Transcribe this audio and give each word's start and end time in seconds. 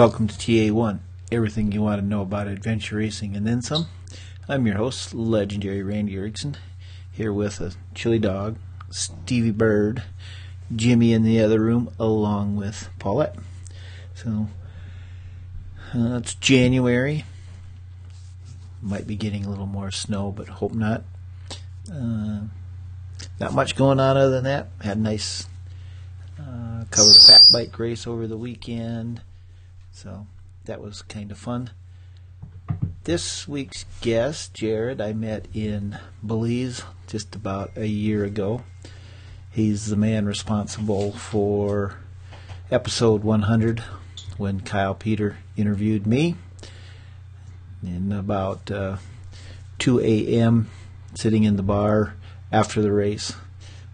Welcome 0.00 0.28
to 0.28 0.34
TA1, 0.34 1.00
everything 1.30 1.72
you 1.72 1.82
want 1.82 2.00
to 2.00 2.06
know 2.06 2.22
about 2.22 2.46
adventure 2.46 2.96
racing 2.96 3.36
and 3.36 3.46
then 3.46 3.60
some. 3.60 3.86
I'm 4.48 4.66
your 4.66 4.78
host, 4.78 5.12
legendary 5.12 5.82
Randy 5.82 6.16
Erickson, 6.16 6.56
here 7.12 7.34
with 7.34 7.60
a 7.60 7.74
chili 7.94 8.18
dog, 8.18 8.56
Stevie 8.88 9.50
Bird, 9.50 10.02
Jimmy 10.74 11.12
in 11.12 11.22
the 11.22 11.38
other 11.42 11.60
room, 11.60 11.92
along 11.98 12.56
with 12.56 12.88
Paulette. 12.98 13.36
So, 14.14 14.48
uh, 15.94 16.16
it's 16.16 16.34
January. 16.34 17.26
Might 18.80 19.06
be 19.06 19.16
getting 19.16 19.44
a 19.44 19.50
little 19.50 19.66
more 19.66 19.90
snow, 19.90 20.32
but 20.32 20.48
hope 20.48 20.72
not. 20.72 21.02
Uh, 21.92 22.44
not 23.38 23.52
much 23.52 23.76
going 23.76 24.00
on 24.00 24.16
other 24.16 24.30
than 24.30 24.44
that. 24.44 24.68
Had 24.80 24.96
a 24.96 25.00
nice 25.00 25.46
uh, 26.38 26.84
covered 26.90 27.16
fat 27.16 27.50
bike 27.52 27.78
race 27.78 28.06
over 28.06 28.26
the 28.26 28.38
weekend. 28.38 29.20
So 30.02 30.26
that 30.64 30.80
was 30.80 31.02
kind 31.02 31.30
of 31.30 31.36
fun. 31.36 31.72
This 33.04 33.46
week's 33.46 33.84
guest, 34.00 34.54
Jared, 34.54 34.98
I 34.98 35.12
met 35.12 35.46
in 35.52 35.98
Belize 36.26 36.84
just 37.06 37.34
about 37.34 37.72
a 37.76 37.86
year 37.86 38.24
ago. 38.24 38.62
He's 39.50 39.88
the 39.88 39.96
man 39.96 40.24
responsible 40.24 41.12
for 41.12 41.98
episode 42.70 43.22
100 43.24 43.80
when 44.38 44.60
Kyle 44.60 44.94
Peter 44.94 45.36
interviewed 45.54 46.06
me. 46.06 46.36
In 47.82 48.10
about 48.10 48.70
uh, 48.70 48.96
2 49.80 50.00
a.m., 50.00 50.70
sitting 51.12 51.44
in 51.44 51.56
the 51.56 51.62
bar 51.62 52.14
after 52.50 52.80
the 52.80 52.90
race, 52.90 53.34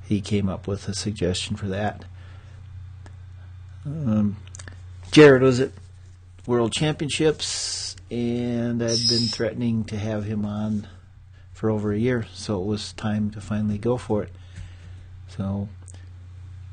he 0.04 0.20
came 0.20 0.48
up 0.48 0.68
with 0.68 0.86
a 0.86 0.94
suggestion 0.94 1.56
for 1.56 1.66
that. 1.66 2.04
Um, 3.84 4.36
Jared 5.10 5.42
was 5.42 5.58
at 5.58 5.72
World 6.47 6.70
Championships, 6.70 7.97
and 8.11 8.80
I'd 8.80 9.08
been 9.08 9.27
threatening 9.27 9.84
to 9.84 9.98
have 9.98 10.25
him 10.25 10.44
on 10.44 10.86
for 11.53 11.70
over 11.70 11.92
a 11.92 11.98
year, 11.98 12.27
so 12.33 12.61
it 12.61 12.66
was 12.66 12.92
time 12.92 13.30
to 13.33 13.41
finally 13.41 13.78
go 13.78 13.97
for 13.97 14.22
it. 14.22 14.30
So 15.28 15.69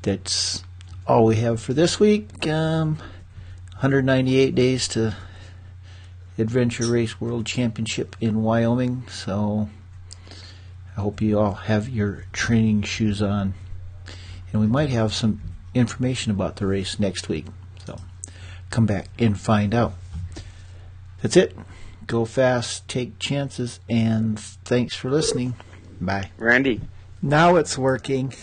that's 0.02 0.62
all 1.06 1.24
we 1.24 1.36
have 1.36 1.60
for 1.60 1.74
this 1.74 1.98
week. 1.98 2.46
Um, 2.46 2.98
198 3.72 4.54
days 4.54 4.86
to 4.88 5.16
Adventure 6.38 6.86
Race 6.86 7.20
World 7.20 7.44
Championship 7.44 8.14
in 8.20 8.42
Wyoming, 8.42 9.04
so 9.08 9.68
I 10.96 11.00
hope 11.00 11.20
you 11.20 11.40
all 11.40 11.54
have 11.54 11.88
your 11.88 12.26
training 12.32 12.82
shoes 12.82 13.20
on. 13.20 13.54
And 14.52 14.60
we 14.60 14.68
might 14.68 14.90
have 14.90 15.12
some 15.12 15.40
information 15.74 16.30
about 16.30 16.56
the 16.56 16.66
race 16.66 17.00
next 17.00 17.28
week. 17.28 17.46
Come 18.74 18.86
back 18.86 19.06
and 19.20 19.38
find 19.38 19.72
out. 19.72 19.92
That's 21.22 21.36
it. 21.36 21.56
Go 22.08 22.24
fast, 22.24 22.88
take 22.88 23.20
chances, 23.20 23.78
and 23.88 24.36
thanks 24.36 24.96
for 24.96 25.12
listening. 25.12 25.54
Bye. 26.00 26.32
Randy. 26.38 26.80
Now 27.22 27.54
it's 27.54 27.78
working. 27.78 28.34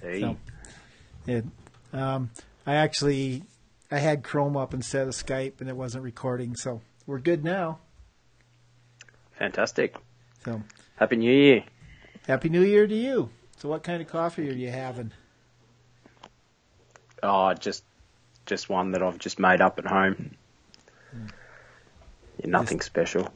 Hey. 0.00 0.20
So, 0.20 0.36
it, 1.26 1.44
um, 1.92 2.30
I 2.64 2.76
actually 2.76 3.42
I 3.90 3.98
had 3.98 4.22
Chrome 4.22 4.56
up 4.56 4.72
instead 4.72 5.08
of 5.08 5.14
Skype, 5.14 5.60
and 5.60 5.68
it 5.68 5.74
wasn't 5.74 6.04
recording, 6.04 6.54
so 6.54 6.80
we're 7.04 7.18
good 7.18 7.42
now. 7.42 7.80
Fantastic. 9.32 9.96
So 10.44 10.62
Happy 10.94 11.16
New 11.16 11.32
Year. 11.32 11.64
Happy 12.28 12.48
New 12.48 12.62
Year 12.62 12.86
to 12.86 12.94
you. 12.94 13.30
So 13.56 13.68
what 13.68 13.82
kind 13.82 14.00
of 14.00 14.06
coffee 14.06 14.48
are 14.48 14.54
you 14.54 14.70
having? 14.70 15.10
Oh, 17.20 17.52
just 17.54 17.82
just 18.46 18.68
one 18.68 18.92
that 18.92 19.02
I've 19.02 19.18
just 19.18 19.38
made 19.38 19.60
up 19.60 19.78
at 19.78 19.86
home. 19.86 20.36
Yeah, 22.38 22.46
nothing 22.46 22.80
special. 22.80 23.28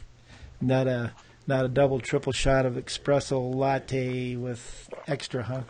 Not 0.60 0.88
a 0.88 1.12
not 1.46 1.64
a 1.64 1.68
double 1.68 2.00
triple 2.00 2.32
shot 2.32 2.66
of 2.66 2.74
espresso 2.74 3.54
latte 3.54 4.36
with 4.36 4.90
extra, 5.06 5.42
huh? 5.44 5.62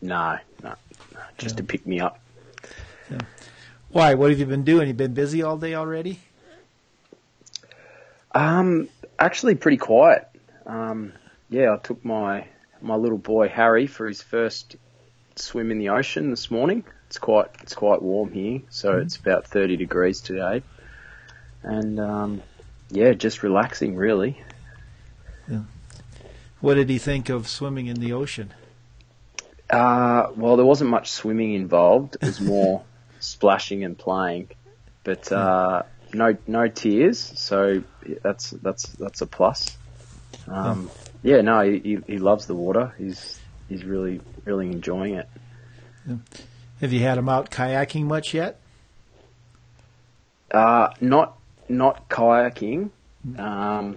No, 0.00 0.38
no, 0.62 0.74
no, 1.12 1.20
just 1.38 1.56
to 1.56 1.64
pick 1.64 1.86
me 1.86 1.98
up. 1.98 2.20
Why? 3.88 4.14
What 4.14 4.30
have 4.30 4.38
you 4.38 4.46
been 4.46 4.64
doing? 4.64 4.86
You 4.86 4.94
been 4.94 5.14
busy 5.14 5.42
all 5.42 5.56
day 5.56 5.74
already? 5.74 6.20
Um, 8.32 8.88
actually, 9.18 9.54
pretty 9.54 9.78
quiet. 9.78 10.28
Um, 10.66 11.12
yeah, 11.48 11.74
I 11.74 11.76
took 11.78 12.04
my 12.04 12.46
my 12.80 12.96
little 12.96 13.18
boy 13.18 13.48
Harry 13.48 13.86
for 13.86 14.06
his 14.06 14.22
first 14.22 14.76
swim 15.36 15.70
in 15.70 15.78
the 15.78 15.90
ocean 15.90 16.30
this 16.30 16.50
morning. 16.50 16.84
It's 17.06 17.18
quite 17.18 17.48
it's 17.62 17.74
quite 17.74 18.02
warm 18.02 18.32
here, 18.32 18.62
so 18.70 18.98
it's 18.98 19.16
about 19.16 19.46
30 19.46 19.76
degrees 19.76 20.20
today, 20.20 20.62
and 21.62 22.00
um, 22.00 22.42
yeah, 22.90 23.12
just 23.12 23.42
relaxing 23.42 23.96
really. 23.96 24.42
What 26.64 26.74
did 26.74 26.88
he 26.88 26.96
think 26.96 27.28
of 27.28 27.46
swimming 27.46 27.88
in 27.88 28.00
the 28.00 28.14
ocean? 28.14 28.54
Uh, 29.68 30.28
well, 30.34 30.56
there 30.56 30.64
wasn't 30.64 30.88
much 30.88 31.10
swimming 31.10 31.52
involved. 31.52 32.16
It 32.22 32.24
was 32.24 32.40
more 32.40 32.84
splashing 33.20 33.84
and 33.84 33.98
playing, 33.98 34.48
but 35.02 35.30
uh, 35.30 35.82
no 36.14 36.38
no 36.46 36.68
tears. 36.68 37.18
So 37.18 37.82
that's 38.22 38.50
that's 38.50 38.84
that's 38.92 39.20
a 39.20 39.26
plus. 39.26 39.76
Um, 40.48 40.90
yeah, 41.22 41.42
no, 41.42 41.60
he, 41.60 41.78
he 41.80 41.98
he 42.06 42.18
loves 42.18 42.46
the 42.46 42.54
water. 42.54 42.94
He's 42.96 43.38
he's 43.68 43.84
really 43.84 44.20
really 44.44 44.70
enjoying 44.70 45.14
it. 45.14 45.28
Have 46.80 46.92
you 46.92 47.00
had 47.00 47.18
him 47.18 47.28
out 47.28 47.50
kayaking 47.50 48.04
much 48.04 48.34
yet? 48.34 48.60
Uh, 50.50 50.88
not 51.00 51.38
not 51.68 52.08
kayaking. 52.08 52.90
Um, 53.36 53.96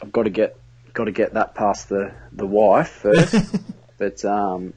I've 0.00 0.12
got 0.12 0.24
to 0.24 0.30
get 0.30 0.56
got 0.92 1.04
to 1.04 1.12
get 1.12 1.34
that 1.34 1.54
past 1.54 1.88
the 1.88 2.12
the 2.32 2.46
wife 2.46 2.90
first. 2.90 3.34
but 3.98 4.24
um, 4.24 4.74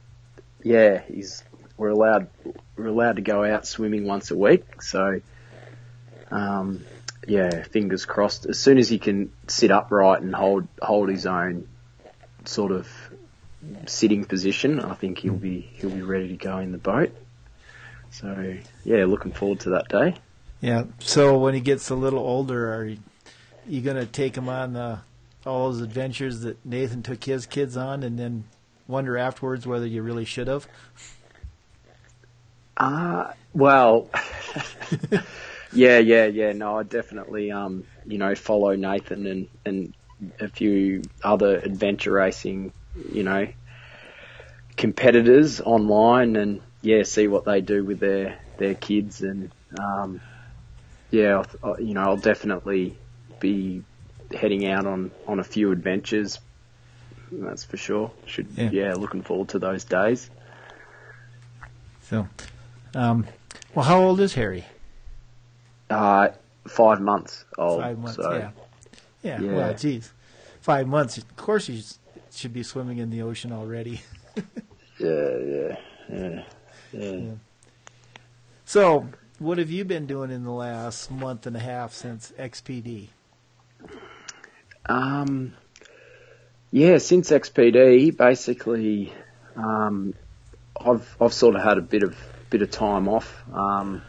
yeah, 0.62 1.02
he's 1.06 1.42
we're 1.76 1.90
allowed 1.90 2.28
we're 2.76 2.86
allowed 2.86 3.16
to 3.16 3.22
go 3.22 3.44
out 3.44 3.66
swimming 3.66 4.06
once 4.06 4.30
a 4.30 4.36
week. 4.36 4.82
So 4.82 5.20
um, 6.30 6.84
yeah, 7.26 7.62
fingers 7.64 8.04
crossed. 8.04 8.46
As 8.46 8.58
soon 8.58 8.78
as 8.78 8.88
he 8.88 8.98
can 8.98 9.32
sit 9.46 9.70
upright 9.70 10.22
and 10.22 10.34
hold 10.34 10.66
hold 10.80 11.08
his 11.08 11.26
own 11.26 11.68
sort 12.44 12.72
of 12.72 12.88
sitting 13.86 14.24
position, 14.24 14.80
I 14.80 14.94
think 14.94 15.18
he'll 15.18 15.34
be 15.34 15.60
he'll 15.60 15.90
be 15.90 16.02
ready 16.02 16.28
to 16.28 16.36
go 16.36 16.58
in 16.58 16.72
the 16.72 16.78
boat. 16.78 17.14
So 18.10 18.56
yeah, 18.84 19.04
looking 19.04 19.32
forward 19.32 19.60
to 19.60 19.70
that 19.70 19.88
day. 19.88 20.16
Yeah. 20.60 20.84
So 21.00 21.38
when 21.38 21.54
he 21.54 21.60
gets 21.60 21.90
a 21.90 21.94
little 21.94 22.20
older, 22.20 22.72
are 22.74 22.84
you, 22.84 22.98
you 23.66 23.80
going 23.80 23.96
to 23.96 24.06
take 24.06 24.36
him 24.36 24.48
on 24.48 24.76
uh, 24.76 25.00
all 25.44 25.72
those 25.72 25.80
adventures 25.80 26.40
that 26.40 26.64
Nathan 26.64 27.02
took 27.02 27.24
his 27.24 27.46
kids 27.46 27.76
on, 27.76 28.02
and 28.02 28.18
then 28.18 28.44
wonder 28.86 29.18
afterwards 29.18 29.66
whether 29.66 29.86
you 29.86 30.02
really 30.02 30.24
should 30.24 30.46
have? 30.46 30.68
Uh, 32.76 33.32
well, 33.52 34.08
yeah, 35.72 35.98
yeah, 35.98 36.26
yeah. 36.26 36.52
No, 36.52 36.78
I 36.78 36.84
definitely, 36.84 37.50
um, 37.50 37.84
you 38.06 38.18
know, 38.18 38.34
follow 38.34 38.74
Nathan 38.76 39.26
and, 39.26 39.48
and 39.64 39.94
a 40.40 40.48
few 40.48 41.02
other 41.22 41.58
adventure 41.58 42.12
racing, 42.12 42.72
you 43.12 43.22
know, 43.22 43.46
competitors 44.76 45.60
online 45.60 46.36
and 46.36 46.60
yeah, 46.82 47.02
see 47.04 47.28
what 47.28 47.44
they 47.44 47.60
do 47.60 47.84
with 47.84 48.00
their, 48.00 48.38
their 48.58 48.74
kids 48.74 49.22
and, 49.22 49.50
um, 49.78 50.20
yeah, 51.10 51.42
I- 51.62 51.68
I- 51.68 51.78
you 51.78 51.94
know, 51.94 52.02
I'll 52.02 52.16
definitely 52.16 52.96
be 53.40 53.82
heading 54.34 54.66
out 54.66 54.86
on, 54.86 55.10
on 55.26 55.38
a 55.40 55.44
few 55.44 55.72
adventures. 55.72 56.38
That's 57.30 57.64
for 57.64 57.76
sure. 57.76 58.10
Should, 58.26 58.48
Yeah. 58.56 58.70
yeah, 58.72 58.94
looking 58.94 59.22
forward 59.22 59.48
to 59.50 59.58
those 59.58 59.84
days. 59.84 60.28
So, 62.02 62.26
um, 62.94 63.26
well, 63.74 63.84
how 63.84 64.02
old 64.02 64.20
is 64.20 64.34
Harry? 64.34 64.64
Uh, 65.88 66.28
five 66.66 67.00
months 67.00 67.44
old. 67.56 67.80
Five 67.82 67.98
months. 67.98 68.16
so. 68.16 68.32
yeah. 68.32 68.50
yeah. 69.22 69.40
Yeah. 69.40 69.52
Well, 69.52 69.74
geez, 69.74 70.12
five 70.60 70.86
months. 70.88 71.16
Of 71.18 71.36
course, 71.36 71.68
you 71.68 71.78
s- 71.78 71.98
should 72.34 72.52
be 72.52 72.62
swimming 72.62 72.98
in 72.98 73.10
the 73.10 73.22
ocean 73.22 73.52
already. 73.52 74.00
Yeah, 74.98 75.36
yeah, 75.38 75.76
yeah, 76.12 76.42
yeah. 76.92 77.30
So, 78.64 79.08
what 79.38 79.58
have 79.58 79.70
you 79.70 79.84
been 79.84 80.06
doing 80.06 80.30
in 80.30 80.44
the 80.44 80.52
last 80.52 81.10
month 81.10 81.46
and 81.46 81.56
a 81.56 81.60
half 81.60 81.92
since 81.92 82.32
XPD? 82.38 83.08
Um, 84.86 85.54
yeah, 86.70 86.98
since 86.98 87.30
XPD, 87.30 88.16
basically, 88.16 89.12
um, 89.56 90.14
I've 90.80 91.16
I've 91.20 91.32
sort 91.32 91.56
of 91.56 91.62
had 91.62 91.78
a 91.78 91.82
bit 91.82 92.02
of 92.02 92.16
bit 92.50 92.62
of 92.62 92.70
time 92.70 93.08
off. 93.08 93.42
Um, 93.52 94.02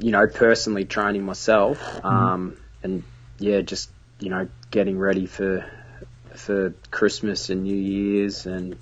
you 0.00 0.10
know, 0.10 0.26
personally 0.26 0.84
training 0.84 1.22
myself, 1.22 1.78
um, 2.04 2.56
and 2.82 3.04
yeah, 3.38 3.60
just 3.60 3.90
you 4.18 4.30
know, 4.30 4.48
getting 4.70 4.98
ready 4.98 5.26
for 5.26 5.64
for 6.36 6.74
Christmas 6.90 7.50
and 7.50 7.64
New 7.64 7.76
Year's, 7.76 8.46
and 8.46 8.76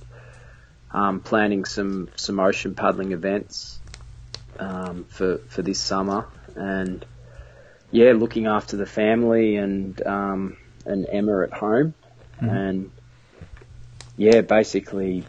um, 0.90 1.20
planning 1.20 1.64
some 1.64 2.08
some 2.16 2.38
ocean 2.38 2.74
paddling 2.74 3.12
events 3.12 3.78
um, 4.58 5.04
for 5.04 5.38
for 5.48 5.62
this 5.62 5.80
summer, 5.80 6.26
and 6.54 7.04
yeah, 7.90 8.12
looking 8.12 8.46
after 8.46 8.76
the 8.76 8.86
family 8.86 9.56
and 9.56 10.04
um, 10.06 10.56
and 10.86 11.06
Emma 11.10 11.42
at 11.42 11.52
home, 11.52 11.94
mm-hmm. 12.36 12.48
and 12.48 12.90
yeah, 14.16 14.40
basically 14.40 15.24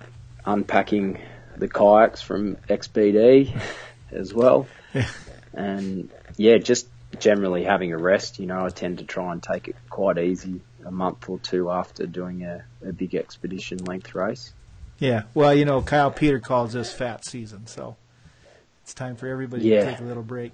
unpacking 0.45 1.19
the 1.57 1.67
kayaks 1.67 2.21
from 2.21 2.55
XPD 2.69 3.59
as 4.11 4.33
well, 4.33 4.67
and 5.53 6.09
yeah, 6.37 6.57
just 6.57 6.87
generally 7.19 7.63
having 7.63 7.93
a 7.93 7.97
rest. 7.97 8.39
You 8.39 8.45
know, 8.45 8.65
I 8.65 8.69
tend 8.69 8.99
to 8.99 9.05
try 9.05 9.31
and 9.31 9.41
take 9.41 9.67
it 9.67 9.75
quite 9.89 10.17
easy 10.17 10.61
a 10.85 10.91
month 10.91 11.27
or 11.27 11.39
two 11.39 11.69
after 11.69 12.05
doing 12.05 12.43
a, 12.43 12.63
a 12.85 12.93
big 12.93 13.15
expedition 13.15 13.79
length 13.79 14.15
race. 14.15 14.53
Yeah, 14.99 15.23
well, 15.33 15.53
you 15.53 15.65
know, 15.65 15.81
Kyle 15.81 16.11
Peter 16.11 16.39
calls 16.39 16.73
this 16.73 16.93
fat 16.93 17.25
season, 17.25 17.67
so 17.67 17.97
it's 18.83 18.93
time 18.93 19.15
for 19.15 19.27
everybody 19.27 19.65
yeah. 19.65 19.83
to 19.83 19.91
take 19.91 19.99
a 19.99 20.03
little 20.03 20.23
break. 20.23 20.53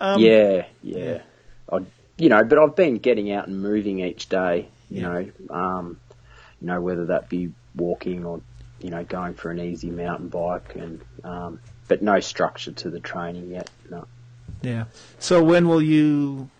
Um, 0.00 0.20
yeah, 0.20 0.66
yeah. 0.82 1.22
I, 1.72 1.80
you 2.18 2.28
know, 2.28 2.44
but 2.44 2.58
I've 2.58 2.76
been 2.76 2.98
getting 2.98 3.32
out 3.32 3.48
and 3.48 3.60
moving 3.62 4.00
each 4.00 4.28
day. 4.28 4.68
You 4.90 5.00
yeah. 5.00 5.08
know, 5.08 5.30
um, 5.50 6.00
you 6.60 6.66
know 6.66 6.80
whether 6.80 7.06
that 7.06 7.28
be 7.28 7.52
walking 7.74 8.24
or 8.24 8.40
you 8.80 8.90
know 8.90 9.04
going 9.04 9.34
for 9.34 9.50
an 9.50 9.60
easy 9.60 9.90
mountain 9.90 10.28
bike, 10.28 10.76
and 10.76 11.00
um, 11.24 11.60
but 11.88 12.02
no 12.02 12.20
structure 12.20 12.72
to 12.72 12.90
the 12.90 13.00
training 13.00 13.50
yet. 13.50 13.70
No. 13.90 14.06
Yeah. 14.62 14.84
So 15.18 15.42
when 15.42 15.68
will 15.68 15.82
you, 15.82 16.50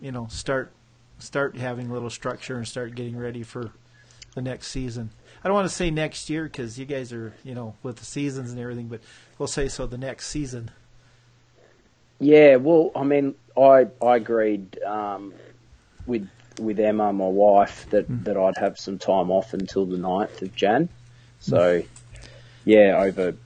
you 0.00 0.12
know, 0.12 0.26
start 0.30 0.72
start 1.18 1.56
having 1.56 1.90
a 1.90 1.92
little 1.92 2.10
structure 2.10 2.56
and 2.56 2.66
start 2.66 2.94
getting 2.94 3.16
ready 3.16 3.42
for 3.42 3.72
the 4.34 4.42
next 4.42 4.68
season? 4.68 5.10
I 5.42 5.48
don't 5.48 5.54
want 5.54 5.68
to 5.68 5.74
say 5.74 5.90
next 5.90 6.28
year 6.28 6.44
because 6.44 6.78
you 6.78 6.86
guys 6.86 7.12
are, 7.12 7.34
you 7.44 7.54
know, 7.54 7.74
with 7.82 7.96
the 7.96 8.04
seasons 8.04 8.50
and 8.50 8.60
everything, 8.60 8.88
but 8.88 9.00
we'll 9.38 9.46
say 9.46 9.68
so 9.68 9.86
the 9.86 9.98
next 9.98 10.28
season. 10.28 10.70
Yeah, 12.18 12.56
well, 12.56 12.90
I 12.96 13.04
mean, 13.04 13.34
I 13.56 13.86
I 14.02 14.16
agreed 14.16 14.82
um, 14.82 15.34
with 16.06 16.28
with 16.58 16.80
Emma, 16.80 17.12
my 17.12 17.26
wife, 17.26 17.86
that, 17.90 18.10
mm. 18.10 18.24
that 18.24 18.36
I'd 18.36 18.56
have 18.56 18.78
some 18.78 18.98
time 18.98 19.30
off 19.30 19.52
until 19.52 19.84
the 19.84 19.98
9th 19.98 20.40
of 20.40 20.54
Jan. 20.54 20.88
So, 21.38 21.82
mm. 21.82 21.86
yeah, 22.64 22.98
over 22.98 23.36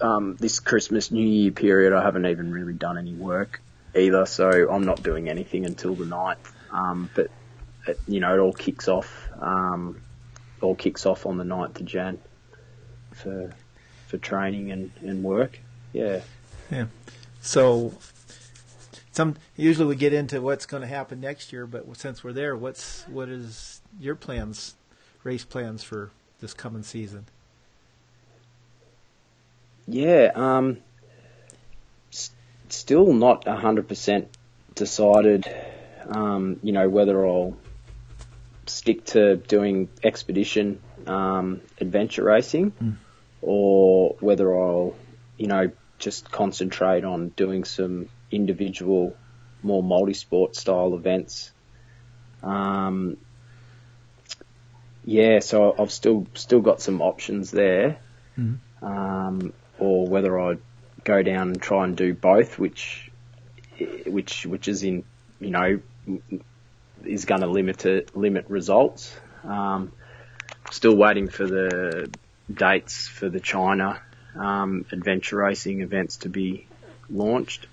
um, 0.00 0.36
this 0.36 0.60
Christmas 0.60 1.10
New 1.10 1.26
Year 1.26 1.50
period, 1.50 1.92
I 1.92 2.02
haven't 2.02 2.26
even 2.26 2.52
really 2.52 2.72
done 2.72 2.98
any 2.98 3.14
work 3.14 3.60
either. 3.98 4.26
So 4.26 4.70
I'm 4.70 4.84
not 4.84 5.02
doing 5.02 5.28
anything 5.28 5.66
until 5.66 5.94
the 5.94 6.04
9th. 6.04 6.36
Um, 6.70 7.10
but 7.14 7.30
it, 7.86 7.98
you 8.06 8.20
know, 8.20 8.34
it 8.34 8.38
all 8.38 8.52
kicks 8.52 8.88
off. 8.88 9.28
Um, 9.40 10.00
all 10.60 10.74
kicks 10.74 11.06
off 11.06 11.26
on 11.26 11.36
the 11.36 11.44
9th 11.44 11.80
of 11.80 11.86
Jan 11.86 12.18
for 13.12 13.52
for 14.06 14.18
training 14.18 14.70
and, 14.72 14.90
and 15.02 15.22
work. 15.22 15.60
Yeah. 15.92 16.20
Yeah. 16.70 16.86
So 17.40 17.92
some 19.12 19.36
usually 19.56 19.86
we 19.86 19.96
get 19.96 20.12
into 20.12 20.40
what's 20.40 20.64
going 20.64 20.80
to 20.80 20.86
happen 20.86 21.20
next 21.20 21.52
year, 21.52 21.66
but 21.66 21.84
since 21.96 22.22
we're 22.24 22.32
there, 22.32 22.56
what's 22.56 23.02
what 23.08 23.28
is 23.28 23.80
your 24.00 24.14
plans, 24.14 24.76
race 25.24 25.44
plans 25.44 25.82
for 25.82 26.10
this 26.40 26.54
coming 26.54 26.82
season? 26.82 27.26
Yeah, 29.86 30.30
um, 30.34 30.78
still 32.72 33.12
not 33.12 33.46
hundred 33.46 33.88
percent 33.88 34.28
decided. 34.74 35.46
Um, 36.08 36.58
you 36.62 36.72
know 36.72 36.88
whether 36.88 37.26
I'll 37.26 37.56
stick 38.66 39.04
to 39.06 39.36
doing 39.36 39.88
expedition 40.02 40.80
um, 41.06 41.60
adventure 41.80 42.24
racing, 42.24 42.72
mm. 42.72 42.96
or 43.42 44.16
whether 44.20 44.54
I'll 44.54 44.94
you 45.36 45.46
know 45.46 45.70
just 45.98 46.30
concentrate 46.30 47.04
on 47.04 47.28
doing 47.30 47.64
some 47.64 48.08
individual, 48.30 49.16
more 49.62 49.82
multi-sport 49.82 50.54
style 50.54 50.94
events. 50.94 51.50
Um, 52.42 53.16
yeah, 55.04 55.40
so 55.40 55.74
I've 55.78 55.90
still 55.90 56.26
still 56.34 56.60
got 56.60 56.80
some 56.80 57.00
options 57.00 57.50
there, 57.50 57.98
mm-hmm. 58.38 58.84
um, 58.84 59.52
or 59.78 60.06
whether 60.06 60.38
I 60.38 60.58
go 61.08 61.22
down 61.22 61.48
and 61.48 61.62
try 61.62 61.84
and 61.84 61.96
do 61.96 62.12
both, 62.12 62.58
which 62.58 63.10
which 64.06 64.44
which 64.44 64.68
is 64.68 64.82
in 64.82 65.04
you 65.40 65.50
know 65.50 65.80
is 67.04 67.24
going 67.24 67.40
to 67.40 67.46
limit 67.46 67.86
it, 67.86 68.14
limit 68.14 68.44
results. 68.48 69.16
Um, 69.42 69.92
still 70.70 70.94
waiting 70.94 71.28
for 71.28 71.46
the 71.46 72.10
dates 72.52 73.08
for 73.08 73.30
the 73.30 73.40
China 73.40 74.00
um, 74.36 74.84
adventure 74.92 75.36
racing 75.36 75.80
events 75.80 76.18
to 76.18 76.28
be 76.28 76.66
launched, 77.08 77.66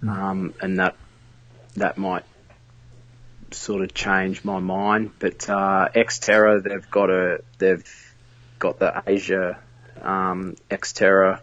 hmm. 0.00 0.08
um, 0.08 0.54
and 0.60 0.80
that 0.80 0.96
that 1.76 1.96
might 1.98 2.24
sort 3.52 3.82
of 3.82 3.94
change 3.94 4.44
my 4.44 4.58
mind. 4.58 5.12
But 5.20 5.48
uh, 5.48 5.88
Xterra, 5.94 6.62
they've 6.64 6.90
got 6.90 7.10
a 7.10 7.42
they've 7.58 8.14
got 8.58 8.80
the 8.80 9.04
Asia 9.06 9.60
um, 10.02 10.56
Xterra 10.68 11.40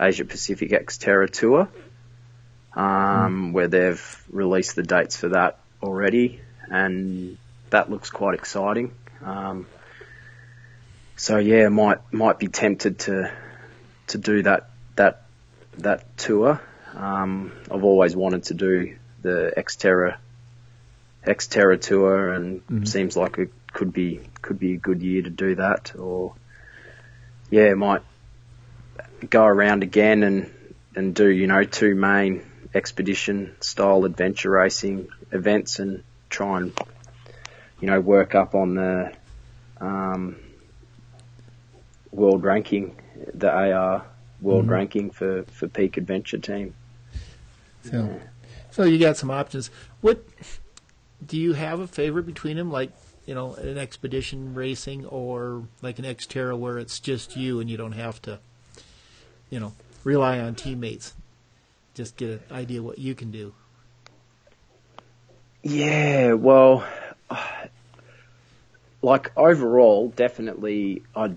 Asia 0.00 0.24
Pacific 0.24 0.70
Xterra 0.70 1.30
tour, 1.30 1.68
um, 2.74 2.84
mm. 3.50 3.52
where 3.52 3.68
they've 3.68 4.24
released 4.30 4.76
the 4.76 4.82
dates 4.82 5.16
for 5.16 5.28
that 5.30 5.58
already, 5.82 6.40
and 6.68 7.36
that 7.70 7.90
looks 7.90 8.10
quite 8.10 8.34
exciting. 8.34 8.92
Um, 9.24 9.66
so 11.16 11.38
yeah, 11.38 11.68
might 11.68 11.98
might 12.12 12.38
be 12.38 12.48
tempted 12.48 12.98
to 13.00 13.32
to 14.08 14.18
do 14.18 14.42
that 14.42 14.70
that 14.96 15.22
that 15.78 16.16
tour. 16.16 16.60
Um, 16.94 17.52
I've 17.70 17.84
always 17.84 18.14
wanted 18.14 18.44
to 18.44 18.54
do 18.54 18.96
the 19.22 19.52
Xterra 19.56 20.16
Xterra 21.24 21.80
tour, 21.80 22.32
and 22.32 22.60
mm-hmm. 22.66 22.84
seems 22.84 23.16
like 23.16 23.38
it 23.38 23.52
could 23.72 23.92
be 23.92 24.20
could 24.42 24.58
be 24.58 24.74
a 24.74 24.78
good 24.78 25.02
year 25.02 25.22
to 25.22 25.30
do 25.30 25.54
that. 25.56 25.94
Or 25.96 26.34
yeah, 27.50 27.74
might 27.74 28.02
go 29.30 29.44
around 29.44 29.82
again 29.82 30.22
and 30.22 30.52
and 30.94 31.14
do 31.14 31.28
you 31.28 31.46
know 31.46 31.64
two 31.64 31.94
main 31.94 32.44
expedition 32.74 33.54
style 33.60 34.04
adventure 34.04 34.50
racing 34.50 35.08
events 35.30 35.78
and 35.78 36.02
try 36.28 36.58
and 36.58 36.72
you 37.80 37.88
know 37.88 38.00
work 38.00 38.34
up 38.34 38.54
on 38.54 38.74
the 38.74 39.12
um, 39.80 40.36
world 42.12 42.44
ranking, 42.44 42.96
the 43.34 43.50
AR 43.50 44.06
world 44.40 44.62
mm-hmm. 44.62 44.72
ranking 44.72 45.10
for, 45.10 45.42
for 45.44 45.68
peak 45.68 45.96
adventure 45.96 46.38
team. 46.38 46.74
So, 47.84 47.96
yeah. 47.96 48.28
so 48.70 48.84
you 48.84 48.98
got 48.98 49.16
some 49.16 49.30
options. 49.30 49.70
What 50.00 50.24
do 51.24 51.36
you 51.36 51.54
have 51.54 51.80
a 51.80 51.86
favorite 51.86 52.26
between 52.26 52.56
them? 52.56 52.70
Like 52.70 52.90
you 53.26 53.34
know, 53.34 53.54
an 53.54 53.78
expedition 53.78 54.54
racing 54.54 55.06
or 55.06 55.64
like 55.80 55.98
an 55.98 56.04
Xterra 56.04 56.58
where 56.58 56.78
it's 56.78 56.98
just 56.98 57.36
you 57.36 57.60
and 57.60 57.70
you 57.70 57.76
don't 57.76 57.92
have 57.92 58.20
to, 58.22 58.40
you 59.52 59.60
know, 59.60 59.74
rely 60.02 60.40
on 60.40 60.54
teammates. 60.54 61.12
Just 61.94 62.16
get 62.16 62.30
an 62.30 62.40
idea 62.50 62.82
what 62.82 62.98
you 62.98 63.14
can 63.14 63.30
do. 63.30 63.52
Yeah, 65.62 66.32
well, 66.32 66.84
like 69.02 69.30
overall, 69.36 70.08
definitely, 70.08 71.02
I'd 71.14 71.36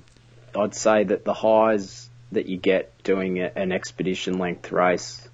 I'd 0.55 0.73
say 0.73 1.03
that 1.03 1.25
the 1.25 1.33
highs 1.33 2.09
that 2.31 2.47
you 2.47 2.57
get 2.57 2.91
doing 3.03 3.39
an 3.39 3.73
expedition 3.73 4.39
length 4.39 4.71
race 4.71 5.27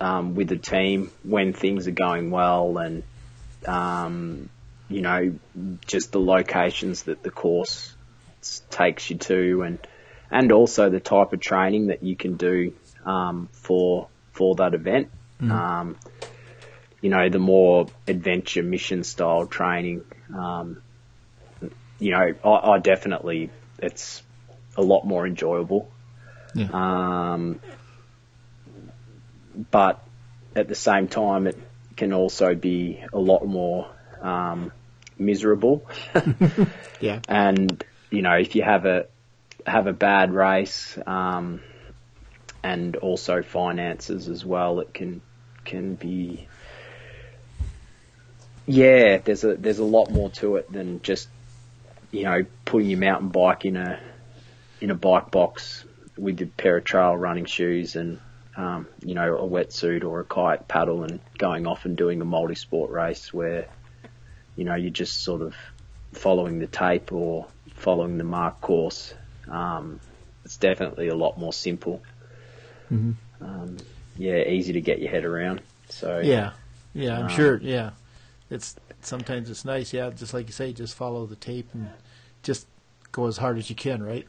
um, 0.00 0.34
with 0.34 0.50
a 0.50 0.56
team 0.56 1.10
when 1.22 1.52
things 1.52 1.86
are 1.86 1.92
going 1.92 2.30
well 2.30 2.78
and 2.78 3.02
um, 3.66 4.48
you 4.88 5.02
know 5.02 5.34
just 5.86 6.10
the 6.10 6.20
locations 6.20 7.02
that 7.04 7.22
the 7.22 7.30
course 7.30 7.94
takes 8.70 9.10
you 9.10 9.16
to 9.16 9.62
and 9.62 9.78
and 10.34 10.50
also 10.50 10.90
the 10.90 10.98
type 10.98 11.32
of 11.32 11.38
training 11.38 11.86
that 11.86 12.02
you 12.02 12.16
can 12.16 12.34
do 12.34 12.74
um, 13.06 13.48
for 13.52 14.08
for 14.32 14.56
that 14.56 14.74
event. 14.74 15.08
Mm. 15.40 15.96
you 17.00 17.10
know, 17.10 17.28
the 17.28 17.38
more 17.38 17.86
adventure 18.08 18.62
mission 18.62 19.04
style 19.04 19.46
training, 19.46 20.04
um, 20.34 20.82
you 21.98 22.12
know, 22.12 22.34
I, 22.44 22.72
I 22.72 22.78
definitely 22.78 23.50
it's 23.78 24.22
a 24.76 24.82
lot 24.82 25.04
more 25.06 25.26
enjoyable. 25.26 25.88
Yeah. 26.54 26.68
Um, 26.72 27.60
but 29.70 30.04
at 30.56 30.66
the 30.66 30.74
same 30.74 31.06
time, 31.06 31.46
it 31.46 31.58
can 31.96 32.12
also 32.12 32.54
be 32.56 33.04
a 33.12 33.18
lot 33.18 33.46
more 33.46 33.88
um, 34.20 34.72
miserable. 35.16 35.86
yeah. 37.00 37.20
And 37.28 37.84
you 38.10 38.22
know, 38.22 38.34
if 38.34 38.56
you 38.56 38.62
have 38.62 38.86
a 38.86 39.06
have 39.66 39.86
a 39.86 39.92
bad 39.92 40.32
race, 40.32 40.98
um, 41.06 41.60
and 42.62 42.96
also 42.96 43.42
finances 43.42 44.28
as 44.28 44.44
well, 44.44 44.80
it 44.80 44.92
can 44.94 45.20
can 45.64 45.94
be. 45.94 46.48
Yeah, 48.66 49.18
there's 49.18 49.44
a 49.44 49.56
there's 49.56 49.78
a 49.78 49.84
lot 49.84 50.10
more 50.10 50.30
to 50.30 50.56
it 50.56 50.70
than 50.72 51.02
just 51.02 51.28
you 52.10 52.24
know 52.24 52.44
putting 52.64 52.88
your 52.88 52.98
mountain 52.98 53.28
bike 53.28 53.64
in 53.64 53.76
a 53.76 54.00
in 54.80 54.90
a 54.90 54.94
bike 54.94 55.30
box 55.30 55.84
with 56.16 56.40
a 56.40 56.46
pair 56.46 56.76
of 56.76 56.84
trail 56.84 57.16
running 57.16 57.44
shoes 57.44 57.96
and 57.96 58.20
um, 58.56 58.86
you 59.02 59.14
know 59.14 59.36
a 59.36 59.48
wetsuit 59.48 60.04
or 60.04 60.20
a 60.20 60.24
kayak 60.24 60.68
paddle 60.68 61.02
and 61.02 61.20
going 61.38 61.66
off 61.66 61.84
and 61.84 61.96
doing 61.96 62.20
a 62.20 62.24
multi-sport 62.24 62.90
race 62.90 63.34
where 63.34 63.68
you 64.56 64.64
know 64.64 64.74
you're 64.74 64.90
just 64.90 65.22
sort 65.22 65.42
of 65.42 65.54
following 66.12 66.60
the 66.60 66.66
tape 66.66 67.12
or 67.12 67.46
following 67.74 68.18
the 68.18 68.24
mark 68.24 68.60
course. 68.60 69.14
Um, 69.48 70.00
it's 70.44 70.56
definitely 70.56 71.08
a 71.08 71.14
lot 71.14 71.38
more 71.38 71.52
simple. 71.52 72.02
Mm-hmm. 72.92 73.12
Um, 73.44 73.76
yeah, 74.16 74.36
easy 74.36 74.72
to 74.74 74.80
get 74.80 75.00
your 75.00 75.10
head 75.10 75.24
around. 75.24 75.60
So 75.88 76.20
Yeah, 76.20 76.52
yeah, 76.92 77.18
I'm 77.18 77.24
Um, 77.24 77.28
sure. 77.28 77.58
Yeah, 77.58 77.90
it's 78.50 78.76
sometimes 79.00 79.50
it's 79.50 79.64
nice. 79.64 79.92
Yeah, 79.92 80.10
just 80.10 80.34
like 80.34 80.46
you 80.46 80.52
say, 80.52 80.72
just 80.72 80.94
follow 80.94 81.26
the 81.26 81.36
tape 81.36 81.68
and 81.74 81.90
just 82.42 82.66
go 83.12 83.26
as 83.26 83.38
hard 83.38 83.58
as 83.58 83.70
you 83.70 83.76
can. 83.76 84.02
Right. 84.02 84.26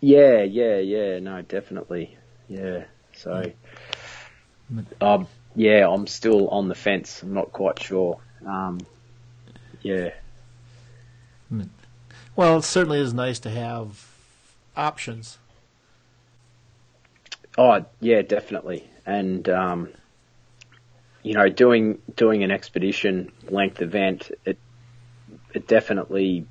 Yeah, 0.00 0.42
yeah, 0.42 0.78
yeah. 0.78 1.18
No, 1.18 1.42
definitely. 1.42 2.16
Yeah. 2.48 2.84
So, 3.14 3.52
um, 5.00 5.28
yeah, 5.54 5.88
I'm 5.88 6.06
still 6.06 6.48
on 6.48 6.68
the 6.68 6.74
fence. 6.74 7.22
I'm 7.22 7.32
not 7.32 7.52
quite 7.52 7.78
sure. 7.80 8.18
Um, 8.44 8.80
yeah, 9.82 10.10
Well, 12.36 12.58
it 12.58 12.62
certainly 12.62 13.00
is 13.00 13.14
nice 13.14 13.38
to 13.40 13.50
have 13.50 14.08
options. 14.76 15.38
Oh, 17.56 17.84
yeah, 18.00 18.22
definitely. 18.22 18.88
And 19.06 19.48
um, 19.48 19.88
you 21.22 21.34
know, 21.34 21.48
doing 21.48 22.00
doing 22.16 22.42
an 22.42 22.50
expedition 22.50 23.30
length 23.48 23.80
event, 23.82 24.30
it 24.44 24.58
it 25.52 25.68
definitely 25.68 26.46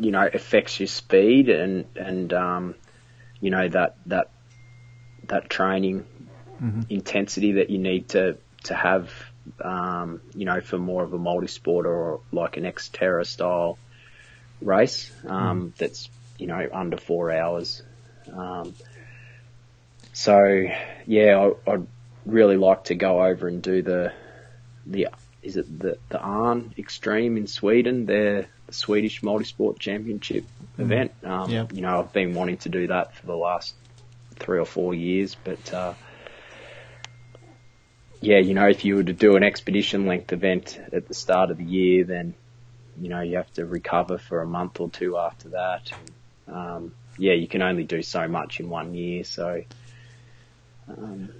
you 0.00 0.10
know 0.10 0.28
affects 0.32 0.80
your 0.80 0.86
speed 0.86 1.48
and 1.48 1.84
and 1.96 2.32
um, 2.32 2.74
you 3.40 3.50
know 3.50 3.68
that 3.68 3.96
that 4.06 4.30
that 5.28 5.50
training 5.50 6.06
intensity 6.88 7.52
that 7.52 7.70
you 7.70 7.78
need 7.78 8.08
to 8.08 8.36
to 8.64 8.74
have 8.74 9.12
um, 9.62 10.20
you 10.34 10.44
know 10.44 10.60
for 10.60 10.78
more 10.78 11.02
of 11.02 11.12
a 11.12 11.18
multi-sport 11.18 11.86
or 11.86 12.20
like 12.32 12.56
an 12.56 12.64
Xterra 12.64 13.26
style 13.26 13.78
race 14.60 15.10
um, 15.26 15.72
that's 15.78 16.08
you 16.38 16.46
know 16.46 16.68
under 16.72 16.96
four 16.96 17.32
hours. 17.32 17.82
Um, 18.32 18.74
so 20.12 20.66
yeah, 21.06 21.50
I, 21.66 21.72
I'd 21.72 21.86
really 22.26 22.56
like 22.56 22.84
to 22.84 22.94
go 22.94 23.24
over 23.24 23.48
and 23.48 23.62
do 23.62 23.82
the 23.82 24.12
the 24.86 25.08
is 25.42 25.56
it 25.56 25.78
the 25.78 25.98
the 26.08 26.18
Åre 26.18 26.78
Extreme 26.78 27.36
in 27.36 27.46
Sweden? 27.46 28.06
They're 28.06 28.46
the 28.66 28.72
Swedish 28.72 29.22
multisport 29.22 29.78
championship 29.78 30.44
event. 30.78 31.12
Um, 31.24 31.50
Yeah. 31.50 31.66
You 31.72 31.82
know, 31.82 31.98
I've 31.98 32.12
been 32.12 32.34
wanting 32.34 32.58
to 32.58 32.68
do 32.68 32.86
that 32.88 33.14
for 33.14 33.26
the 33.26 33.36
last 33.36 33.74
three 34.36 34.58
or 34.58 34.64
four 34.64 34.94
years, 34.94 35.36
but 35.42 35.72
uh, 35.74 35.94
yeah, 38.20 38.38
you 38.38 38.54
know, 38.54 38.68
if 38.68 38.84
you 38.84 38.96
were 38.96 39.04
to 39.04 39.12
do 39.12 39.36
an 39.36 39.42
expedition 39.42 40.06
length 40.06 40.32
event 40.32 40.78
at 40.92 41.08
the 41.08 41.14
start 41.14 41.50
of 41.50 41.58
the 41.58 41.64
year, 41.64 42.04
then 42.04 42.34
you 42.98 43.08
know 43.08 43.20
you 43.20 43.36
have 43.36 43.52
to 43.54 43.66
recover 43.66 44.18
for 44.18 44.42
a 44.42 44.46
month 44.46 44.80
or 44.80 44.90
two 44.90 45.18
after 45.18 45.50
that. 45.50 45.92
Um, 46.48 46.94
yeah, 47.18 47.34
you 47.34 47.48
can 47.48 47.62
only 47.62 47.84
do 47.84 48.02
so 48.02 48.26
much 48.28 48.60
in 48.60 48.68
one 48.68 48.94
year, 48.94 49.24
so 49.24 49.62
um, 50.88 51.30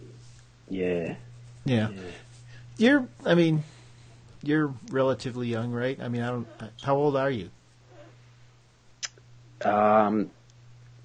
yeah. 0.68 1.16
Yeah. 1.64 1.88
You're. 2.76 3.08
I 3.24 3.34
mean, 3.34 3.62
you're 4.42 4.74
relatively 4.90 5.48
young, 5.48 5.72
right? 5.72 6.00
I 6.00 6.08
mean, 6.08 6.22
I 6.22 6.28
don't. 6.28 6.48
How 6.82 6.96
old 6.96 7.16
are 7.16 7.30
you? 7.30 7.50
Um, 9.64 10.30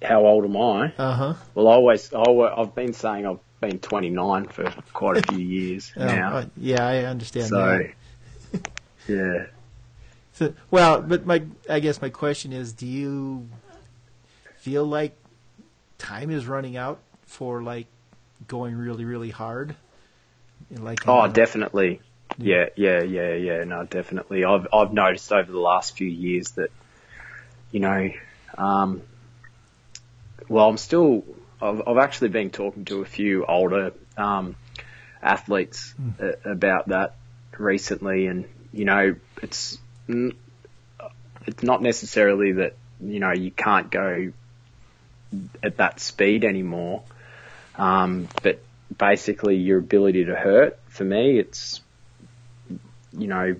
how 0.02 0.24
old 0.26 0.44
am 0.44 0.56
I? 0.56 0.92
Uh 0.96 1.12
huh. 1.12 1.34
Well, 1.54 1.68
I 1.68 1.72
always, 1.72 2.12
I, 2.12 2.22
I've 2.22 2.74
been 2.74 2.92
saying 2.92 3.26
I've 3.26 3.38
been 3.60 3.78
29 3.78 4.48
for 4.48 4.70
quite 4.92 5.18
a 5.18 5.22
few 5.22 5.38
years 5.44 5.92
now. 5.96 6.36
uh, 6.36 6.44
yeah, 6.56 6.86
I 6.86 7.04
understand. 7.04 7.48
So, 7.48 7.80
yeah. 9.08 9.46
So, 10.36 10.52
well, 10.70 11.00
but 11.00 11.24
my, 11.24 11.42
I 11.68 11.80
guess 11.80 12.02
my 12.02 12.10
question 12.10 12.52
is, 12.52 12.74
do 12.74 12.86
you 12.86 13.48
feel 14.58 14.84
like 14.84 15.16
time 15.96 16.30
is 16.30 16.46
running 16.46 16.76
out 16.76 16.98
for 17.22 17.62
like 17.62 17.86
going 18.46 18.76
really, 18.76 19.06
really 19.06 19.30
hard? 19.30 19.74
Like, 20.70 21.00
Oh, 21.06 21.26
definitely. 21.26 22.00
Yeah, 22.36 22.66
yeah, 22.76 23.00
yeah, 23.00 23.32
yeah. 23.32 23.64
No, 23.64 23.84
definitely. 23.84 24.44
I've 24.44 24.68
I've 24.74 24.92
noticed 24.92 25.32
over 25.32 25.50
the 25.50 25.58
last 25.58 25.96
few 25.96 26.08
years 26.08 26.50
that, 26.52 26.70
you 27.70 27.80
know, 27.80 28.10
um, 28.58 29.00
well, 30.48 30.68
I'm 30.68 30.76
still. 30.76 31.24
I've 31.62 31.80
I've 31.88 31.96
actually 31.96 32.28
been 32.28 32.50
talking 32.50 32.84
to 32.86 33.00
a 33.00 33.06
few 33.06 33.46
older 33.46 33.92
um, 34.18 34.54
athletes 35.22 35.94
a- 36.20 36.50
about 36.50 36.88
that 36.88 37.14
recently, 37.56 38.26
and 38.26 38.44
you 38.72 38.84
know, 38.84 39.16
it's 39.42 39.76
mm, 39.76 39.80
it's 40.08 41.62
not 41.62 41.82
necessarily 41.82 42.52
that 42.52 42.74
you 43.00 43.20
know 43.20 43.32
you 43.32 43.50
can't 43.50 43.90
go 43.90 44.32
at 45.62 45.76
that 45.78 46.00
speed 46.00 46.44
anymore, 46.44 47.02
um, 47.76 48.28
but 48.42 48.62
basically 48.96 49.56
your 49.56 49.78
ability 49.78 50.24
to 50.26 50.34
hurt. 50.34 50.78
For 50.88 51.04
me, 51.04 51.38
it's 51.38 51.80
you 53.12 53.26
know 53.26 53.56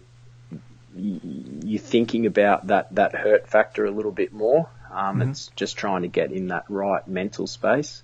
you're 0.94 1.80
thinking 1.80 2.26
about 2.26 2.68
that 2.68 2.94
that 2.94 3.14
hurt 3.14 3.48
factor 3.48 3.84
a 3.84 3.90
little 3.90 4.12
bit 4.12 4.32
more. 4.32 4.68
Um, 4.90 5.20
It's 5.20 5.48
just 5.56 5.76
trying 5.76 6.02
to 6.02 6.08
get 6.08 6.32
in 6.32 6.48
that 6.48 6.64
right 6.68 7.06
mental 7.06 7.46
space 7.46 8.02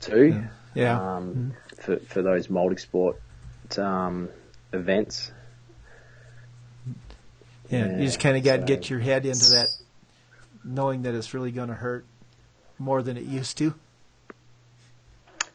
too. 0.00 0.42
yeah, 0.74 1.16
Um, 1.16 1.52
for 1.76 1.96
for 1.98 2.22
those 2.22 2.50
multi-sport 2.50 3.20
um, 3.78 4.28
events. 4.72 5.30
Yeah. 7.70 7.96
You 7.98 8.04
just 8.04 8.20
kind 8.20 8.36
of 8.36 8.42
got 8.44 8.56
to 8.56 8.62
so- 8.62 8.66
get 8.66 8.90
your 8.90 9.00
head 9.00 9.24
into 9.26 9.50
that, 9.52 9.68
knowing 10.64 11.02
that 11.02 11.14
it's 11.14 11.32
really 11.34 11.50
going 11.52 11.68
to 11.68 11.74
hurt 11.74 12.04
more 12.78 13.02
than 13.02 13.16
it 13.16 13.24
used 13.24 13.56
to. 13.58 13.74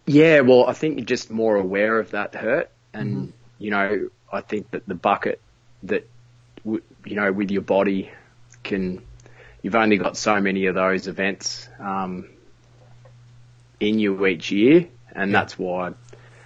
Yeah, 0.08 0.42
well, 0.42 0.68
I 0.68 0.74
think 0.74 0.98
you're 0.98 1.06
just 1.06 1.32
more 1.32 1.56
aware 1.56 2.00
of 2.00 2.12
that 2.12 2.36
hurt, 2.36 2.70
and 2.94 3.34
you 3.58 3.72
know, 3.72 4.10
I 4.32 4.42
think 4.42 4.70
that 4.72 4.88
the 4.88 4.94
bucket 4.96 5.42
that 5.84 6.08
w- 6.64 6.84
you 7.06 7.16
know 7.16 7.32
with 7.32 7.52
your 7.52 7.62
body 7.64 8.12
can. 8.64 9.02
You've 9.64 9.74
only 9.74 9.98
got 9.98 10.16
so 10.16 10.40
many 10.40 10.68
of 10.68 10.76
those 10.76 11.08
events 11.08 11.68
um, 11.80 12.30
in 13.80 13.98
you 13.98 14.28
each 14.28 14.52
year, 14.52 14.88
and 15.12 15.32
Yeah. 15.32 15.40
that's 15.40 15.58
why, 15.58 15.94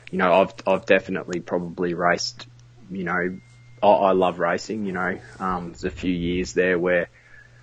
you 0.10 0.18
know, 0.18 0.32
I've 0.36 0.54
I've 0.66 0.86
definitely 0.86 1.42
probably 1.42 1.94
raced. 1.94 2.48
You 2.90 3.04
know, 3.04 3.40
I, 3.82 3.88
I 3.88 4.12
love 4.12 4.40
racing. 4.40 4.86
You 4.86 4.94
know, 4.94 5.20
um, 5.40 5.68
there's 5.70 5.84
a 5.84 5.92
few 5.92 6.14
years 6.14 6.54
there 6.54 6.78
where 6.78 7.10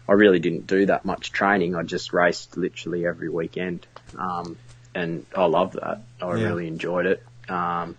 I 0.09 0.13
really 0.13 0.39
didn't 0.39 0.67
do 0.67 0.87
that 0.87 1.05
much 1.05 1.33
training. 1.33 1.75
I 1.75 1.83
just 1.83 2.13
raced 2.13 2.57
literally 2.57 3.07
every 3.07 3.29
weekend. 3.29 3.87
Um, 4.17 4.57
and 4.95 5.27
I 5.37 5.45
love 5.47 5.73
that. 5.73 6.03
I 6.23 6.27
Yeah. 6.37 6.45
really 6.45 6.69
enjoyed 6.69 7.07
it. 7.07 7.23
Um, 7.49 7.97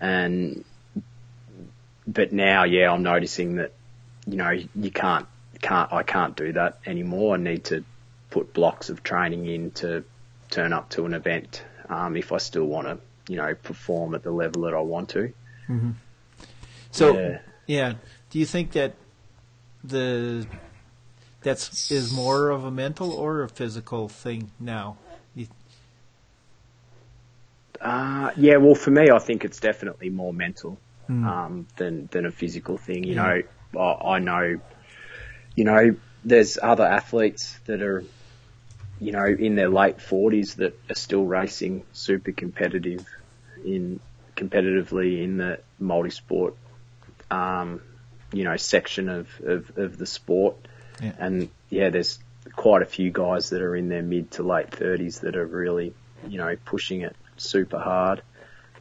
and, 0.00 0.64
but 2.06 2.32
now, 2.32 2.64
yeah, 2.64 2.90
I'm 2.92 3.02
noticing 3.02 3.56
that, 3.56 3.72
you 4.26 4.36
know, 4.36 4.50
you 4.50 4.90
can't, 4.90 5.26
can't, 5.62 5.92
I 5.92 6.02
can't 6.02 6.36
do 6.36 6.52
that 6.52 6.80
anymore. 6.84 7.34
I 7.34 7.38
need 7.38 7.64
to 7.64 7.84
put 8.30 8.52
blocks 8.52 8.90
of 8.90 9.02
training 9.02 9.46
in 9.46 9.70
to 9.72 10.04
turn 10.50 10.72
up 10.72 10.90
to 10.90 11.06
an 11.06 11.14
event, 11.14 11.62
um, 11.88 12.16
if 12.16 12.32
I 12.32 12.38
still 12.38 12.64
want 12.64 12.86
to, 12.88 12.98
you 13.32 13.36
know, 13.36 13.54
perform 13.54 14.14
at 14.14 14.22
the 14.22 14.30
level 14.30 14.62
that 14.62 14.74
I 14.74 14.80
want 14.80 15.10
to. 15.10 15.32
So, 16.94 17.14
Yeah. 17.16 17.38
yeah. 17.66 17.94
Do 18.30 18.38
you 18.38 18.46
think 18.46 18.72
that 18.72 18.94
the 19.82 20.46
that's 21.42 21.90
is 21.90 22.12
more 22.12 22.50
of 22.50 22.64
a 22.64 22.70
mental 22.70 23.12
or 23.12 23.42
a 23.42 23.48
physical 23.48 24.08
thing 24.08 24.52
now? 24.60 24.96
You- 25.34 25.48
Uh, 27.80 28.30
yeah, 28.36 28.56
well, 28.56 28.74
for 28.76 28.90
me, 28.92 29.10
I 29.10 29.18
think 29.18 29.44
it's 29.44 29.60
definitely 29.60 30.08
more 30.08 30.32
mental 30.32 30.78
um, 31.08 31.66
than 31.76 32.06
than 32.12 32.26
a 32.26 32.30
physical 32.30 32.78
thing. 32.78 33.04
You 33.04 33.16
Yeah. 33.16 33.40
know, 33.74 33.80
I, 33.80 34.14
I 34.14 34.18
know, 34.20 34.60
you 35.56 35.64
know, 35.64 35.96
there's 36.24 36.58
other 36.62 36.84
athletes 36.84 37.58
that 37.66 37.82
are, 37.82 38.04
you 39.00 39.12
know, 39.12 39.26
in 39.26 39.56
their 39.56 39.68
late 39.68 40.00
forties 40.00 40.54
that 40.54 40.78
are 40.88 40.94
still 40.94 41.24
racing 41.26 41.82
super 41.92 42.32
competitive 42.32 43.04
in 43.64 44.00
competitively 44.36 45.22
in 45.22 45.36
the 45.36 45.60
multi-sport, 45.78 46.54
um, 47.34 47.80
you 48.32 48.44
know, 48.44 48.56
section 48.56 49.08
of, 49.08 49.28
of, 49.44 49.78
of 49.78 49.98
the 49.98 50.06
sport. 50.06 50.56
Yeah. 51.02 51.12
And 51.18 51.48
yeah, 51.70 51.90
there's 51.90 52.18
quite 52.54 52.82
a 52.82 52.86
few 52.86 53.10
guys 53.10 53.50
that 53.50 53.62
are 53.62 53.76
in 53.76 53.88
their 53.88 54.02
mid 54.02 54.30
to 54.32 54.42
late 54.42 54.70
thirties 54.70 55.20
that 55.20 55.36
are 55.36 55.46
really, 55.46 55.92
you 56.28 56.38
know, 56.38 56.56
pushing 56.64 57.02
it 57.02 57.16
super 57.36 57.78
hard. 57.78 58.22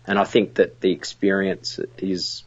And 0.05 0.19
I 0.19 0.25
think 0.25 0.55
that 0.55 0.81
the 0.81 0.91
experience 0.91 1.79
is 1.97 2.43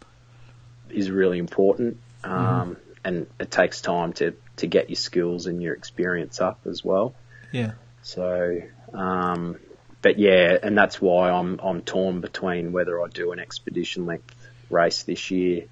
is 0.90 1.10
really 1.10 1.38
important. 1.38 1.98
Um, 2.24 2.76
and 3.04 3.26
it 3.38 3.50
takes 3.50 3.80
time 3.80 4.12
to, 4.14 4.34
to 4.56 4.66
get 4.66 4.90
your 4.90 4.96
skills 4.96 5.46
and 5.46 5.62
your 5.62 5.74
experience 5.74 6.40
up 6.40 6.58
as 6.66 6.84
well. 6.84 7.14
Yeah. 7.52 7.72
So, 8.02 8.60
um, 8.92 9.58
but 10.02 10.18
yeah, 10.18 10.58
and 10.62 10.76
that's 10.76 11.00
why 11.00 11.30
I'm 11.30 11.60
I'm 11.62 11.82
torn 11.82 12.20
between 12.20 12.72
whether 12.72 13.00
I 13.02 13.08
do 13.08 13.32
an 13.32 13.38
expedition 13.38 14.06
length 14.06 14.34
race 14.70 15.04
this 15.04 15.30
year. 15.30 15.66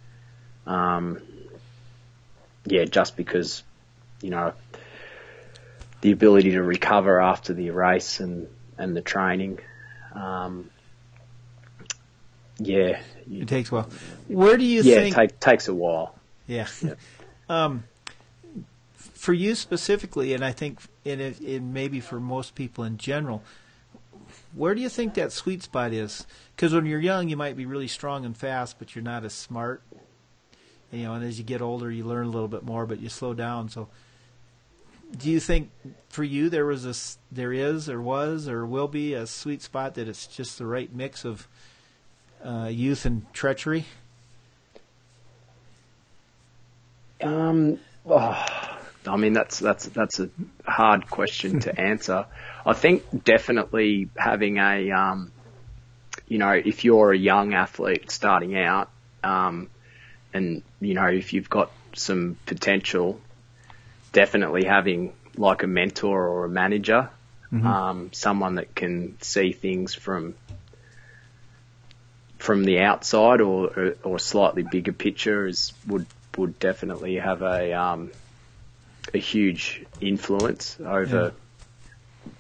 Um, 0.67 1.21
yeah, 2.67 2.85
just 2.85 3.17
because 3.17 3.63
you 4.23 4.31
know 4.31 4.53
the 6.01 6.13
ability 6.13 6.53
to 6.53 6.63
recover 6.63 7.21
after 7.21 7.53
the 7.53 7.71
race 7.71 8.21
and 8.21 8.49
and 8.79 8.97
the 8.97 9.03
training. 9.03 9.59
Um, 10.15 10.71
yeah, 12.59 13.01
it 13.31 13.49
takes 13.49 13.71
a 13.71 13.75
while. 13.77 13.91
Where 14.29 14.57
do 14.57 14.65
you 14.65 14.83
yeah, 14.83 14.97
think? 14.97 15.17
it 15.17 15.19
take, 15.19 15.41
takes 15.41 15.69
a 15.69 15.75
while. 15.75 16.15
Yeah. 16.47 16.69
um, 17.49 17.85
for 18.95 19.33
you 19.33 19.55
specifically, 19.55 20.35
and 20.35 20.45
I 20.45 20.53
think 20.53 20.81
in 21.05 21.21
it, 21.21 21.41
in 21.41 21.73
maybe 21.73 22.01
for 22.01 22.21
most 22.21 22.55
people 22.55 22.85
in 22.85 22.99
general, 22.99 23.43
where 24.55 24.75
do 24.75 24.81
you 24.81 24.89
think 24.89 25.15
that 25.15 25.33
sweet 25.33 25.63
spot 25.63 25.93
is? 25.93 26.27
Because 26.55 26.75
when 26.75 26.87
you're 26.87 27.01
young, 27.01 27.29
you 27.29 27.37
might 27.37 27.57
be 27.57 27.67
really 27.67 27.89
strong 27.89 28.25
and 28.25 28.37
fast, 28.37 28.79
but 28.79 28.95
you're 28.95 29.03
not 29.03 29.25
as 29.25 29.33
smart. 29.33 29.83
You 30.95 31.05
know, 31.05 31.15
and 31.15 31.25
as 31.25 31.39
you 31.39 31.45
get 31.45 31.61
older, 31.61 31.91
you 31.91 32.05
learn 32.05 32.27
a 32.27 32.31
little 32.31 32.49
bit 32.49 32.63
more, 32.63 32.87
but 32.87 33.01
you 33.01 33.09
slow 33.09 33.35
down. 33.35 33.69
So, 33.69 33.89
do 35.17 35.29
you 35.29 35.41
think 35.41 35.71
for 36.09 36.23
you 36.23 36.49
there 36.49 36.65
was 36.65 36.87
a 36.87 37.35
there 37.35 37.53
is 37.53 37.89
or 37.89 38.01
was 38.01 38.49
or 38.49 38.65
will 38.65 38.89
be 38.89 39.15
a 39.15 39.27
sweet 39.27 39.63
spot 39.63 39.95
that 39.95 40.09
it's 40.09 40.27
just 40.27 40.59
the 40.59 40.67
right 40.67 40.93
mix 40.95 41.25
of 41.25 41.49
uh, 42.45 42.69
youth 42.71 43.05
and 43.05 43.33
treachery? 43.33 43.87
Um, 47.21 47.81
oh, 48.07 48.47
I 49.07 49.17
mean 49.17 49.33
that's 49.33 49.59
that's 49.59 49.87
that's 49.87 50.21
a 50.21 50.31
hard 50.67 51.11
question 51.11 51.61
to 51.61 51.81
answer. 51.81 52.27
I 52.67 52.73
think 52.73 53.25
definitely 53.25 54.09
having 54.17 54.59
a, 54.59 54.91
um, 54.91 55.33
you 56.29 56.39
know, 56.39 56.53
if 56.53 56.85
you're 56.85 57.13
a 57.13 57.19
young 57.19 57.53
athlete 57.53 58.11
starting 58.11 58.57
out, 58.57 58.91
um, 59.23 59.69
and 60.35 60.63
you 60.81 60.95
know 60.95 61.07
if 61.07 61.33
you've 61.33 61.49
got 61.49 61.71
some 61.95 62.37
potential, 62.45 63.21
definitely 64.13 64.65
having 64.65 65.13
like 65.37 65.63
a 65.63 65.67
mentor 65.67 66.29
or 66.29 66.45
a 66.45 66.49
manager, 66.49 67.09
mm-hmm. 67.53 67.67
um, 67.67 68.13
someone 68.13 68.57
that 68.57 68.75
can 68.75 69.17
see 69.23 69.53
things 69.53 69.95
from 69.95 70.35
from 72.39 72.65
the 72.65 72.81
outside 72.81 73.41
or 73.41 73.95
or 74.03 74.19
slightly 74.19 74.65
bigger 74.65 74.93
picture 74.93 75.47
is 75.47 75.73
would 75.87 76.07
would 76.37 76.59
definitely 76.59 77.15
have 77.17 77.41
a 77.43 77.73
um, 77.73 78.11
a 79.15 79.19
huge 79.19 79.87
influence 80.01 80.77
over 80.85 81.33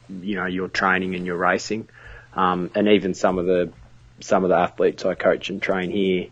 yeah. 0.08 0.16
you 0.20 0.34
know 0.34 0.46
your 0.46 0.68
training 0.68 1.14
and 1.14 1.24
your 1.24 1.36
racing, 1.36 1.88
um, 2.34 2.70
and 2.74 2.88
even 2.88 3.14
some 3.14 3.38
of 3.38 3.46
the 3.46 3.72
some 4.20 4.44
of 4.44 4.50
the 4.50 4.56
athletes 4.56 5.04
I 5.04 5.14
coach 5.14 5.50
and 5.50 5.60
train 5.60 5.90
here, 5.90 6.28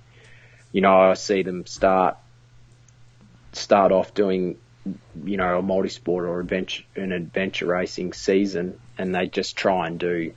you 0.73 0.81
know 0.81 1.11
I 1.11 1.15
see 1.15 1.43
them 1.43 1.67
start 1.67 2.17
start 3.53 3.93
off 3.93 4.15
doing 4.15 4.59
you 5.25 5.37
know 5.37 5.59
a 5.59 5.63
multi-sport 5.63 6.25
or 6.25 6.41
adventure 6.41 6.85
an 6.97 7.13
adventure 7.13 7.67
racing 7.67 8.13
season, 8.13 8.81
and 8.99 9.15
they 9.15 9.27
just 9.27 9.57
try 9.57 9.87
and 9.87 9.99
do 9.99 10.33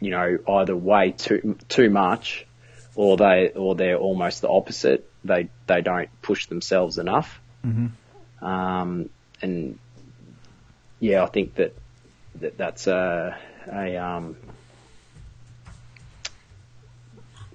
you 0.00 0.10
know 0.10 0.38
either 0.48 0.76
way 0.76 1.12
too 1.12 1.56
too 1.68 1.90
much, 1.90 2.46
or 2.94 3.16
they 3.16 3.50
or 3.54 3.74
they're 3.74 3.98
almost 3.98 4.40
the 4.40 4.48
opposite 4.48 5.10
they 5.24 5.48
they 5.66 5.80
don't 5.80 6.08
push 6.22 6.46
themselves 6.46 6.98
enough. 6.98 7.40
Mm-hmm. 7.64 8.44
Um, 8.44 9.10
and 9.42 9.78
yeah, 10.98 11.22
I 11.22 11.26
think 11.26 11.54
that, 11.56 11.76
that 12.36 12.56
that's 12.56 12.86
a, 12.86 13.36
a 13.70 13.96
um, 13.96 14.36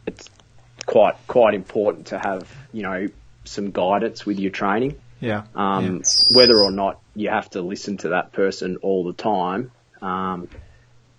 it's 0.05 0.29
quite 0.85 1.15
quite 1.27 1.53
important 1.53 2.07
to 2.07 2.19
have 2.19 2.49
you 2.71 2.83
know 2.83 3.07
some 3.43 3.71
guidance 3.71 4.25
with 4.25 4.39
your 4.39 4.51
training. 4.51 4.99
Yeah. 5.19 5.43
Um, 5.55 6.03
yeah. 6.03 6.35
Whether 6.35 6.61
or 6.61 6.71
not 6.71 6.99
you 7.15 7.29
have 7.29 7.49
to 7.51 7.61
listen 7.61 7.97
to 7.97 8.09
that 8.09 8.33
person 8.33 8.77
all 8.77 9.05
the 9.05 9.13
time, 9.13 9.71
um, 10.01 10.49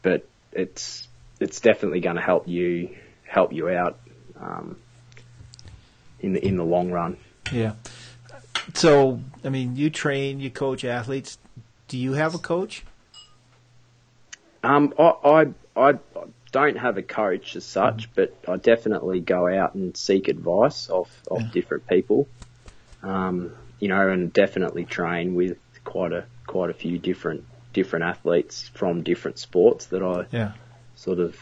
but 0.02 0.28
it's 0.52 1.08
it's 1.40 1.60
definitely 1.60 2.00
going 2.00 2.16
to 2.16 2.22
help 2.22 2.48
you 2.48 2.96
help 3.24 3.52
you 3.52 3.68
out. 3.68 3.98
Um, 4.38 4.76
in 6.20 6.32
the 6.32 6.44
in 6.44 6.56
the 6.56 6.64
long 6.64 6.90
run. 6.90 7.16
Yeah. 7.52 7.74
So, 8.74 9.20
I 9.44 9.48
mean, 9.48 9.76
you 9.76 9.90
train, 9.90 10.40
you 10.40 10.50
coach 10.50 10.84
athletes. 10.84 11.38
Do 11.88 11.96
you 11.96 12.14
have 12.14 12.34
a 12.34 12.38
coach? 12.38 12.84
Um, 14.64 14.92
I, 14.98 15.12
I, 15.24 15.46
I 15.76 15.94
don't 16.64 16.78
have 16.78 16.96
a 16.98 17.02
coach 17.02 17.56
as 17.56 17.64
such, 17.64 18.10
mm-hmm. 18.10 18.26
but 18.44 18.50
I 18.50 18.56
definitely 18.56 19.20
go 19.20 19.46
out 19.46 19.74
and 19.74 19.96
seek 19.96 20.28
advice 20.28 20.88
of, 20.88 21.10
of 21.30 21.40
yeah. 21.40 21.48
different 21.52 21.86
people. 21.86 22.28
Um, 23.02 23.52
you 23.78 23.88
know, 23.88 24.08
and 24.08 24.32
definitely 24.32 24.84
train 24.84 25.34
with 25.34 25.58
quite 25.84 26.12
a 26.12 26.24
quite 26.46 26.70
a 26.70 26.74
few 26.74 26.98
different 26.98 27.44
different 27.72 28.04
athletes 28.04 28.68
from 28.74 29.02
different 29.02 29.38
sports 29.38 29.86
that 29.86 30.02
I 30.02 30.26
yeah. 30.30 30.52
sort 30.94 31.20
of 31.20 31.38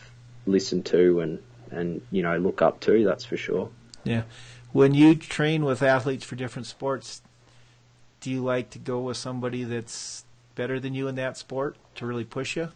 listen 0.47 0.83
to 0.85 1.21
and 1.21 1.39
and 1.71 2.03
you 2.11 2.23
know 2.23 2.37
look 2.37 2.61
up 2.61 2.81
to. 2.81 3.05
That's 3.05 3.25
for 3.25 3.37
sure. 3.37 3.71
Yeah 4.03 4.25
when 4.75 4.93
you 4.93 5.15
train 5.15 5.65
with 5.65 5.85
athletes 5.85 6.25
for 6.25 6.35
different 6.35 6.67
sports, 6.67 7.23
do 8.21 8.29
you 8.29 8.43
like 8.43 8.71
to 8.71 8.79
go 8.81 8.99
with 8.99 9.17
somebody 9.17 9.63
that's 9.63 10.25
better 10.57 10.81
than 10.81 10.95
you 10.95 11.07
in 11.07 11.15
that 11.15 11.37
sport 11.37 11.77
to 11.95 12.05
really 12.05 12.25
push 12.25 12.57
you, 12.57 12.71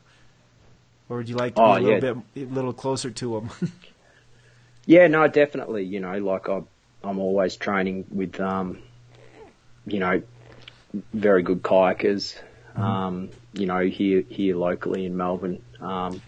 or 1.08 1.18
would 1.18 1.28
you 1.28 1.36
like 1.36 1.54
to 1.56 1.62
oh, 1.62 1.76
be 1.76 1.84
a 1.84 1.86
little 1.86 2.08
yeah. 2.08 2.22
bit 2.34 2.48
a 2.50 2.54
little 2.54 2.72
closer 2.72 3.10
to 3.10 3.34
them? 3.34 3.50
yeah, 4.86 5.06
no, 5.06 5.26
definitely. 5.28 5.84
You 5.84 6.00
know, 6.00 6.18
like 6.18 6.48
I'm, 6.48 6.66
I'm 7.02 7.18
always 7.18 7.56
training 7.56 8.06
with, 8.10 8.40
um, 8.40 8.78
you 9.86 10.00
know, 10.00 10.22
very 11.12 11.42
good 11.42 11.62
kayakers. 11.62 12.36
Mm-hmm. 12.72 12.82
Um, 12.82 13.30
you 13.52 13.66
know, 13.66 13.80
here 13.80 14.22
here 14.28 14.56
locally 14.56 15.06
in 15.06 15.16
Melbourne. 15.16 15.62
Um, 15.80 16.20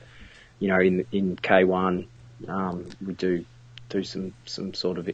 you 0.58 0.68
know, 0.68 0.78
in 0.78 1.06
in 1.12 1.36
K1, 1.36 2.06
um, 2.48 2.86
we 3.04 3.14
do 3.14 3.44
do 3.88 4.02
some 4.02 4.34
some 4.44 4.74
sort 4.74 4.98
of 4.98 5.08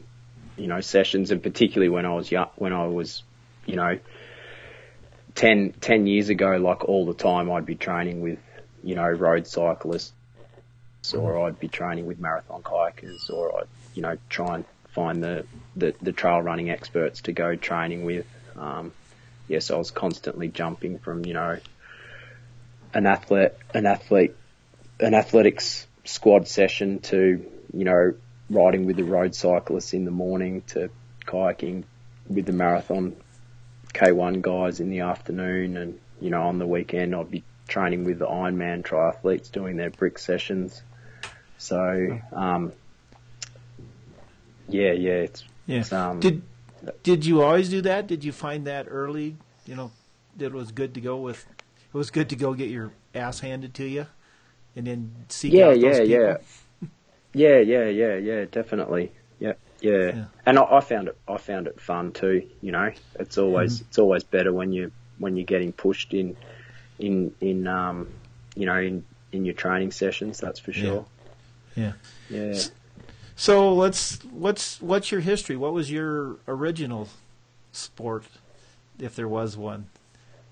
you 0.57 0.67
know, 0.67 0.81
sessions, 0.81 1.31
and 1.31 1.41
particularly 1.41 1.89
when 1.89 2.05
I 2.05 2.13
was 2.13 2.31
young, 2.31 2.49
when 2.55 2.73
I 2.73 2.87
was, 2.87 3.23
you 3.65 3.75
know, 3.75 3.99
10, 5.35 5.73
10 5.79 6.07
years 6.07 6.29
ago, 6.29 6.57
like 6.57 6.83
all 6.85 7.05
the 7.05 7.13
time, 7.13 7.51
I'd 7.51 7.65
be 7.65 7.75
training 7.75 8.21
with, 8.21 8.39
you 8.83 8.95
know, 8.95 9.09
road 9.09 9.47
cyclists, 9.47 10.13
or 11.13 11.47
I'd 11.47 11.59
be 11.59 11.67
training 11.67 12.05
with 12.05 12.19
marathon 12.19 12.61
kayakers, 12.63 13.29
or 13.29 13.59
I'd, 13.59 13.67
you 13.93 14.01
know, 14.01 14.17
try 14.29 14.55
and 14.55 14.65
find 14.89 15.23
the, 15.23 15.45
the, 15.75 15.93
the 16.01 16.11
trail 16.11 16.41
running 16.41 16.69
experts 16.69 17.21
to 17.21 17.31
go 17.31 17.55
training 17.55 18.03
with. 18.03 18.25
Um, 18.55 18.91
yes, 19.47 19.71
I 19.71 19.77
was 19.77 19.91
constantly 19.91 20.47
jumping 20.47 20.99
from, 20.99 21.25
you 21.25 21.33
know, 21.33 21.59
an 22.93 23.05
athlete, 23.05 23.53
an 23.73 23.85
athlete, 23.85 24.35
an 24.99 25.13
athletics 25.13 25.85
squad 26.03 26.47
session 26.47 26.99
to, 26.99 27.45
you 27.73 27.83
know, 27.83 28.13
riding 28.49 28.85
with 28.85 28.95
the 28.95 29.03
road 29.03 29.35
cyclists 29.35 29.93
in 29.93 30.05
the 30.05 30.11
morning 30.11 30.63
to 30.67 30.89
kayaking 31.25 31.83
with 32.27 32.45
the 32.45 32.53
marathon 32.53 33.15
K1 33.93 34.41
guys 34.41 34.79
in 34.79 34.89
the 34.89 35.01
afternoon 35.01 35.77
and, 35.77 35.99
you 36.21 36.29
know, 36.29 36.43
on 36.43 36.59
the 36.59 36.65
weekend 36.65 37.15
I'd 37.15 37.29
be 37.29 37.43
training 37.67 38.03
with 38.05 38.19
the 38.19 38.25
Ironman 38.25 38.83
triathletes 38.83 39.51
doing 39.51 39.77
their 39.77 39.89
brick 39.89 40.17
sessions. 40.17 40.81
So, 41.57 42.19
um, 42.31 42.71
yeah, 44.69 44.91
yeah, 44.91 45.11
it's, 45.11 45.43
yeah. 45.65 45.79
It's, 45.79 45.93
um, 45.93 46.19
did, 46.19 46.41
did 47.03 47.25
you 47.25 47.41
always 47.41 47.69
do 47.69 47.81
that? 47.81 48.07
Did 48.07 48.23
you 48.23 48.31
find 48.31 48.67
that 48.67 48.87
early, 48.89 49.35
you 49.65 49.75
know, 49.75 49.91
that 50.37 50.45
it 50.47 50.53
was 50.53 50.71
good 50.71 50.93
to 50.95 51.01
go 51.01 51.17
with, 51.17 51.45
it 51.59 51.97
was 51.97 52.11
good 52.11 52.29
to 52.29 52.35
go 52.35 52.53
get 52.53 52.69
your 52.69 52.91
ass 53.15 53.39
handed 53.39 53.73
to 53.75 53.85
you 53.85 54.07
and 54.75 54.87
then 54.87 55.13
seek 55.29 55.53
yeah, 55.53 55.67
out 55.67 55.81
those 55.81 55.83
yeah, 55.83 56.37
people? 56.37 56.89
Yeah, 57.33 57.57
yeah, 57.59 57.59
yeah, 57.59 57.85
yeah, 57.85 58.15
yeah, 58.15 58.45
definitely. 58.51 59.11
Yeah, 59.39 59.53
yeah. 59.81 59.91
yeah. 59.91 60.25
And 60.45 60.59
I, 60.59 60.63
I, 60.63 60.79
found 60.81 61.07
it, 61.09 61.17
I 61.27 61.37
found 61.37 61.67
it 61.67 61.79
fun 61.79 62.11
too. 62.11 62.47
You 62.61 62.71
know, 62.71 62.91
it's 63.19 63.37
always, 63.37 63.75
mm-hmm. 63.75 63.85
it's 63.89 63.97
always 63.97 64.23
better 64.23 64.53
when 64.53 64.71
you, 64.71 64.91
when 65.17 65.35
you're 65.35 65.45
getting 65.45 65.73
pushed 65.73 66.13
in, 66.13 66.37
in, 66.99 67.33
in, 67.41 67.67
um, 67.67 68.09
you 68.55 68.65
know, 68.65 68.77
in, 68.77 69.05
in 69.31 69.45
your 69.45 69.53
training 69.53 69.91
sessions. 69.91 70.39
That's 70.39 70.59
for 70.59 70.73
sure. 70.73 71.05
Yeah. 71.75 71.93
Yeah. 72.29 72.53
yeah. 72.53 72.61
So 73.35 73.73
let's, 73.73 74.23
what's, 74.25 74.81
what's 74.81 75.11
your 75.11 75.21
history? 75.21 75.55
What 75.55 75.73
was 75.73 75.91
your 75.91 76.37
original 76.47 77.07
sport, 77.71 78.23
if 78.99 79.15
there 79.15 79.27
was 79.27 79.55
one? 79.55 79.87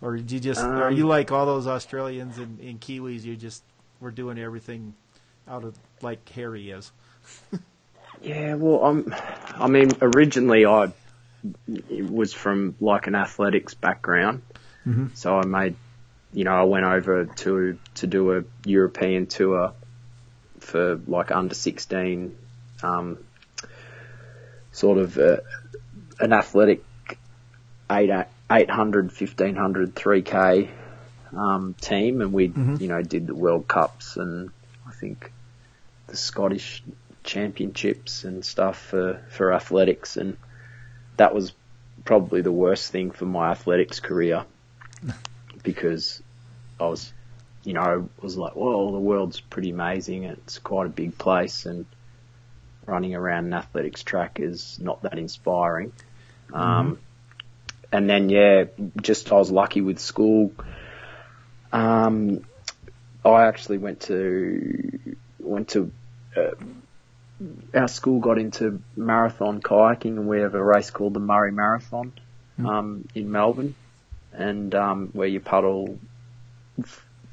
Or 0.02 0.18
did 0.18 0.32
you 0.32 0.40
just, 0.40 0.62
um, 0.62 0.72
are 0.72 0.92
you 0.92 1.08
like 1.08 1.32
all 1.32 1.46
those 1.46 1.66
Australians 1.66 2.38
and, 2.38 2.60
and 2.60 2.80
Kiwis? 2.80 3.24
You 3.24 3.36
just 3.36 3.64
were 4.00 4.12
doing 4.12 4.38
everything 4.38 4.94
out 5.48 5.64
of 5.64 5.76
like 6.02 6.28
Harry 6.30 6.70
is. 6.70 6.92
yeah, 8.22 8.56
well, 8.56 8.84
I'm. 8.84 9.16
I 9.56 9.68
mean, 9.68 9.92
originally 10.02 10.66
I 10.66 10.92
was 11.68 12.34
from 12.34 12.76
like 12.80 13.08
an 13.08 13.16
athletics 13.16 13.74
background, 13.74 14.42
mm-hmm. 14.86 15.08
so 15.14 15.40
I 15.40 15.46
made 15.46 15.76
you 16.36 16.44
know, 16.44 16.52
I 16.52 16.64
went 16.64 16.86
over 16.86 17.26
to 17.26 17.80
to 17.96 18.08
do 18.08 18.38
a 18.38 18.44
European 18.66 19.26
tour 19.26 19.72
for 20.60 21.00
like 21.08 21.32
under 21.32 21.56
16, 21.56 22.38
um, 22.84 23.18
sort 24.74 24.98
of 24.98 25.18
uh, 25.18 25.38
an 26.20 26.34
athletic 26.34 26.84
8, 27.90 28.26
800, 28.52 29.06
1500, 29.06 29.96
3K 29.96 30.70
um, 31.34 31.74
team, 31.80 32.22
and 32.22 32.34
we, 32.34 32.50
Mhm. 32.50 32.82
you 32.82 32.88
know, 32.90 33.02
did 33.02 33.28
the 33.28 33.36
World 33.36 33.68
Cups 33.68 34.18
and 34.18 34.50
I 34.88 34.92
think 34.92 35.32
the 36.08 36.18
Scottish 36.18 36.84
Championships 37.24 38.26
and 38.26 38.44
stuff 38.44 38.78
for, 38.78 39.22
for 39.30 39.54
athletics, 39.54 40.18
and 40.18 40.36
that 41.18 41.34
was 41.34 41.54
probably 42.04 42.42
the 42.42 42.52
worst 42.52 42.92
thing 42.92 43.12
for 43.12 43.26
my 43.26 43.52
athletics 43.52 44.00
career 44.00 44.46
because 45.64 46.22
I 46.80 46.88
was, 46.88 47.14
you 47.64 47.74
know, 47.74 48.10
was 48.22 48.38
like, 48.38 48.56
well, 48.56 48.92
the 48.92 49.00
world's 49.00 49.40
pretty 49.40 49.70
amazing. 49.70 50.24
It's 50.24 50.60
quite 50.60 50.86
a 50.86 50.90
big 50.90 51.18
place, 51.18 51.66
and 51.66 51.86
running 52.86 53.16
around 53.16 53.46
an 53.46 53.54
athletics 53.54 54.04
track 54.04 54.40
is 54.40 54.80
not 54.80 55.02
that 55.04 55.18
inspiring. 55.18 55.92
Um, 56.54 57.00
and 57.92 58.10
then 58.10 58.30
yeah, 58.30 58.66
just 59.02 59.32
I 59.32 59.36
was 59.36 59.52
lucky 59.52 59.82
with 59.82 60.00
school. 60.00 60.52
Um, 61.72 62.46
I 63.24 63.46
actually 63.48 63.80
went 63.80 64.02
to 64.02 65.18
went 65.40 65.70
to 65.70 65.92
uh, 66.36 66.52
our 67.74 67.88
school 67.88 68.20
got 68.20 68.38
into 68.38 68.82
marathon 68.96 69.62
kayaking, 69.62 70.18
and 70.18 70.28
we 70.28 70.40
have 70.40 70.56
a 70.56 70.64
race 70.64 70.90
called 70.90 71.14
the 71.14 71.20
Murray 71.20 71.52
Marathon 71.52 72.14
um, 72.60 73.08
in 73.16 73.32
Melbourne, 73.32 73.76
and 74.34 74.74
um, 74.76 75.10
where 75.14 75.28
you 75.28 75.40
paddle 75.40 75.98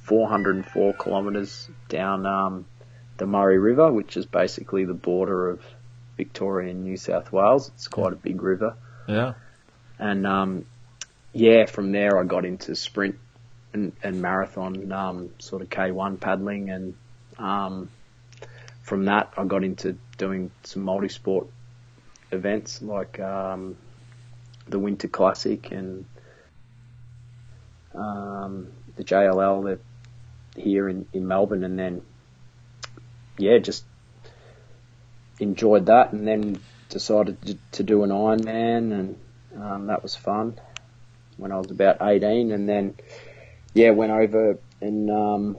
404 0.03 0.95
kilometres 0.95 1.69
down 1.89 2.27
um, 2.27 2.67
the 3.17 3.27
Murray 3.27 3.59
River, 3.59 3.93
which 3.93 4.17
is 4.17 4.27
basically 4.27 4.85
the 4.85 4.95
border 4.95 5.51
of 5.51 5.63
Victoria 6.17 6.71
and 6.71 6.85
New 6.85 6.97
South 6.97 7.33
Wales. 7.33 7.71
It's 7.75 7.89
quite 7.89 8.13
a 8.13 8.17
big 8.17 8.43
river. 8.43 8.77
Yeah. 9.07 9.35
And 9.99 10.27
um, 10.27 10.67
yeah, 11.33 11.67
from 11.67 11.93
there 11.93 12.19
I 12.19 12.25
got 12.25 12.45
into 12.45 12.75
sprint 12.75 13.19
and, 13.73 13.93
and 14.03 14.21
marathon, 14.21 14.93
um, 14.93 15.31
sort 15.39 15.63
of 15.63 15.71
K1 15.71 16.21
paddling, 16.21 16.71
and 16.71 16.95
um, 17.39 17.89
from 18.83 19.07
that 19.07 19.33
I 19.37 19.45
got 19.45 19.65
into 19.65 19.97
doing 20.19 20.51
some 20.65 20.83
multi-sport 20.83 21.47
events 22.31 22.83
like 22.83 23.19
um, 23.21 23.77
the 24.69 24.79
Winter 24.79 25.09
Classic 25.09 25.71
and 25.71 26.05
um, 27.95 28.69
the 28.97 29.05
JLL 29.05 29.79
here 30.57 30.89
in, 30.89 31.07
in 31.13 31.27
Melbourne, 31.27 31.65
and 31.65 31.79
then 31.79 32.03
yeah, 33.39 33.59
just 33.59 33.85
enjoyed 35.39 35.87
that, 35.87 36.13
and 36.13 36.27
then 36.27 36.61
decided 36.89 37.41
to, 37.47 37.59
to 37.73 37.83
do 37.83 38.05
an 38.05 38.11
Ironman, 38.11 38.93
and 38.93 39.17
um, 39.61 39.87
that 39.87 40.03
was 40.03 40.15
fun 40.15 40.61
when 41.37 41.53
I 41.53 41.59
was 41.59 41.71
about 41.71 41.99
18, 42.01 42.53
and 42.53 42.69
then 42.69 42.95
yeah, 43.75 43.91
went 43.91 44.13
over 44.13 44.59
and 44.81 45.11
um, 45.11 45.57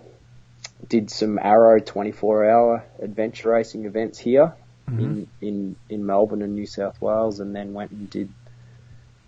did 0.87 1.09
some 1.09 1.39
Arrow 1.39 1.79
24 1.79 2.49
hour 2.49 2.85
adventure 3.01 3.49
racing 3.49 3.85
events 3.85 4.19
here 4.19 4.53
in, 4.87 5.27
in 5.41 5.75
in 5.89 6.05
Melbourne 6.05 6.41
and 6.41 6.53
New 6.53 6.65
South 6.65 7.01
Wales, 7.01 7.39
and 7.39 7.55
then 7.55 7.73
went 7.73 7.91
and 7.91 8.09
did 8.09 8.29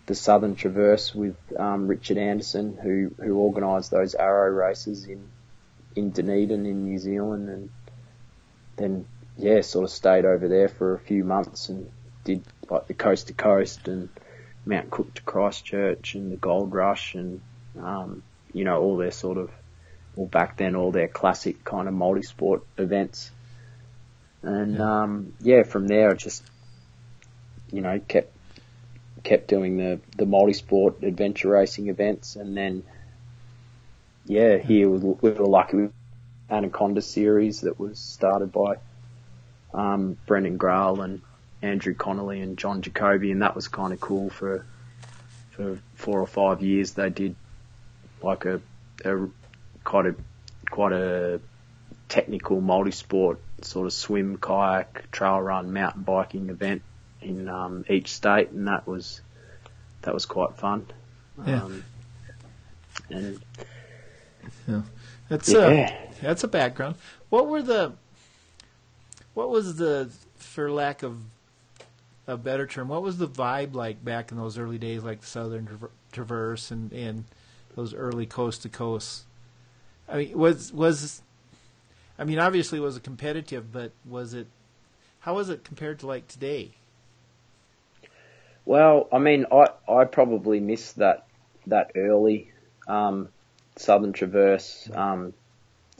the 0.06 0.14
Southern 0.14 0.54
Traverse 0.54 1.14
with 1.14 1.36
um, 1.58 1.88
Richard 1.88 2.16
Anderson, 2.16 2.78
who 2.80 3.12
who 3.22 3.38
organised 3.38 3.90
those 3.90 4.14
Arrow 4.14 4.50
races 4.50 5.04
in 5.04 5.28
in 5.96 6.10
Dunedin 6.10 6.64
in 6.64 6.84
New 6.84 6.98
Zealand, 6.98 7.48
and 7.48 7.70
then 8.76 9.06
yeah, 9.36 9.60
sort 9.60 9.84
of 9.84 9.90
stayed 9.90 10.24
over 10.24 10.48
there 10.48 10.68
for 10.68 10.94
a 10.94 10.98
few 10.98 11.24
months 11.24 11.68
and 11.68 11.90
did 12.24 12.42
like 12.70 12.86
the 12.86 12.94
coast 12.94 13.28
to 13.28 13.32
coast 13.32 13.88
and 13.88 14.08
Mount 14.64 14.90
Cook 14.90 15.14
to 15.14 15.22
Christchurch 15.22 16.14
and 16.14 16.32
the 16.32 16.36
Gold 16.36 16.72
Rush 16.72 17.14
and 17.14 17.40
um, 17.80 18.22
you 18.52 18.64
know 18.64 18.80
all 18.80 18.96
their 18.96 19.10
sort 19.10 19.38
of 19.38 19.50
well 20.14 20.26
back 20.26 20.56
then 20.56 20.76
all 20.76 20.92
their 20.92 21.08
classic 21.08 21.64
kind 21.64 21.88
of 21.88 21.94
multi-sport 21.94 22.62
events. 22.78 23.30
And 24.42 24.80
um, 24.80 25.34
yeah, 25.40 25.64
from 25.64 25.88
there 25.88 26.10
I 26.10 26.14
just 26.14 26.44
you 27.72 27.80
know 27.80 27.98
kept 28.06 28.35
kept 29.26 29.48
doing 29.48 29.76
the 29.76 30.00
the 30.16 30.24
multi-sport 30.24 31.02
adventure 31.02 31.48
racing 31.48 31.88
events, 31.88 32.36
and 32.36 32.56
then 32.56 32.84
yeah, 34.24 34.56
here 34.56 34.88
we 34.88 34.98
we 35.20 35.30
were 35.30 35.46
lucky 35.46 35.76
with 35.76 35.92
Anaconda 36.48 37.02
series 37.02 37.62
that 37.62 37.78
was 37.78 37.98
started 37.98 38.52
by 38.52 38.76
um, 39.74 40.16
Brendan 40.26 40.58
Grahl 40.58 41.04
and 41.04 41.22
Andrew 41.60 41.94
Connolly 41.94 42.40
and 42.40 42.56
John 42.56 42.82
Jacoby, 42.82 43.32
and 43.32 43.42
that 43.42 43.56
was 43.56 43.66
kind 43.66 43.92
of 43.92 44.00
cool 44.00 44.30
for 44.30 44.64
for 45.50 45.78
four 45.96 46.20
or 46.20 46.28
five 46.28 46.62
years. 46.62 46.92
They 46.92 47.10
did 47.10 47.34
like 48.22 48.44
a, 48.44 48.60
a 49.04 49.28
quite 49.82 50.06
a 50.06 50.14
quite 50.70 50.92
a 50.92 51.40
technical 52.08 52.60
multi-sport 52.60 53.40
sort 53.62 53.86
of 53.86 53.92
swim, 53.92 54.36
kayak, 54.36 55.10
trail 55.10 55.40
run, 55.40 55.72
mountain 55.72 56.02
biking 56.02 56.48
event 56.48 56.82
in 57.26 57.48
um, 57.48 57.84
each 57.88 58.12
state, 58.12 58.50
and 58.50 58.68
that 58.68 58.86
was 58.86 59.20
that 60.02 60.14
was 60.14 60.26
quite 60.26 60.56
fun. 60.56 60.86
Yeah. 61.46 61.64
Um, 61.64 61.84
and 63.10 63.40
That's 65.28 65.52
uh, 65.52 65.68
yeah, 65.68 65.96
that's 66.22 66.44
a 66.44 66.48
background. 66.48 66.96
What 67.30 67.48
were 67.48 67.62
the 67.62 67.92
what 69.34 69.50
was 69.50 69.76
the 69.76 70.10
for 70.36 70.70
lack 70.70 71.02
of 71.02 71.18
a 72.26 72.36
better 72.36 72.66
term, 72.66 72.88
what 72.88 73.02
was 73.02 73.18
the 73.18 73.28
vibe 73.28 73.74
like 73.74 74.04
back 74.04 74.30
in 74.30 74.36
those 74.36 74.58
early 74.58 74.78
days 74.78 75.02
like 75.02 75.20
the 75.20 75.26
Southern 75.26 75.66
Traver- 75.66 75.90
Traverse 76.12 76.70
and 76.70 76.92
and 76.92 77.24
those 77.74 77.94
early 77.94 78.26
coast 78.26 78.62
to 78.62 78.68
coast? 78.68 79.24
I 80.08 80.16
mean, 80.18 80.38
was 80.38 80.72
was 80.72 81.22
I 82.18 82.24
mean, 82.24 82.38
obviously 82.38 82.78
it 82.78 82.82
was 82.82 82.98
competitive, 83.00 83.72
but 83.72 83.92
was 84.04 84.32
it 84.32 84.46
how 85.20 85.34
was 85.34 85.50
it 85.50 85.64
compared 85.64 85.98
to 86.00 86.06
like 86.06 86.28
today? 86.28 86.72
Well, 88.66 89.08
I 89.12 89.18
mean, 89.18 89.46
I 89.50 89.68
I 89.88 90.04
probably 90.04 90.60
missed 90.60 90.96
that 90.96 91.26
that 91.68 91.92
early 91.94 92.52
um, 92.86 93.28
Southern 93.76 94.12
Traverse, 94.12 94.90
um, 94.92 95.32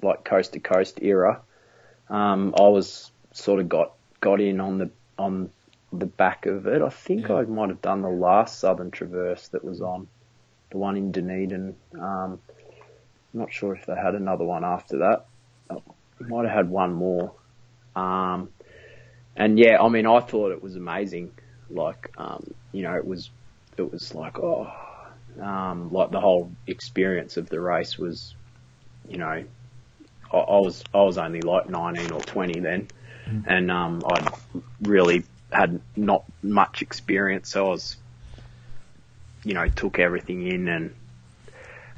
like 0.02 0.24
coast 0.24 0.52
to 0.52 0.61
coast 0.61 0.98
era. 1.00 1.40
Um, 2.11 2.55
I 2.59 2.68
was 2.68 3.11
sort 3.33 3.61
of 3.61 3.68
got 3.68 3.92
got 4.20 4.40
in 4.40 4.61
on 4.61 4.79
the 4.79 4.90
on 5.18 5.50
the 5.92 6.07
back 6.07 6.46
of 6.46 6.66
it. 6.66 6.83
I 6.83 6.88
think 6.88 7.29
Yeah. 7.29 7.37
I 7.37 7.42
might 7.44 7.68
have 7.68 7.81
done 7.81 8.02
the 8.02 8.11
last 8.11 8.59
Southern 8.59 8.90
Traverse 8.90 9.48
that 9.48 9.64
was 9.64 9.81
on, 9.81 10.09
the 10.70 10.79
one 10.79 10.96
in 10.96 11.12
Dunedin. 11.12 11.76
Um, 11.94 12.40
I'm 13.33 13.40
not 13.40 13.52
sure 13.52 13.74
if 13.74 13.87
they 13.87 13.94
had 13.94 14.14
another 14.14 14.44
one 14.44 14.64
after 14.64 14.98
that. 14.98 15.26
I 15.70 15.76
might 16.20 16.46
have 16.46 16.55
had 16.55 16.70
one 16.70 16.94
more. 16.94 17.33
Um, 17.94 18.50
and 19.37 19.59
yeah, 19.59 19.81
I 19.81 19.88
mean, 19.88 20.07
I 20.07 20.20
thought 20.20 20.52
it 20.52 20.62
was 20.62 20.76
amazing. 20.76 21.33
Like, 21.70 22.12
um, 22.18 22.55
you 22.72 22.83
know, 22.83 22.94
it 22.94 23.07
was, 23.07 23.31
it 23.76 23.90
was 23.90 24.14
like, 24.14 24.38
oh, 24.38 24.72
um, 25.40 25.92
like 25.92 26.11
the 26.11 26.20
whole 26.20 26.50
experience 26.66 27.37
of 27.37 27.48
the 27.48 27.61
race 27.61 27.98
was, 27.98 28.35
you 29.09 29.18
know, 29.18 29.29
I, 29.29 29.44
I 30.33 30.59
was, 30.59 30.83
I 30.94 31.02
was 31.02 31.18
only 31.18 31.42
like 31.42 31.68
19 31.68 32.12
or 32.12 32.20
20 32.20 32.61
then. 32.61 32.88
And, 33.46 33.70
um, 33.70 34.02
I 34.09 34.31
really 34.83 35.24
had 35.50 35.81
not 35.96 36.24
much 36.42 36.83
experience. 36.83 37.50
So 37.50 37.66
I 37.66 37.68
was, 37.70 37.96
you 39.44 39.55
know, 39.55 39.68
took 39.68 39.98
everything 39.98 40.46
in 40.46 40.68
and, 40.68 40.94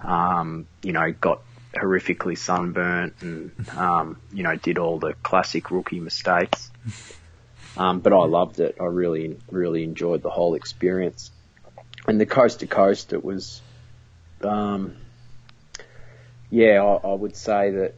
um, 0.03 0.67
you 0.83 0.93
know, 0.93 1.13
got 1.13 1.43
horrifically 1.75 2.37
sunburnt 2.37 3.15
and, 3.21 3.53
um, 3.77 4.21
you 4.33 4.43
know, 4.43 4.57
did 4.57 4.79
all 4.79 4.99
the 4.99 5.15
classic 5.23 5.71
rookie 5.71 6.01
mistakes. 6.01 6.71
Um, 7.79 8.01
but 8.01 8.13
I 8.13 8.25
loved 8.25 8.61
it. 8.61 8.77
I 8.81 8.85
really, 8.85 9.39
really 9.51 9.85
enjoyed 9.85 10.23
the 10.23 10.31
whole 10.31 10.55
experience. 10.55 11.31
And 12.07 12.21
the 12.21 12.27
coast 12.27 12.61
to 12.61 12.67
coast, 12.67 13.13
it 13.13 13.25
was, 13.25 13.61
um, 14.43 14.97
yeah, 16.51 16.83
I, 16.83 17.09
I 17.09 17.15
would 17.15 17.37
say 17.37 17.71
that 17.71 17.95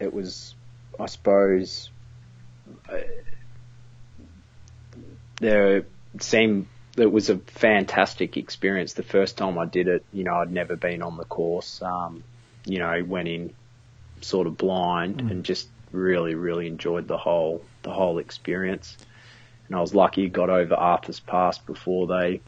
it 0.00 0.12
was, 0.12 0.54
I 0.98 1.06
suppose, 1.06 1.90
uh, 2.90 2.98
there 5.40 5.84
seemed 6.18 6.66
it 6.96 7.10
was 7.10 7.30
a 7.30 7.38
fantastic 7.38 8.36
experience 8.36 8.94
the 8.94 9.02
first 9.02 9.38
time 9.38 9.58
I 9.58 9.64
did 9.64 9.88
it. 9.88 10.04
You 10.12 10.24
know, 10.24 10.34
I'd 10.34 10.52
never 10.52 10.76
been 10.76 11.02
on 11.02 11.16
the 11.16 11.24
course. 11.24 11.80
Um, 11.82 12.24
you 12.66 12.78
know, 12.78 13.02
went 13.04 13.28
in 13.28 13.54
sort 14.20 14.46
of 14.46 14.56
blind 14.56 15.20
and 15.20 15.44
just 15.44 15.68
really, 15.92 16.34
really 16.34 16.66
enjoyed 16.66 17.08
the 17.08 17.16
whole 17.16 17.64
the 17.82 17.92
whole 17.92 18.18
experience. 18.18 18.96
And 19.70 19.76
I 19.76 19.80
was 19.80 19.94
lucky 19.94 20.28
got 20.28 20.50
over 20.50 20.74
Arthur's 20.74 21.20
Pass 21.20 21.58
before 21.58 22.08
they 22.08 22.40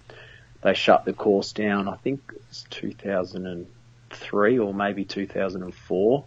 they 0.62 0.74
shut 0.74 1.04
the 1.04 1.12
course 1.12 1.52
down. 1.52 1.86
I 1.86 1.94
think 1.94 2.20
it 2.34 2.42
was 2.48 2.66
2003 2.70 4.58
or 4.58 4.74
maybe 4.74 5.04
2004, 5.04 6.24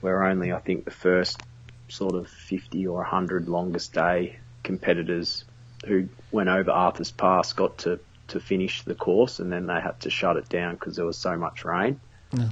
where 0.00 0.24
only 0.24 0.52
I 0.52 0.58
think 0.58 0.84
the 0.84 0.90
first 0.90 1.40
sort 1.88 2.16
of 2.16 2.28
50 2.28 2.88
or 2.88 2.96
100 2.96 3.48
longest 3.48 3.92
day 3.92 4.36
competitors 4.64 5.44
who 5.86 6.08
went 6.32 6.48
over 6.48 6.72
Arthur's 6.72 7.12
Pass 7.12 7.52
got 7.52 7.78
to, 7.78 8.00
to 8.28 8.40
finish 8.40 8.82
the 8.82 8.96
course 8.96 9.38
and 9.38 9.52
then 9.52 9.66
they 9.66 9.80
had 9.80 10.00
to 10.00 10.10
shut 10.10 10.36
it 10.36 10.48
down 10.48 10.74
because 10.74 10.96
there 10.96 11.06
was 11.06 11.18
so 11.18 11.36
much 11.36 11.64
rain. 11.64 12.00
Yeah. 12.32 12.48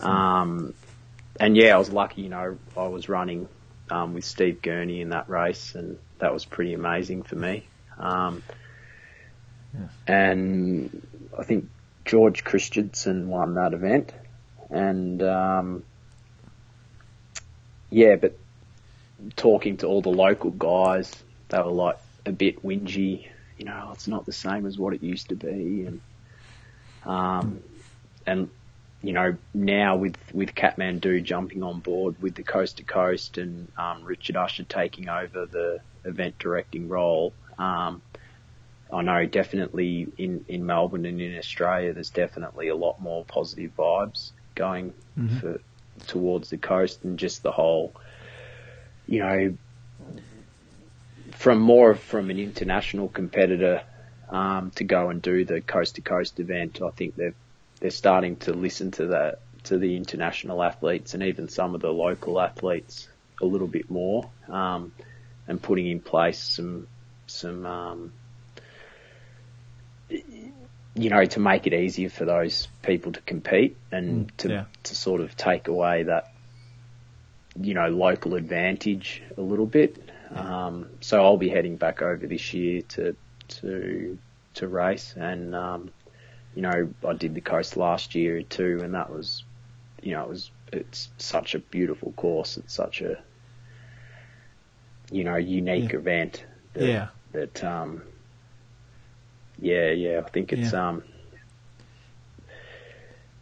Um, 0.00 0.72
and 1.38 1.58
yeah, 1.58 1.74
I 1.74 1.78
was 1.78 1.90
lucky, 1.90 2.22
you 2.22 2.30
know, 2.30 2.56
I 2.74 2.86
was 2.86 3.10
running 3.10 3.48
um, 3.90 4.14
with 4.14 4.24
Steve 4.24 4.62
Gurney 4.62 5.02
in 5.02 5.10
that 5.10 5.28
race 5.28 5.74
and 5.74 5.98
that 6.22 6.32
was 6.32 6.44
pretty 6.44 6.72
amazing 6.72 7.24
for 7.24 7.34
me. 7.34 7.66
Um, 7.98 8.44
Yeah. 9.74 9.88
And 10.06 11.06
I 11.36 11.42
think 11.42 11.68
George 12.04 12.44
Christensen 12.44 13.28
won 13.28 13.54
that 13.54 13.72
event. 13.74 14.12
And 14.70 15.20
um, 15.22 15.82
yeah, 17.90 18.16
but 18.16 18.38
talking 19.34 19.78
to 19.78 19.86
all 19.86 20.00
the 20.00 20.10
local 20.10 20.50
guys, 20.50 21.10
they 21.48 21.58
were 21.58 21.72
like 21.72 21.98
a 22.24 22.32
bit 22.32 22.62
whingy. 22.62 23.26
You 23.58 23.64
know, 23.64 23.90
it's 23.92 24.06
not 24.06 24.24
the 24.24 24.32
same 24.32 24.64
as 24.66 24.78
what 24.78 24.94
it 24.94 25.02
used 25.02 25.30
to 25.30 25.34
be, 25.34 25.86
and 25.86 26.00
um, 27.04 27.62
and 28.26 28.48
you 29.02 29.12
know 29.12 29.36
now 29.54 29.96
with 29.96 30.16
with 30.32 30.54
Kathmandu 30.54 31.24
jumping 31.24 31.62
on 31.62 31.80
board 31.80 32.14
with 32.22 32.34
the 32.34 32.42
coast 32.42 32.76
to 32.76 32.84
coast 32.84 33.38
and 33.38 33.72
um, 33.76 34.04
Richard 34.04 34.36
Ussher 34.36 34.64
taking 34.64 35.08
over 35.08 35.46
the 35.46 35.80
event 36.04 36.38
directing 36.38 36.88
role. 36.88 37.32
Um, 37.58 38.02
I 38.92 39.02
know 39.02 39.24
definitely 39.24 40.08
in, 40.18 40.44
in 40.48 40.66
Melbourne 40.66 41.06
and 41.06 41.20
in 41.20 41.38
Australia, 41.38 41.92
there's 41.94 42.10
definitely 42.10 42.68
a 42.68 42.76
lot 42.76 43.00
more 43.00 43.24
positive 43.24 43.74
vibes 43.76 44.32
going 44.54 44.92
Mhm. 45.18 45.40
for, 45.40 45.60
towards 46.06 46.50
the 46.50 46.58
coast 46.58 47.04
and 47.04 47.18
just 47.18 47.42
the 47.42 47.52
whole, 47.52 47.94
you 49.06 49.20
know, 49.20 49.56
from 51.32 51.58
more 51.60 51.94
from 51.94 52.30
an 52.30 52.38
international 52.38 53.08
competitor 53.08 53.82
um, 54.28 54.70
to 54.72 54.84
go 54.84 55.08
and 55.10 55.22
do 55.22 55.44
the 55.44 55.60
coast 55.60 55.96
to 55.96 56.00
coast 56.02 56.40
event. 56.40 56.80
I 56.82 56.90
think 56.90 57.16
they're 57.16 57.34
they're 57.80 57.90
starting 57.90 58.36
to 58.36 58.52
listen 58.52 58.90
to 58.92 59.06
that 59.08 59.40
to 59.64 59.78
the 59.78 59.96
international 59.96 60.62
athletes 60.62 61.14
and 61.14 61.22
even 61.22 61.48
some 61.48 61.74
of 61.74 61.80
the 61.80 61.92
local 61.92 62.40
athletes 62.40 63.08
a 63.40 63.46
little 63.46 63.68
bit 63.68 63.90
more, 63.90 64.28
um, 64.48 64.92
and 65.52 65.62
putting 65.62 65.86
in 65.86 66.00
place 66.00 66.38
some 66.38 66.88
some 67.26 67.66
um, 67.66 68.12
you 70.08 71.10
know 71.10 71.24
to 71.26 71.40
make 71.40 71.66
it 71.66 71.74
easier 71.74 72.08
for 72.08 72.24
those 72.24 72.68
people 72.82 73.12
to 73.12 73.20
compete 73.20 73.76
and 73.92 74.26
Mm, 74.28 74.36
to 74.38 74.48
yeah. 74.48 74.64
to 74.84 74.94
sort 74.94 75.20
of 75.20 75.36
take 75.36 75.68
away 75.68 76.04
that 76.04 76.32
you 77.60 77.74
know 77.74 77.88
local 77.88 78.34
advantage 78.34 79.22
a 79.36 79.40
little 79.42 79.66
bit. 79.66 80.10
Um, 80.34 80.86
so 81.00 81.22
I'll 81.22 81.36
be 81.36 81.50
heading 81.50 81.76
back 81.76 82.00
over 82.00 82.26
this 82.26 82.54
year 82.54 82.80
to 82.94 83.14
to 83.60 84.18
to 84.54 84.66
race, 84.66 85.14
and 85.14 85.54
um, 85.54 85.90
you 86.54 86.62
know 86.62 86.88
I 87.06 87.12
did 87.12 87.34
the 87.34 87.42
coast 87.42 87.76
last 87.76 88.14
year 88.14 88.42
too, 88.42 88.80
and 88.82 88.94
that 88.94 89.10
was 89.10 89.44
you 90.02 90.12
know 90.12 90.22
it 90.22 90.28
was 90.30 90.50
it's 90.72 91.10
such 91.18 91.54
a 91.54 91.58
beautiful 91.58 92.12
course. 92.12 92.56
It's 92.56 92.72
such 92.72 93.02
a 93.02 93.18
you 95.12 95.24
know 95.24 95.36
unique 95.36 95.92
Yeah. 95.92 95.98
event. 95.98 96.44
That, 96.74 96.84
Yeah. 96.88 97.08
That 97.32 97.62
um. 97.64 98.02
Yeah, 99.60 99.90
yeah. 99.90 100.22
I 100.24 100.28
think 100.30 100.52
it's 100.52 100.72
Yeah. 100.72 100.88
um. 100.88 101.04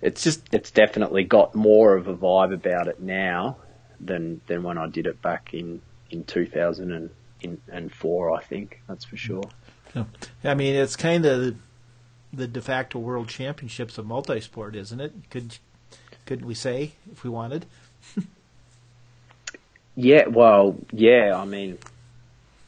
It's 0.02 0.22
just 0.22 0.52
it's 0.52 0.70
definitely 0.70 1.24
got 1.24 1.54
more 1.54 1.94
of 1.96 2.08
a 2.08 2.14
vibe 2.16 2.54
about 2.54 2.88
it 2.88 3.00
now 3.00 3.56
than 4.00 4.40
than 4.46 4.62
when 4.62 4.78
I 4.78 4.86
did 4.86 5.06
it 5.06 5.20
back 5.20 5.52
in 5.52 5.82
in 6.10 6.24
2000 6.24 6.90
and 6.92 7.10
in 7.42 7.60
and 7.70 7.92
four. 7.92 8.30
I 8.32 8.42
think 8.42 8.80
that's 8.88 9.04
for 9.04 9.16
sure. 9.16 9.44
Yeah. 9.94 10.04
I 10.44 10.54
mean, 10.54 10.74
it's 10.74 10.96
kind 10.96 11.26
of 11.26 11.56
the 12.32 12.46
de 12.46 12.62
facto 12.62 12.98
world 12.98 13.28
championships 13.28 13.98
of 13.98 14.06
multisport, 14.06 14.74
isn't 14.74 15.00
it? 15.00 15.12
Could 15.30 15.58
couldn't 16.26 16.46
we 16.46 16.54
say 16.54 16.92
if 17.12 17.22
we 17.24 17.30
wanted? 17.30 17.66
Yeah, 19.94 20.28
well, 20.28 20.76
yeah. 20.92 21.34
I 21.36 21.44
mean, 21.44 21.78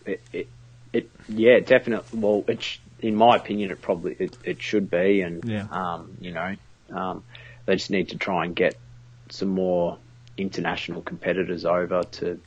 it, 0.05 0.21
it, 0.33 0.49
it 0.93 1.11
yeah, 1.29 1.61
definitely. 1.61 2.21
Well, 2.21 2.45
it, 2.49 2.63
sh- 2.63 2.79
in 3.01 3.15
my 3.17 3.37
opinion, 3.37 3.71
it 3.71 3.81
probably 3.81 4.17
it, 4.19 4.37
it 4.45 4.63
should 4.63 4.91
be, 4.91 5.23
and 5.23 5.45
Yeah. 5.45 5.67
um, 5.71 6.17
you 6.21 6.33
know, 6.33 6.55
um, 6.91 7.25
they 7.67 7.77
just 7.77 7.91
need 7.91 8.11
to 8.11 8.19
try 8.19 8.45
and 8.45 8.55
get 8.55 8.79
some 9.31 9.49
more 9.49 9.99
international 10.37 11.03
competitors 11.03 11.65
over 11.65 12.03
to 12.03 12.41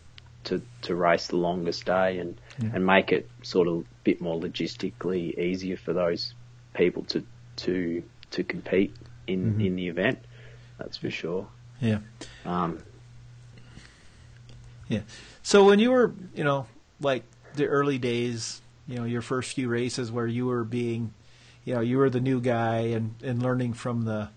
to 0.46 0.62
to 0.84 0.94
race 0.96 1.28
the 1.28 1.38
longest 1.38 1.86
day 1.86 2.20
and 2.20 2.40
Yeah. 2.62 2.72
and 2.74 2.86
make 2.86 3.12
it 3.12 3.30
sort 3.42 3.68
of 3.68 3.80
a 3.80 3.84
bit 4.04 4.22
more 4.22 4.40
logistically 4.40 5.38
easier 5.38 5.78
for 5.78 5.94
those 5.94 6.34
people 6.74 7.04
to 7.06 7.24
to 7.58 8.04
to 8.32 8.44
compete 8.44 8.96
in 9.28 9.56
Mhm. 9.56 9.66
in 9.66 9.76
the 9.76 9.88
event. 9.88 10.20
That's 10.78 10.98
for 10.98 11.10
sure. 11.10 11.48
Yeah. 11.80 12.00
Um, 12.46 12.80
So 15.43 15.63
when 15.63 15.80
you 15.80 15.91
were, 15.91 16.13
you 16.34 16.43
know, 16.43 16.67
like 17.00 17.24
the 17.56 17.65
early 17.65 17.98
days, 17.98 18.62
you 18.88 18.95
know, 18.98 19.06
your 19.06 19.21
first 19.21 19.56
few 19.56 19.67
races 19.67 20.12
where 20.12 20.28
you 20.28 20.45
were 20.45 20.63
being, 20.63 21.13
you 21.63 21.76
know, 21.76 21.82
you 21.82 21.98
were 21.98 22.10
the 22.10 22.19
new 22.19 22.39
guy 22.39 22.78
and 22.78 23.15
and 23.24 23.41
learning 23.41 23.74
from 23.74 24.06
the, 24.06 24.30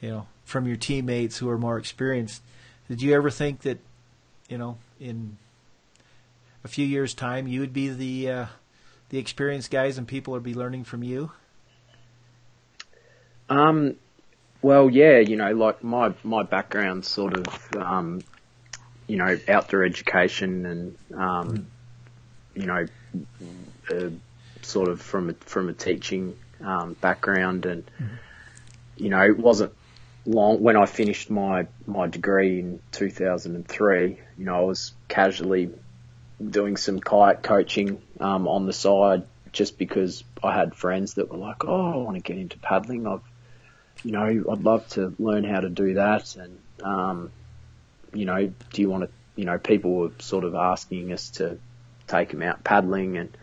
you 0.00 0.10
know, 0.10 0.26
from 0.44 0.66
your 0.66 0.76
teammates 0.76 1.38
who 1.38 1.48
are 1.48 1.58
more 1.58 1.78
experienced. 1.78 2.42
Did 2.88 3.02
you 3.02 3.14
ever 3.14 3.30
think 3.30 3.62
that, 3.62 3.78
you 4.48 4.58
know, 4.58 4.78
in 4.98 5.38
a 6.64 6.68
few 6.68 6.86
years' 6.86 7.14
time, 7.14 7.46
you 7.46 7.60
would 7.60 7.72
be 7.72 7.88
the 7.88 8.30
uh, 8.30 8.46
the 9.08 9.18
experienced 9.18 9.70
guys 9.70 9.96
and 9.98 10.06
people 10.06 10.32
would 10.32 10.42
be 10.42 10.54
learning 10.54 10.84
from 10.84 11.02
you? 11.02 11.32
Um, 13.48 13.96
well, 14.62 14.90
yeah, 14.90 15.18
you 15.18 15.36
know, 15.36 15.52
like 15.52 15.82
my 15.82 16.12
my 16.22 16.42
background 16.42 17.04
sort 17.04 17.34
of, 17.36 17.76
um, 17.76 18.22
you 19.10 19.16
know, 19.16 19.36
outdoor 19.48 19.82
education 19.82 20.66
and, 20.66 20.96
um, 21.20 21.66
you 22.54 22.66
know, 22.66 22.86
uh, 23.90 24.10
sort 24.62 24.88
of 24.88 25.02
from 25.02 25.30
a, 25.30 25.32
from 25.34 25.68
a 25.68 25.72
teaching 25.72 26.36
um, 26.60 26.94
background, 26.94 27.66
and 27.66 27.82
you 28.96 29.08
know, 29.08 29.22
it 29.22 29.36
wasn't 29.36 29.72
long 30.26 30.62
when 30.62 30.76
I 30.76 30.86
finished 30.86 31.28
my 31.28 31.66
my 31.86 32.06
degree 32.06 32.60
in 32.60 32.80
2003. 32.92 34.20
You 34.38 34.44
know, 34.44 34.54
I 34.54 34.60
was 34.60 34.92
casually 35.08 35.70
doing 36.38 36.76
some 36.76 37.00
kayak 37.00 37.42
coaching 37.42 38.00
um, 38.20 38.46
on 38.46 38.66
the 38.66 38.72
side 38.72 39.24
just 39.50 39.76
because 39.76 40.22
I 40.40 40.54
had 40.54 40.76
friends 40.76 41.14
that 41.14 41.32
were 41.32 41.38
like, 41.38 41.64
"Oh, 41.64 41.92
I 41.92 41.96
want 41.96 42.16
to 42.16 42.22
get 42.22 42.38
into 42.38 42.58
paddling. 42.58 43.08
I've 43.08 43.22
you 44.04 44.12
know, 44.12 44.44
I'd 44.50 44.62
love 44.62 44.86
to 44.90 45.14
learn 45.18 45.44
how 45.44 45.60
to 45.60 45.68
do 45.68 45.94
that. 45.94 46.36
And, 46.36 46.58
um, 46.82 47.32
you 48.12 48.24
know, 48.24 48.52
do 48.72 48.82
you 48.82 48.88
want 48.88 49.04
to, 49.04 49.10
you 49.36 49.44
know, 49.44 49.58
people 49.58 49.94
were 49.94 50.10
sort 50.18 50.44
of 50.44 50.54
asking 50.54 51.12
us 51.12 51.30
to 51.30 51.58
take 52.06 52.30
them 52.30 52.42
out 52.42 52.64
paddling 52.64 53.16
and, 53.16 53.36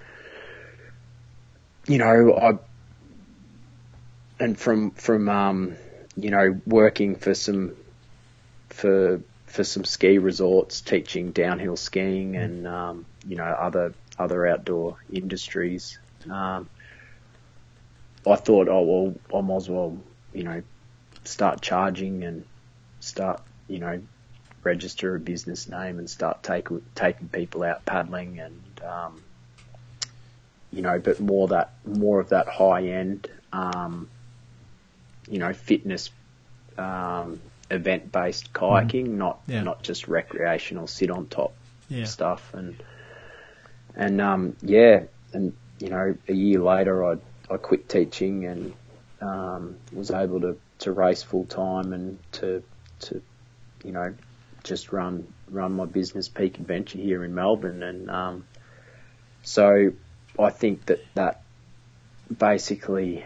you 1.87 1.97
know, 1.97 2.35
I, 2.35 4.43
and 4.43 4.59
from, 4.59 4.91
from, 4.91 5.29
um, 5.29 5.75
you 6.15 6.29
know, 6.29 6.59
working 6.65 7.15
for 7.15 7.33
some, 7.33 7.75
for, 8.69 9.21
for 9.45 9.63
some 9.63 9.85
ski 9.85 10.17
resorts, 10.17 10.81
teaching 10.81 11.31
downhill 11.31 11.77
skiing 11.77 12.35
and, 12.35 12.67
um, 12.67 13.05
you 13.27 13.35
know, 13.35 13.45
other, 13.45 13.93
other 14.19 14.45
outdoor 14.45 14.97
industries. 15.11 15.97
Um, 16.29 16.69
I 18.27 18.35
thought, 18.35 18.67
oh, 18.67 18.81
well, 18.81 19.15
I 19.33 19.41
might 19.41 19.55
as 19.55 19.69
well 19.69 19.97
you 20.37 20.43
know, 20.43 20.61
start 21.23 21.61
charging 21.61 22.23
and 22.23 22.45
start, 22.99 23.41
you 23.67 23.79
know, 23.79 23.99
register 24.63 25.15
a 25.15 25.19
business 25.19 25.69
name 25.69 25.99
and 25.99 26.09
start 26.09 26.43
take, 26.43 26.67
taking 26.95 27.29
people 27.29 27.63
out 27.63 27.85
paddling 27.85 28.39
and, 28.39 28.81
um, 28.85 29.21
you 30.71 30.81
know, 30.81 30.99
but 30.99 31.19
more 31.19 31.47
that, 31.49 31.73
more 31.85 32.19
of 32.19 32.29
that 32.29 32.47
high 32.47 32.83
end, 32.83 33.29
um, 33.53 34.09
you 35.29 35.39
know, 35.39 35.53
fitness, 35.53 36.09
um, 36.77 37.39
event 37.71 38.11
based 38.11 38.53
kayaking, 38.53 39.07
not, 39.07 39.39
Yeah. 39.47 39.63
not 39.63 39.83
just 39.83 40.07
recreational 40.07 40.87
sit 40.87 41.09
on 41.09 41.27
top 41.27 41.53
Yeah. 41.89 42.05
stuff 42.05 42.53
and, 42.53 42.75
and, 43.95 44.21
um, 44.21 44.55
yeah, 44.61 45.03
and, 45.33 45.53
you 45.79 45.89
know, 45.89 46.15
a 46.27 46.33
year 46.33 46.59
later 46.59 47.05
I, 47.05 47.17
I 47.49 47.57
quit 47.57 47.87
teaching 47.89 48.45
and, 48.45 48.73
um, 49.21 49.77
was 49.93 50.11
able 50.11 50.41
to, 50.41 50.57
to 50.79 50.91
race 50.91 51.23
full 51.23 51.45
time 51.45 51.93
and 51.93 52.19
to, 52.33 52.61
to, 52.99 53.21
you 53.83 53.91
know, 53.91 54.13
just 54.67 54.91
run, 54.91 55.31
run 55.49 55.73
my 55.73 55.85
business 55.85 56.29
Peak 56.29 56.59
Adventure 56.59 56.99
here 56.99 57.23
in 57.23 57.33
Melbourne. 57.33 57.83
And, 57.83 58.09
um, 58.11 58.45
so 59.43 59.93
I 60.37 60.49
think 60.49 60.85
that 60.87 60.99
that 61.15 61.41
basically 62.35 63.23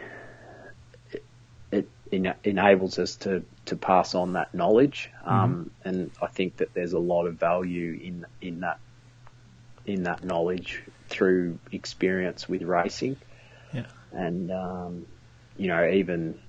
it, 1.12 1.24
it 1.72 1.90
ena- 2.12 2.38
enables 2.44 3.00
us 3.00 3.16
to, 3.18 3.44
to 3.66 3.76
pass 3.76 4.14
on 4.14 4.34
that 4.34 4.54
knowledge. 4.54 5.10
Um, 5.26 5.72
and 5.84 6.12
I 6.22 6.28
think 6.28 6.58
that 6.58 6.74
there's 6.74 6.94
a 6.94 7.00
lot 7.00 7.26
of 7.26 7.36
value 7.36 8.00
in 8.02 8.26
in 8.42 8.60
that 8.62 8.80
in 9.86 10.04
that 10.04 10.24
knowledge 10.24 10.84
through 11.10 11.58
experience 11.72 12.48
with 12.48 12.62
racing. 12.62 13.18
Yeah. 13.74 13.88
And 14.12 14.52
um, 14.52 15.06
you 15.58 15.68
know, 15.68 15.90
even 15.90 16.40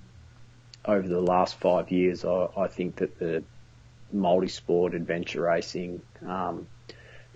over 0.85 1.07
the 1.07 1.20
last 1.20 1.55
five 1.55 1.90
years, 1.90 2.24
I, 2.24 2.48
I 2.57 2.66
think 2.68 2.96
that 2.96 3.18
the 3.18 3.42
multi-sport 4.12 4.94
adventure 4.94 5.42
racing, 5.42 6.03
um, 6.27 6.66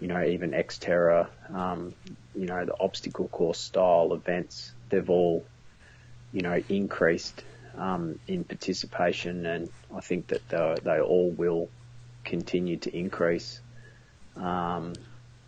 you 0.01 0.09
know, 0.09 0.23
even 0.23 0.51
Xterra, 0.51 1.29
um, 1.55 1.95
you 2.35 2.47
know, 2.47 2.65
the 2.65 2.75
obstacle 2.79 3.29
course 3.29 3.59
style 3.59 4.13
events, 4.13 4.73
they've 4.91 5.09
all, 5.09 5.45
you 6.33 6.43
know, 6.43 6.63
increased 6.69 7.43
um, 7.79 8.19
in 8.27 8.45
participation, 8.45 9.47
and 9.47 9.69
I 9.95 10.01
think 10.01 10.29
that 10.29 10.49
they, 10.49 10.75
they 10.83 11.01
all 11.01 11.31
will 11.31 11.69
continue 12.25 12.77
to 12.79 12.97
increase. 12.97 13.61
Um, 14.37 14.95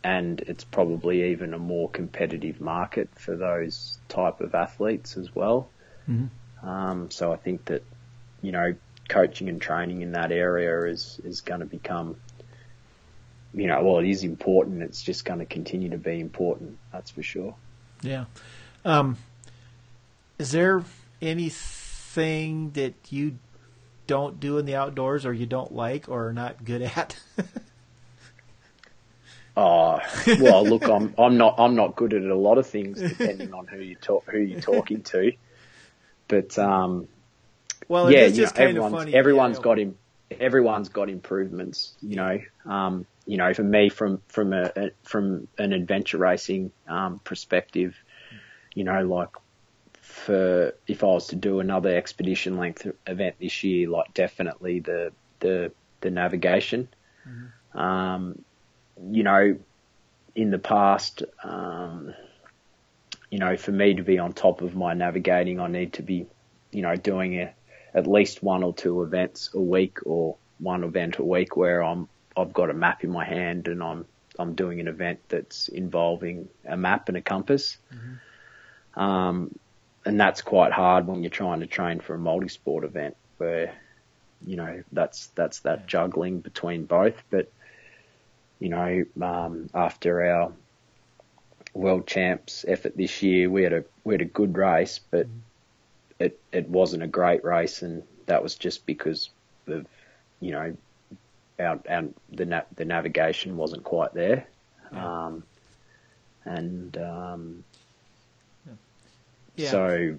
and 0.02 0.40
it's 0.40 0.64
probably 0.64 1.32
even 1.32 1.52
a 1.52 1.58
more 1.58 1.90
competitive 1.90 2.60
market 2.60 3.08
for 3.16 3.36
those 3.36 3.98
type 4.08 4.40
of 4.40 4.54
athletes 4.54 5.16
as 5.16 5.34
well. 5.34 5.68
Um, 6.62 7.10
so 7.10 7.32
I 7.32 7.36
think 7.36 7.66
that, 7.66 7.82
you 8.40 8.52
know, 8.52 8.74
coaching 9.08 9.48
and 9.48 9.60
training 9.60 10.02
in 10.02 10.12
that 10.12 10.30
area 10.30 10.84
is, 10.84 11.20
is 11.24 11.40
going 11.40 11.60
to 11.60 11.66
become, 11.66 12.16
you 13.54 13.66
know, 13.66 13.82
well, 13.82 13.98
it 13.98 14.08
is 14.08 14.22
important. 14.22 14.82
It's 14.82 15.02
just 15.02 15.24
going 15.24 15.38
to 15.38 15.46
continue 15.46 15.90
to 15.90 15.98
be 15.98 16.20
important. 16.20 16.78
That's 16.92 17.10
for 17.10 17.22
sure. 17.22 17.54
Yeah. 18.02 18.26
Um, 18.84 19.16
is 20.38 20.52
there 20.52 20.84
anything 21.20 22.70
that 22.72 22.94
you 23.10 23.38
don't 24.06 24.40
do 24.40 24.58
in 24.58 24.66
the 24.66 24.76
outdoors 24.76 25.26
or 25.26 25.32
you 25.32 25.46
don't 25.46 25.74
like 25.74 26.08
or 26.08 26.28
are 26.28 26.32
not 26.32 26.64
good 26.64 26.82
at? 26.82 27.18
Oh, 29.56 29.98
well, 30.40 30.64
look, 30.64 30.84
I'm, 30.84 31.12
I'm 31.18 31.36
not, 31.36 31.56
I'm 31.58 31.74
not 31.74 31.96
good 31.96 32.14
at 32.14 32.22
a 32.22 32.36
lot 32.36 32.58
of 32.58 32.66
things 32.68 33.00
depending 33.00 33.52
on 33.52 33.66
who 33.66 33.80
you 33.80 33.96
talk, 33.96 34.24
who 34.30 34.38
you're 34.38 34.60
talking 34.60 35.02
to. 35.02 35.32
But, 36.28 36.56
um, 36.58 37.08
well, 37.88 38.10
yeah, 38.10 38.20
it's 38.20 38.36
you 38.36 38.42
know, 38.42 38.44
just 38.44 38.54
kind 38.54 38.76
of 38.76 38.84
everyone's, 38.84 39.14
everyone's 39.14 39.58
Yeah, 39.58 39.62
got 39.62 39.78
him. 39.78 39.98
Everyone's 40.38 40.88
got 40.90 41.08
improvements, 41.08 41.94
you 42.02 42.16
know. 42.16 42.38
Um, 42.66 43.06
you 43.26 43.38
know, 43.38 43.52
for 43.54 43.62
me, 43.62 43.88
from 43.88 44.22
from 44.28 44.52
a, 44.52 44.70
a 44.76 44.90
from 45.02 45.48
an 45.58 45.72
adventure 45.72 46.18
racing 46.18 46.70
um, 46.86 47.20
perspective, 47.24 47.96
you 48.74 48.84
know, 48.84 49.02
like 49.02 49.30
for 50.00 50.74
if 50.86 51.02
I 51.02 51.06
was 51.06 51.28
to 51.28 51.36
do 51.36 51.60
another 51.60 51.94
expedition 51.94 52.56
length 52.58 52.86
event 53.06 53.36
this 53.40 53.64
year, 53.64 53.88
like 53.88 54.12
definitely 54.14 54.80
the 54.80 55.12
the 55.40 55.72
the 56.00 56.10
navigation. 56.10 56.88
Um, 57.74 58.44
you 59.10 59.22
know, 59.22 59.58
in 60.34 60.50
the 60.50 60.58
past, 60.58 61.22
um, 61.42 62.14
you 63.30 63.38
know, 63.38 63.56
for 63.56 63.72
me 63.72 63.94
to 63.94 64.02
be 64.02 64.18
on 64.18 64.32
top 64.32 64.62
of 64.62 64.74
my 64.74 64.94
navigating, 64.94 65.60
I 65.60 65.68
need 65.68 65.94
to 65.94 66.02
be, 66.02 66.26
you 66.72 66.82
know, 66.82 66.96
doing 66.96 67.34
a, 67.40 67.52
at 67.94 68.06
least 68.06 68.42
one 68.42 68.62
or 68.62 68.74
two 68.74 69.02
events 69.02 69.50
a 69.54 69.60
week 69.60 69.98
or 70.04 70.36
one 70.58 70.84
event 70.84 71.18
a 71.18 71.24
week 71.24 71.56
where 71.56 71.82
I'm, 71.82 72.08
I've 72.36 72.52
got 72.52 72.70
a 72.70 72.74
map 72.74 73.04
in 73.04 73.10
my 73.10 73.24
hand 73.24 73.68
and 73.68 73.82
I'm, 73.82 74.04
I'm 74.38 74.54
doing 74.54 74.80
an 74.80 74.88
event 74.88 75.20
that's 75.28 75.68
involving 75.68 76.48
a 76.66 76.76
map 76.76 77.08
and 77.08 77.16
a 77.16 77.22
compass. 77.22 77.76
Um, 78.94 79.58
and 80.04 80.20
that's 80.20 80.42
quite 80.42 80.72
hard 80.72 81.06
when 81.06 81.22
you're 81.22 81.30
trying 81.30 81.60
to 81.60 81.66
train 81.66 82.00
for 82.00 82.14
a 82.14 82.18
multi-sport 82.18 82.84
event 82.84 83.16
where, 83.38 83.74
you 84.46 84.56
know, 84.56 84.82
that's, 84.92 85.26
that's 85.34 85.60
that 85.60 85.86
juggling 85.86 86.40
between 86.40 86.84
both. 86.84 87.22
But, 87.30 87.50
you 88.60 88.68
know, 88.68 89.04
um, 89.20 89.70
after 89.74 90.24
our 90.24 90.52
world 91.74 92.06
champs 92.06 92.64
effort 92.66 92.96
this 92.96 93.22
year, 93.22 93.48
we 93.48 93.62
had 93.62 93.72
a 93.72 93.84
we 94.04 94.14
had 94.14 94.22
a 94.22 94.26
good 94.26 94.56
race, 94.56 95.00
but 95.10 95.26
it 96.18 96.38
it 96.52 96.68
wasn't 96.68 97.02
a 97.02 97.06
great 97.06 97.44
race, 97.44 97.82
and 97.82 98.02
that 98.26 98.42
was 98.42 98.54
just 98.54 98.86
because 98.86 99.30
of 99.66 99.86
you 100.40 100.52
know 100.52 100.76
our, 101.58 101.80
our 101.88 102.04
the 102.32 102.44
na- 102.46 102.62
the 102.76 102.84
navigation 102.84 103.56
wasn't 103.56 103.84
quite 103.84 104.14
there, 104.14 104.46
um, 104.92 105.42
and 106.44 106.96
um, 106.98 107.64
Yeah. 109.56 109.70
so 109.70 110.16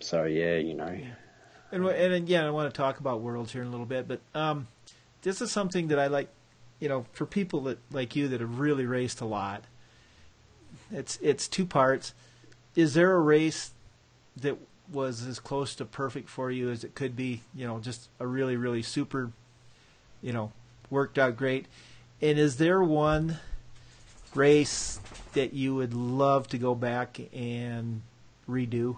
so 0.00 0.24
yeah, 0.24 0.56
you 0.56 0.74
know. 0.74 0.96
And, 1.72 1.84
wh- 1.84 1.94
and 1.94 2.12
again, 2.12 2.44
I 2.44 2.50
want 2.50 2.72
to 2.72 2.76
talk 2.76 3.00
about 3.00 3.20
worlds 3.20 3.52
here 3.52 3.62
in 3.62 3.68
a 3.68 3.70
little 3.70 3.86
bit, 3.86 4.06
but 4.06 4.20
um, 4.34 4.68
this 5.22 5.40
is 5.40 5.50
something 5.50 5.88
that 5.88 5.98
I 5.98 6.06
like, 6.06 6.28
you 6.78 6.88
know, 6.88 7.06
for 7.12 7.26
people 7.26 7.62
that 7.62 7.78
like 7.90 8.14
you 8.14 8.28
that 8.28 8.40
have 8.40 8.60
really 8.60 8.86
raced 8.86 9.20
a 9.20 9.24
lot. 9.24 9.64
It's 10.92 11.18
it's 11.20 11.48
two 11.48 11.66
parts. 11.66 12.14
Is 12.76 12.94
there 12.94 13.12
a 13.14 13.20
race 13.20 13.72
that 14.36 14.56
was 14.90 15.26
as 15.26 15.38
close 15.38 15.74
to 15.76 15.84
perfect 15.84 16.28
for 16.28 16.50
you 16.50 16.70
as 16.70 16.84
it 16.84 16.94
could 16.94 17.16
be? 17.16 17.42
You 17.54 17.66
know, 17.66 17.78
just 17.78 18.08
a 18.20 18.26
really 18.26 18.56
really 18.56 18.82
super, 18.82 19.30
you 20.22 20.32
know, 20.32 20.52
worked 20.90 21.18
out 21.18 21.36
great. 21.36 21.66
And 22.22 22.38
is 22.38 22.56
there 22.56 22.82
one 22.82 23.38
race 24.34 25.00
that 25.32 25.52
you 25.52 25.74
would 25.74 25.94
love 25.94 26.48
to 26.48 26.58
go 26.58 26.74
back 26.74 27.18
and 27.34 28.02
redo? 28.48 28.96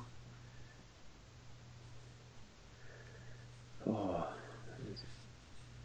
Oh, 3.87 4.27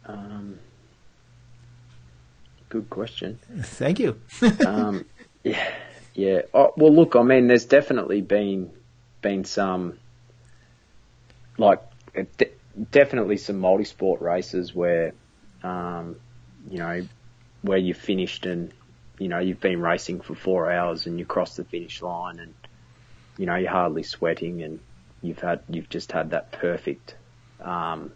Um, 0.06 0.58
good 2.68 2.90
question. 2.90 3.38
Thank 3.62 3.98
you. 3.98 4.20
um, 4.66 5.06
yeah, 5.42 5.72
yeah. 6.14 6.42
Oh, 6.52 6.74
well, 6.76 6.94
look, 6.94 7.16
I 7.16 7.22
mean, 7.22 7.46
there's 7.48 7.64
definitely 7.64 8.20
been 8.20 8.70
been 9.24 9.44
some 9.44 9.98
like 11.56 11.80
de- 12.36 12.52
definitely 12.90 13.38
some 13.38 13.58
multi-sport 13.58 14.20
races 14.20 14.74
where, 14.74 15.14
um, 15.62 16.16
you 16.70 16.78
know, 16.78 17.02
where 17.62 17.78
you 17.78 17.94
finished 17.94 18.44
and 18.46 18.72
you 19.18 19.28
know 19.28 19.38
you've 19.38 19.60
been 19.60 19.80
racing 19.80 20.20
for 20.20 20.34
four 20.34 20.70
hours 20.70 21.06
and 21.06 21.18
you 21.18 21.24
cross 21.24 21.56
the 21.56 21.64
finish 21.64 22.02
line 22.02 22.38
and 22.38 22.52
you 23.38 23.46
know 23.46 23.54
you're 23.54 23.70
hardly 23.70 24.02
sweating 24.02 24.62
and 24.62 24.80
you've 25.22 25.38
had 25.38 25.60
you've 25.70 25.88
just 25.88 26.12
had 26.12 26.30
that 26.30 26.52
perfect, 26.52 27.14
um, 27.60 28.12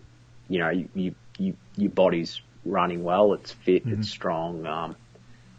you 0.49 0.59
know, 0.59 0.71
you, 0.71 0.89
you, 0.95 1.15
you 1.39 1.57
your 1.77 1.91
body's 1.91 2.41
running 2.65 3.03
well, 3.03 3.33
it's 3.33 3.53
fit, 3.53 3.85
it's 3.87 4.11
strong, 4.11 4.67
um, 4.67 4.97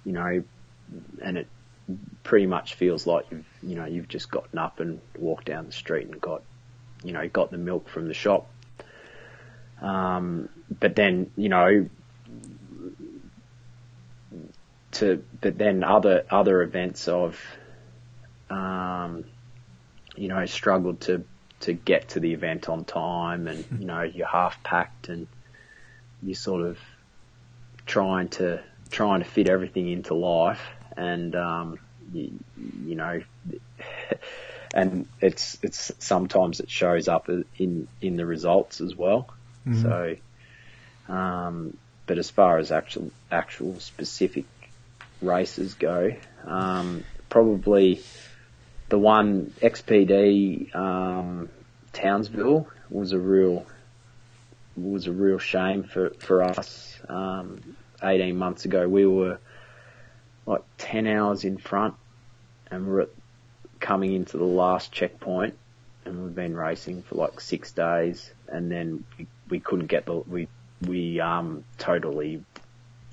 you 0.05 0.11
know, 0.11 0.43
and 1.23 1.37
it 1.37 1.47
pretty 2.23 2.45
much 2.45 2.75
feels 2.75 3.07
like 3.07 3.25
you've 3.31 3.45
you 3.63 3.75
know 3.75 3.85
you've 3.85 4.07
just 4.07 4.29
gotten 4.29 4.59
up 4.59 4.79
and 4.79 4.99
walked 5.17 5.45
down 5.45 5.65
the 5.65 5.71
street 5.71 6.07
and 6.07 6.19
got 6.21 6.43
you 7.03 7.13
know 7.13 7.27
got 7.29 7.51
the 7.51 7.57
milk 7.57 7.89
from 7.89 8.07
the 8.07 8.13
shop. 8.13 8.49
Um, 9.81 10.49
but 10.79 10.95
then 10.95 11.31
you 11.35 11.49
know 11.49 11.89
to 14.91 15.23
but 15.41 15.57
then 15.57 15.83
other 15.83 16.25
other 16.29 16.61
events 16.61 17.07
I've 17.07 17.41
um, 18.49 19.25
you 20.15 20.27
know 20.27 20.45
struggled 20.45 21.01
to 21.01 21.23
to 21.61 21.73
get 21.73 22.09
to 22.09 22.19
the 22.19 22.33
event 22.33 22.69
on 22.69 22.85
time 22.85 23.47
and 23.47 23.65
you 23.79 23.85
know 23.85 24.01
you're 24.01 24.27
half 24.27 24.61
packed 24.63 25.09
and 25.09 25.27
you're 26.21 26.35
sort 26.35 26.65
of 26.65 26.77
trying 27.85 28.29
to 28.29 28.61
trying 28.89 29.21
to 29.21 29.25
fit 29.25 29.47
everything 29.47 29.89
into 29.89 30.13
life 30.13 30.61
and 30.99 31.35
um, 31.35 31.79
you, 32.13 32.31
you 32.85 32.95
know 32.95 33.21
and 34.73 35.07
it's 35.21 35.57
it's 35.63 35.91
sometimes 35.99 36.59
it 36.59 36.69
shows 36.69 37.07
up 37.07 37.29
in 37.57 37.87
in 38.01 38.17
the 38.17 38.25
results 38.25 38.81
as 38.81 38.95
well 38.95 39.29
so 39.81 40.15
um, 41.07 41.77
but 42.05 42.17
as 42.17 42.29
far 42.29 42.57
as 42.57 42.71
actual 42.71 43.11
actual 43.31 43.79
specific 43.79 44.45
races 45.21 45.73
go 45.75 46.11
um, 46.45 47.03
probably 47.29 48.01
the 48.89 48.97
one 48.97 49.53
XPD 49.61 50.75
um, 50.75 51.49
Townsville 51.93 52.67
was 52.89 53.11
a 53.11 53.19
real 53.19 53.65
was 54.75 55.07
a 55.07 55.11
real 55.11 55.39
shame 55.39 55.83
for 55.83 56.11
for 56.19 56.43
us. 56.43 56.97
Um, 57.07 57.75
18 58.01 58.37
months 58.37 58.65
ago, 58.65 58.87
we 58.87 59.05
were 59.05 59.39
like 60.49 60.63
10 60.79 61.05
hours 61.05 61.45
in 61.45 61.57
front, 61.57 61.93
and 62.71 62.87
we're 62.87 63.01
at, 63.01 63.09
coming 63.79 64.13
into 64.13 64.37
the 64.37 64.43
last 64.43 64.91
checkpoint, 64.91 65.55
and 66.05 66.23
we've 66.23 66.35
been 66.35 66.57
racing 66.57 67.03
for 67.03 67.15
like 67.15 67.39
six 67.39 67.71
days, 67.71 68.31
and 68.47 68.71
then 68.71 69.05
we, 69.17 69.27
we 69.49 69.59
couldn't 69.59 69.87
get 69.87 70.05
the 70.05 70.15
we 70.15 70.47
we 70.87 71.19
um 71.19 71.63
totally 71.77 72.43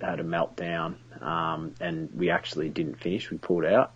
had 0.00 0.18
a 0.18 0.24
meltdown, 0.24 0.94
um, 1.22 1.74
and 1.78 2.08
we 2.16 2.30
actually 2.30 2.70
didn't 2.70 3.00
finish. 3.00 3.30
We 3.30 3.36
pulled 3.38 3.66
out. 3.66 3.92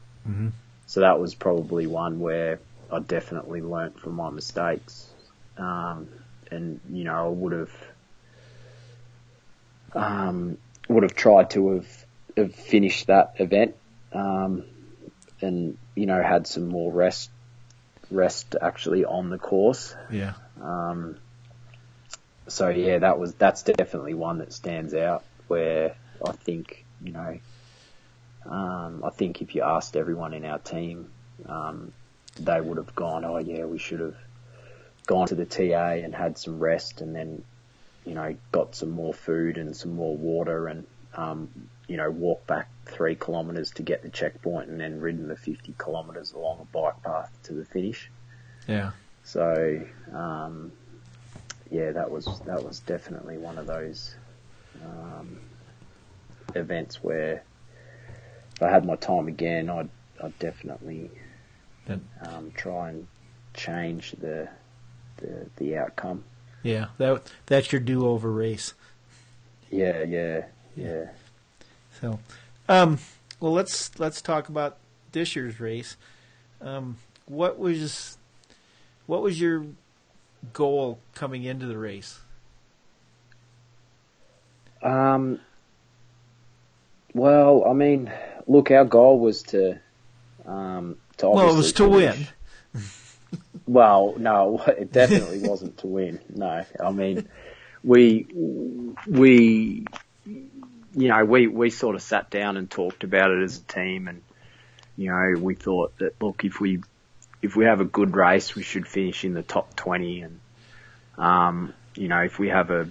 So 0.87 1.01
that 1.01 1.19
was 1.19 1.35
probably 1.35 1.87
one 1.87 2.21
where 2.21 2.61
I 2.93 2.99
definitely 2.99 3.63
learnt 3.63 3.99
from 3.99 4.15
my 4.15 4.29
mistakes. 4.29 5.09
Um, 5.57 6.09
and 6.51 6.81
you 6.91 7.05
know 7.05 7.27
I 7.27 7.29
would 7.29 7.53
have 7.53 7.73
um, 9.95 10.59
would 10.89 11.05
have 11.05 11.15
tried 11.15 11.51
to 11.51 11.75
have, 11.75 12.07
have 12.37 12.55
finished 12.55 13.07
that 13.07 13.35
event 13.39 13.77
um, 14.13 14.65
and 15.41 15.79
you 15.95 16.07
know 16.07 16.23
had 16.23 16.47
some 16.47 16.69
more 16.69 16.93
rest 16.93 17.31
rest 18.11 18.57
actually 18.61 19.05
on 19.05 19.31
the 19.31 19.39
course. 19.39 19.95
Yeah. 20.11 20.35
Um, 20.63 21.17
so 22.49 22.69
yeah, 22.69 22.99
that 22.99 23.19
was 23.19 23.35
that's 23.35 23.63
definitely 23.63 24.15
one 24.15 24.39
that 24.39 24.53
stands 24.53 24.95
out 24.95 25.25
where 25.49 25.95
I 26.27 26.33
think 26.33 26.85
you 27.03 27.13
know 27.13 27.39
um, 28.47 29.03
I 29.05 29.11
think 29.11 29.43
if 29.43 29.55
you 29.55 29.63
asked 29.63 29.97
everyone 29.97 30.35
in 30.35 30.45
our 30.45 30.59
team, 30.59 31.11
um, 31.47 31.93
they 32.39 32.61
would 32.61 32.79
have 32.79 32.95
gone, 32.95 33.25
oh 33.25 33.39
yeah, 33.39 33.65
we 33.65 33.79
should 33.79 34.01
have 34.01 34.17
gone 35.07 35.27
to 35.29 35.35
the 35.35 35.45
TA 35.45 35.93
and 36.05 36.15
had 36.15 36.39
some 36.39 36.59
rest 36.59 37.01
and 37.01 37.15
then 37.15 37.43
you 38.07 38.15
know 38.15 38.35
got 38.53 38.75
some 38.75 38.91
more 38.91 39.13
food 39.13 39.59
and 39.59 39.77
some 39.77 39.95
more 39.95 40.17
water 40.17 40.69
and 40.69 40.87
um, 41.17 41.49
you 41.91 41.97
know 41.97 42.09
walk 42.09 42.47
back 42.47 42.69
three 42.87 43.17
kilometres 43.17 43.73
to 43.73 43.83
get 43.83 44.03
the 44.03 44.09
checkpoint 44.09 44.69
and 44.69 44.81
then 44.81 45.01
ridden 45.01 45.27
the 45.27 45.35
50 45.35 45.75
kilometres 45.83 46.33
along 46.33 46.61
a 46.61 46.65
bike 46.67 47.03
path 47.03 47.37
to 47.43 47.53
the 47.53 47.65
finish. 47.65 48.09
Yeah. 48.69 48.93
So, 49.25 49.83
um, 50.15 50.71
yeah, 51.69 51.91
that 51.91 52.09
was 52.09 52.27
that 52.47 52.65
was 52.65 52.79
definitely 52.81 53.39
one 53.39 53.59
of 53.59 53.67
those 53.67 54.15
um, 54.85 55.41
events 56.55 57.03
where 57.03 57.43
if 58.55 58.63
I 58.63 58.71
had 58.71 58.87
my 58.87 58.95
time 58.95 59.27
again, 59.27 59.69
I'd 59.69 59.91
I'd 60.23 60.39
definitely 60.39 61.11
um, 62.23 62.53
try 62.55 62.91
and 62.91 63.09
change 63.53 64.13
the 64.13 64.49
the 65.17 65.49
the 65.57 65.77
outcome. 65.77 66.23
Yeah. 66.63 66.87
That 66.99 67.33
that's 67.47 67.73
your 67.73 67.81
do-over 67.81 68.31
race. 68.31 68.75
Yeah, 69.73 70.05
yeah, 70.05 70.45
yeah. 70.77 71.07
So, 72.01 72.19
um, 72.69 72.99
well, 73.41 73.53
let's 73.53 73.99
let's 73.99 74.23
talk 74.23 74.49
about 74.49 74.79
this 75.13 75.37
year's 75.37 75.61
race. 75.61 75.97
Um, 76.61 76.97
what 77.27 77.59
was 77.59 78.17
what 79.07 79.23
was 79.23 79.41
your 79.41 79.67
goal 80.53 80.99
coming 81.15 81.45
into 81.45 81.67
the 81.67 81.77
race? 81.77 82.21
Um, 84.83 85.41
well, 87.13 87.65
I 87.69 87.73
mean, 87.73 88.11
look, 88.47 88.71
our 88.71 88.85
goal 88.85 89.19
was 89.19 89.43
to 89.45 89.79
um, 90.47 90.97
to 91.19 91.29
Well, 91.29 91.51
it 91.51 91.57
was 91.57 91.73
to 91.75 91.89
win. 91.89 92.27
Well, 93.67 94.15
no, 94.17 94.63
it 94.67 94.93
definitely 94.93 95.47
wasn't 95.47 95.79
to 95.79 95.87
win. 95.87 96.21
No, 96.35 96.65
I 96.83 96.91
mean, 96.91 97.29
we 97.85 98.27
we 99.07 99.85
you 100.95 101.09
know 101.09 101.25
we 101.25 101.47
we 101.47 101.71
sort 101.71 101.95
of 101.95 102.03
sat 102.03 102.31
down 102.31 102.57
and 102.57 102.71
talked 102.71 103.05
about 103.05 103.31
it 103.31 103.43
as 103.43 103.59
a 103.59 103.63
team, 103.63 104.09
and 104.09 104.23
you 104.97 105.11
know 105.11 105.41
we 105.41 105.55
thought 105.55 105.97
that 105.99 106.21
look 106.23 106.45
if 106.45 106.61
we 106.61 106.83
if 107.43 107.57
we 107.57 107.65
have 107.65 107.81
a 107.81 107.85
good 107.85 108.15
race, 108.17 108.55
we 108.55 108.63
should 108.63 108.87
finish 108.87 109.25
in 109.25 109.35
the 109.35 109.43
top 109.43 109.75
twenty, 109.77 110.23
and 110.23 110.41
um, 111.17 111.75
you 111.95 112.09
know 112.09 112.21
if 112.21 112.39
we 112.39 112.49
have 112.49 112.71
a 112.71 112.89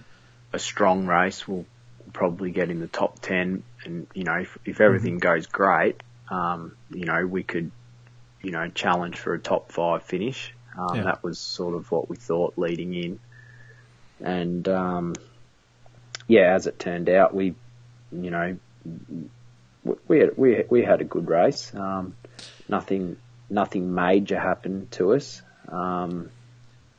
a 0.53 0.59
strong 0.59 1.05
race, 1.05 1.47
we'll 1.47 1.65
probably 2.13 2.51
get 2.51 2.71
in 2.71 2.79
the 2.79 2.87
top 2.87 3.19
ten, 3.19 3.63
and 3.85 4.07
you 4.13 4.23
know 4.23 4.35
if 4.35 4.57
if 4.65 4.81
everything 4.81 5.19
goes 5.19 5.45
great, 5.45 6.01
um, 6.29 6.75
you 6.91 7.05
know 7.05 7.25
we 7.25 7.43
could 7.43 7.71
you 8.41 8.51
know 8.51 8.69
challenge 8.69 9.17
for 9.17 9.33
a 9.33 9.39
top 9.39 9.71
five 9.71 10.03
finish. 10.03 10.53
Um, 10.77 10.95
Yeah. 10.95 11.03
That 11.03 11.23
was 11.23 11.39
sort 11.39 11.75
of 11.75 11.91
what 11.91 12.09
we 12.09 12.15
thought 12.15 12.53
leading 12.57 12.93
in, 12.93 13.19
and 14.21 14.67
um, 14.69 15.15
yeah, 16.27 16.53
as 16.53 16.67
it 16.67 16.79
turned 16.79 17.09
out, 17.09 17.33
we 17.33 17.55
you 18.11 18.31
know 18.31 18.57
we 20.07 20.19
had, 20.19 20.37
we 20.37 20.63
we 20.69 20.83
had 20.83 21.01
a 21.01 21.05
good 21.05 21.27
race. 21.27 21.73
Um, 21.73 22.15
nothing 22.67 23.17
nothing 23.49 23.93
major 23.93 24.39
happened 24.39 24.91
to 24.91 25.13
us, 25.13 25.41
um, 25.67 26.29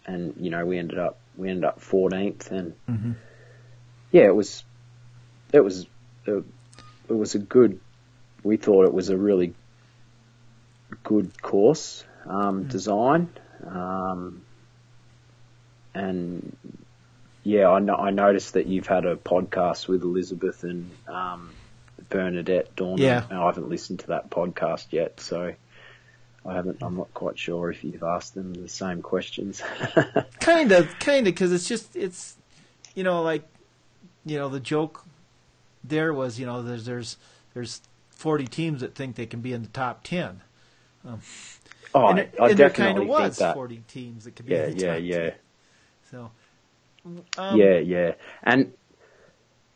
and 0.06 0.34
you 0.38 0.50
know 0.50 0.64
we 0.64 0.78
ended 0.78 0.98
up 0.98 1.18
we 1.36 1.48
ended 1.48 1.64
up 1.64 1.80
14th, 1.80 2.50
and 2.50 2.74
Mhm. 2.88 3.14
yeah, 4.10 4.24
it 4.24 4.34
was 4.34 4.64
it 5.52 5.60
was 5.60 5.86
a, 6.26 6.38
it 7.08 7.14
was 7.14 7.34
a 7.34 7.38
good. 7.38 7.80
We 8.42 8.56
thought 8.56 8.86
it 8.86 8.94
was 8.94 9.10
a 9.10 9.16
really 9.16 9.54
good 11.02 11.40
course 11.42 12.04
um, 12.26 12.64
design, 12.64 13.28
um, 13.66 14.42
and 15.94 16.56
yeah, 17.50 17.68
I, 17.68 17.80
no, 17.80 17.96
I 17.96 18.10
noticed 18.10 18.52
that 18.54 18.66
you've 18.66 18.86
had 18.86 19.04
a 19.04 19.16
podcast 19.16 19.88
with 19.88 20.02
Elizabeth 20.04 20.62
and 20.62 20.88
um, 21.08 21.50
Bernadette 22.08 22.76
Dornan. 22.76 23.00
Yeah. 23.00 23.24
I 23.28 23.44
haven't 23.46 23.68
listened 23.68 23.98
to 24.00 24.06
that 24.08 24.30
podcast 24.30 24.86
yet, 24.92 25.18
so 25.18 25.52
I 26.46 26.54
haven't. 26.54 26.80
I'm 26.80 26.96
not 26.96 27.12
quite 27.12 27.36
sure 27.36 27.68
if 27.72 27.82
you've 27.82 28.04
asked 28.04 28.36
them 28.36 28.54
the 28.54 28.68
same 28.68 29.02
questions. 29.02 29.62
kind 30.40 30.70
of, 30.70 30.96
kind 31.00 31.26
of, 31.26 31.34
because 31.34 31.52
it's 31.52 31.66
just 31.66 31.96
it's, 31.96 32.36
you 32.94 33.02
know, 33.02 33.20
like, 33.22 33.42
you 34.24 34.38
know, 34.38 34.48
the 34.48 34.60
joke 34.60 35.04
there 35.82 36.14
was, 36.14 36.38
you 36.38 36.46
know, 36.46 36.62
there's 36.62 36.84
there's 36.84 37.16
there's 37.52 37.80
40 38.10 38.46
teams 38.46 38.80
that 38.80 38.94
think 38.94 39.16
they 39.16 39.26
can 39.26 39.40
be 39.40 39.52
in 39.52 39.62
the 39.62 39.68
top 39.68 40.04
10. 40.04 40.40
oh, 41.04 42.08
and 42.10 42.20
it, 42.20 42.34
I 42.40 42.50
and 42.50 42.58
there 42.58 42.70
kind 42.70 42.76
definitely 42.76 42.90
of 42.90 42.96
think 42.96 43.08
was 43.08 43.38
that. 43.38 43.54
40 43.54 43.82
teams 43.88 44.24
that 44.24 44.36
could 44.36 44.46
be 44.46 44.52
Yeah, 44.52 44.66
in 44.66 44.76
the 44.76 44.84
yeah, 44.84 44.94
top 44.94 45.02
yeah. 45.02 45.18
10. 45.18 45.32
So, 46.12 46.30
um, 47.04 47.24
yeah, 47.48 47.78
yeah. 47.78 48.12
And 48.42 48.72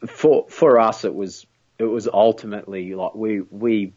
for 0.07 0.47
for 0.49 0.79
us, 0.79 1.05
it 1.05 1.14
was 1.14 1.47
it 1.79 1.85
was 1.85 2.09
ultimately 2.09 2.95
like 2.95 3.14
we 3.14 3.41
we 3.41 3.95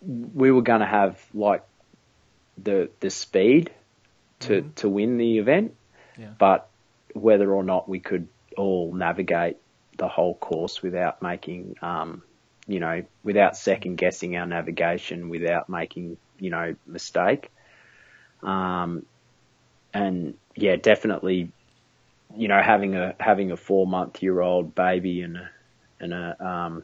we 0.00 0.50
were 0.50 0.62
going 0.62 0.80
to 0.80 0.86
have 0.86 1.18
like 1.34 1.62
the 2.56 2.90
the 3.00 3.10
speed 3.10 3.74
to 4.40 4.62
Mhm. 4.62 4.74
to 4.76 4.88
win 4.88 5.16
the 5.18 5.38
event, 5.38 5.76
Yeah. 6.16 6.34
but 6.38 6.70
whether 7.14 7.52
or 7.52 7.62
not 7.64 7.88
we 7.88 8.00
could 8.00 8.28
all 8.56 8.92
navigate 8.94 9.56
the 9.98 10.08
whole 10.08 10.36
course 10.38 10.82
without 10.82 11.22
making 11.22 11.76
um 11.82 12.22
you 12.66 12.80
know 12.80 13.02
without 13.22 13.56
second 13.56 13.96
guessing 13.96 14.36
our 14.36 14.46
navigation 14.46 15.28
without 15.28 15.68
making 15.68 16.16
you 16.38 16.50
know 16.50 16.74
mistake 16.86 17.50
um 18.42 19.06
and 19.92 20.34
yeah 20.56 20.76
definitely 20.76 21.52
you 22.36 22.48
know, 22.48 22.60
having 22.62 22.96
a 22.96 23.14
having 23.18 23.50
a 23.50 23.56
four 23.56 23.86
month 23.86 24.22
year 24.22 24.40
old 24.40 24.74
baby 24.74 25.22
and 25.22 25.36
a 25.36 25.50
and 26.00 26.12
a 26.12 26.46
um 26.46 26.82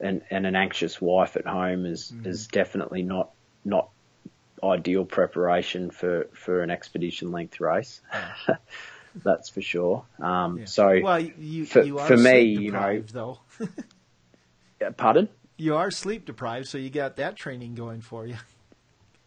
and 0.00 0.22
and 0.30 0.46
an 0.46 0.56
anxious 0.56 1.00
wife 1.00 1.36
at 1.36 1.46
home 1.46 1.86
is 1.86 2.12
is 2.24 2.46
definitely 2.48 3.02
not 3.02 3.30
not 3.64 3.88
ideal 4.62 5.04
preparation 5.04 5.90
for 5.90 6.28
for 6.32 6.62
an 6.62 6.70
expedition 6.70 7.32
length 7.32 7.60
race. 7.60 8.00
That's 9.24 9.48
for 9.48 9.62
sure. 9.62 10.04
Um, 10.18 10.58
yeah. 10.58 10.64
So, 10.64 11.00
well, 11.02 11.20
you 11.20 11.66
for- 11.66 11.82
you 11.82 11.98
are 11.98 12.06
for 12.06 12.16
me, 12.16 12.42
you 12.42 12.72
know- 12.72 13.02
though. 13.12 13.38
pardon? 14.96 15.28
You 15.56 15.76
are 15.76 15.92
sleep 15.92 16.26
deprived, 16.26 16.66
so 16.66 16.78
you 16.78 16.90
got 16.90 17.16
that 17.16 17.36
training 17.36 17.76
going 17.76 18.00
for 18.00 18.26
you. 18.26 18.34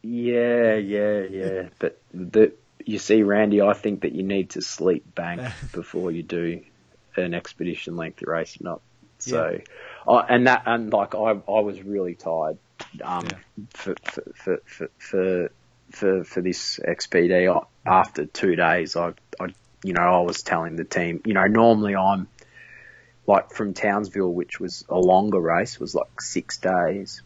Yeah, 0.02 0.76
yeah, 0.76 1.22
yeah. 1.22 1.70
But 1.80 2.02
the 2.14 2.52
you 2.88 3.00
see, 3.00 3.22
Randy, 3.22 3.62
I 3.62 3.74
think 3.74 4.02
that 4.02 4.14
you 4.14 4.24
need 4.24 4.52
to 4.52 4.62
sleep 4.62 5.04
bank 5.14 5.42
before 5.74 6.10
you 6.12 6.24
do 6.24 6.62
an 7.18 7.34
expedition 7.34 7.98
length 7.98 8.24
race. 8.24 8.58
Not 8.62 8.82
so, 9.20 9.60
I 10.08 10.20
and 10.30 10.48
that 10.48 10.64
and 10.66 10.92
like 10.92 11.14
I 11.14 11.32
I 11.32 11.60
was 11.62 11.82
really 11.84 12.16
tired 12.16 12.58
um, 13.04 13.26
Yeah. 13.26 13.38
for, 13.74 13.96
for, 14.06 14.24
for 14.36 14.62
for 14.66 14.90
for 14.98 15.52
for 15.92 16.24
for 16.24 16.42
this 16.42 16.80
XPD. 16.80 17.54
I, 17.54 17.60
after 17.90 18.26
two 18.26 18.56
days, 18.56 18.96
I 18.96 19.14
I 19.40 19.48
you 19.84 19.94
know 19.94 20.02
I 20.02 20.22
was 20.22 20.42
telling 20.44 20.78
the 20.78 20.86
team, 20.86 21.22
you 21.26 21.34
know, 21.34 21.46
normally 21.46 21.96
I'm 21.96 22.30
like 23.26 23.52
from 23.52 23.74
Townsville, 23.74 24.34
which 24.34 24.62
was 24.62 24.86
a 24.88 24.98
longer 24.98 25.42
race, 25.42 25.78
was 25.78 25.94
like 25.94 26.22
six 26.22 26.58
days 26.58 27.22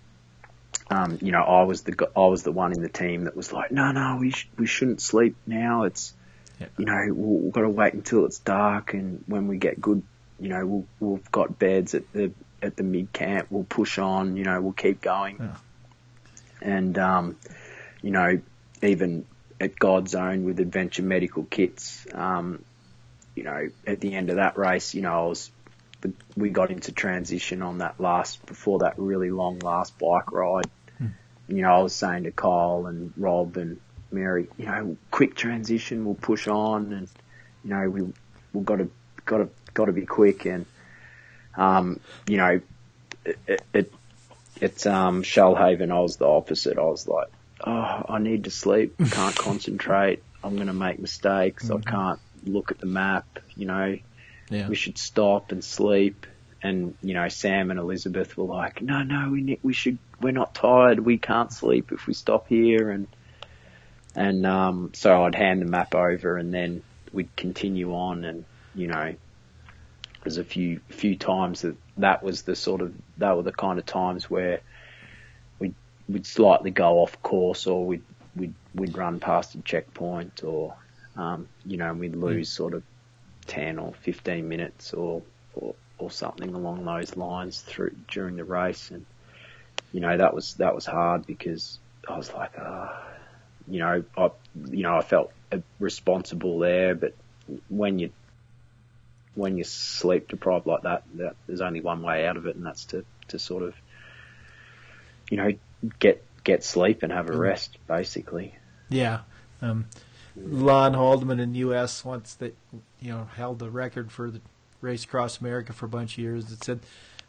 um, 0.91 1.17
you 1.21 1.31
know, 1.31 1.41
I 1.41 1.63
was 1.63 1.83
the 1.83 2.09
I 2.15 2.19
was 2.27 2.43
the 2.43 2.51
one 2.51 2.73
in 2.73 2.81
the 2.81 2.89
team 2.89 3.23
that 3.23 3.35
was 3.35 3.53
like, 3.53 3.71
no, 3.71 3.91
no, 3.91 4.17
we 4.19 4.31
sh- 4.31 4.49
we 4.57 4.65
shouldn't 4.67 5.01
sleep 5.01 5.35
now. 5.47 5.83
It's, 5.83 6.13
Yeah. 6.59 6.67
you 6.77 6.85
know, 6.85 7.05
we'll, 7.13 7.39
we've 7.39 7.53
got 7.53 7.61
to 7.61 7.69
wait 7.69 7.93
until 7.93 8.25
it's 8.25 8.39
dark, 8.39 8.93
and 8.93 9.23
when 9.25 9.47
we 9.47 9.57
get 9.57 9.79
good, 9.79 10.03
you 10.39 10.49
know, 10.49 10.65
we'll 10.99 11.11
we've 11.13 11.31
got 11.31 11.57
beds 11.57 11.95
at 11.95 12.11
the 12.11 12.31
at 12.61 12.75
the 12.75 12.83
mid 12.83 13.13
camp. 13.13 13.47
We'll 13.49 13.63
push 13.63 13.97
on. 13.97 14.35
You 14.35 14.43
know, 14.43 14.61
we'll 14.61 14.73
keep 14.73 15.01
going. 15.01 15.37
Yeah. 15.39 15.55
And 16.61 16.97
um, 16.99 17.37
you 18.01 18.11
know, 18.11 18.41
even 18.83 19.25
at 19.59 19.77
God's 19.79 20.13
Own 20.15 20.43
with 20.43 20.59
Adventure 20.59 21.03
Medical 21.03 21.43
Kits, 21.43 22.05
um, 22.13 22.63
you 23.35 23.43
know, 23.43 23.69
at 23.87 24.01
the 24.01 24.13
end 24.13 24.29
of 24.29 24.35
that 24.35 24.57
race, 24.57 24.93
you 24.93 25.01
know, 25.03 25.13
I 25.13 25.27
was 25.27 25.51
we 26.35 26.49
got 26.49 26.71
into 26.71 26.91
transition 26.91 27.61
on 27.61 27.77
that 27.77 27.99
last 27.99 28.43
before 28.45 28.79
that 28.79 28.95
really 28.97 29.29
long 29.29 29.59
last 29.59 29.97
bike 29.99 30.31
ride. 30.31 30.65
You 31.51 31.63
know, 31.63 31.73
I 31.73 31.81
was 31.81 31.93
saying 31.93 32.23
to 32.23 32.31
Kyle 32.31 32.85
and 32.87 33.13
Rob 33.17 33.57
and 33.57 33.79
Mary, 34.11 34.47
you 34.57 34.65
know, 34.65 34.97
quick 35.11 35.35
transition, 35.35 36.05
we'll 36.05 36.15
push 36.15 36.47
on, 36.47 36.93
and 36.93 37.07
you 37.63 37.69
know, 37.71 37.89
we 37.89 38.01
we've 38.53 38.65
got 38.65 38.77
to 38.77 38.89
got 39.25 39.37
to 39.37 39.49
got 39.73 39.85
to 39.85 39.91
be 39.91 40.05
quick, 40.05 40.45
and 40.45 40.65
um, 41.55 41.99
you 42.27 42.37
know, 42.37 42.61
it, 43.25 43.39
it, 43.47 43.61
it 43.73 43.93
it's 44.59 44.85
um 44.85 45.23
Shoalhaven. 45.23 45.91
I 45.91 45.99
was 45.99 46.17
the 46.17 46.27
opposite. 46.27 46.77
I 46.77 46.83
was 46.83 47.07
like, 47.07 47.27
oh, 47.65 48.05
I 48.07 48.19
need 48.19 48.45
to 48.45 48.51
sleep, 48.51 48.95
can't 49.11 49.35
concentrate. 49.35 50.23
I'm 50.43 50.55
going 50.55 50.67
to 50.67 50.73
make 50.73 50.99
mistakes. 50.99 51.65
Mm-hmm. 51.67 51.87
I 51.87 51.91
can't 51.91 52.19
look 52.45 52.71
at 52.71 52.79
the 52.79 52.87
map. 52.87 53.39
You 53.55 53.67
know, 53.67 53.97
Yeah. 54.49 54.67
we 54.67 54.75
should 54.75 54.97
stop 54.97 55.51
and 55.51 55.63
sleep. 55.63 56.25
And 56.63 56.95
you 57.01 57.13
know, 57.13 57.27
Sam 57.27 57.71
and 57.71 57.79
Elizabeth 57.79 58.37
were 58.37 58.45
like, 58.45 58.81
"No, 58.81 59.01
no, 59.03 59.29
we 59.31 59.59
we 59.63 59.73
should. 59.73 59.97
We're 60.19 60.31
not 60.31 60.53
tired. 60.53 60.99
We 60.99 61.17
can't 61.17 61.51
sleep 61.51 61.91
if 61.91 62.05
we 62.05 62.13
stop 62.13 62.47
here." 62.47 62.91
And 62.91 63.07
and 64.15 64.45
um, 64.45 64.91
so 64.93 65.23
I'd 65.23 65.35
hand 65.35 65.61
the 65.61 65.65
map 65.65 65.95
over, 65.95 66.37
and 66.37 66.53
then 66.53 66.83
we'd 67.11 67.35
continue 67.35 67.93
on. 67.93 68.23
And 68.23 68.45
you 68.75 68.87
know, 68.87 69.15
there's 70.23 70.37
a 70.37 70.43
few 70.43 70.81
few 70.89 71.15
times 71.15 71.61
that 71.61 71.75
that 71.97 72.21
was 72.21 72.43
the 72.43 72.55
sort 72.55 72.81
of 72.81 72.93
that 73.17 73.35
were 73.35 73.43
the 73.43 73.51
kind 73.51 73.79
of 73.79 73.85
times 73.85 74.29
where 74.29 74.61
we'd 75.59 75.75
we'd 76.07 76.27
slightly 76.27 76.71
go 76.71 76.99
off 76.99 77.21
course, 77.21 77.65
or 77.65 77.85
we'd 77.85 78.03
we'd 78.35 78.53
we'd 78.75 78.97
run 78.97 79.19
past 79.19 79.55
a 79.55 79.61
checkpoint, 79.61 80.43
or 80.43 80.75
um, 81.17 81.47
you 81.65 81.77
know, 81.77 81.93
we'd 81.93 82.15
lose 82.15 82.49
sort 82.49 82.73
of 82.73 82.83
ten 83.47 83.79
or 83.79 83.93
fifteen 83.93 84.47
minutes, 84.47 84.93
or 84.93 85.21
or 85.55 85.75
or 86.01 86.11
something 86.11 86.53
along 86.53 86.83
those 86.83 87.15
lines 87.15 87.61
through 87.61 87.95
during 88.09 88.35
the 88.35 88.43
race, 88.43 88.91
and 88.91 89.05
you 89.91 89.99
know 89.99 90.17
that 90.17 90.33
was 90.33 90.55
that 90.55 90.75
was 90.75 90.85
hard 90.85 91.25
because 91.25 91.79
I 92.07 92.17
was 92.17 92.33
like, 92.33 92.51
ah, 92.59 93.03
you 93.67 93.79
know, 93.79 94.03
I 94.17 94.31
you 94.69 94.83
know 94.83 94.97
I 94.97 95.01
felt 95.01 95.31
uh, 95.51 95.59
responsible 95.79 96.59
there, 96.59 96.95
but 96.95 97.13
when 97.69 97.99
you 97.99 98.11
when 99.35 99.57
you're 99.57 99.63
sleep 99.63 100.27
deprived 100.27 100.65
like 100.65 100.83
that, 100.83 101.03
that 101.15 101.35
there's 101.47 101.61
only 101.61 101.81
one 101.81 102.01
way 102.01 102.25
out 102.25 102.37
of 102.37 102.45
it, 102.47 102.55
and 102.55 102.65
that's 102.65 102.85
to 102.85 103.05
to 103.29 103.39
sort 103.39 103.63
of 103.63 103.75
you 105.29 105.37
know 105.37 105.51
get 105.99 106.23
get 106.43 106.63
sleep 106.63 107.03
and 107.03 107.11
have 107.11 107.29
a 107.29 107.37
rest, 107.37 107.77
basically. 107.87 108.55
Yeah. 108.89 109.19
Um, 109.61 109.85
Lon 110.35 110.93
Haldeman 110.93 111.39
in 111.39 111.55
U.S. 111.55 112.03
once 112.05 112.33
that 112.35 112.55
you 112.99 113.11
know 113.11 113.29
held 113.35 113.59
the 113.59 113.69
record 113.69 114.11
for 114.11 114.31
the 114.31 114.41
race 114.81 115.03
across 115.03 115.39
America 115.39 115.73
for 115.73 115.85
a 115.85 115.89
bunch 115.89 116.13
of 116.13 116.17
years. 116.19 116.51
It 116.51 116.63
said 116.63 116.79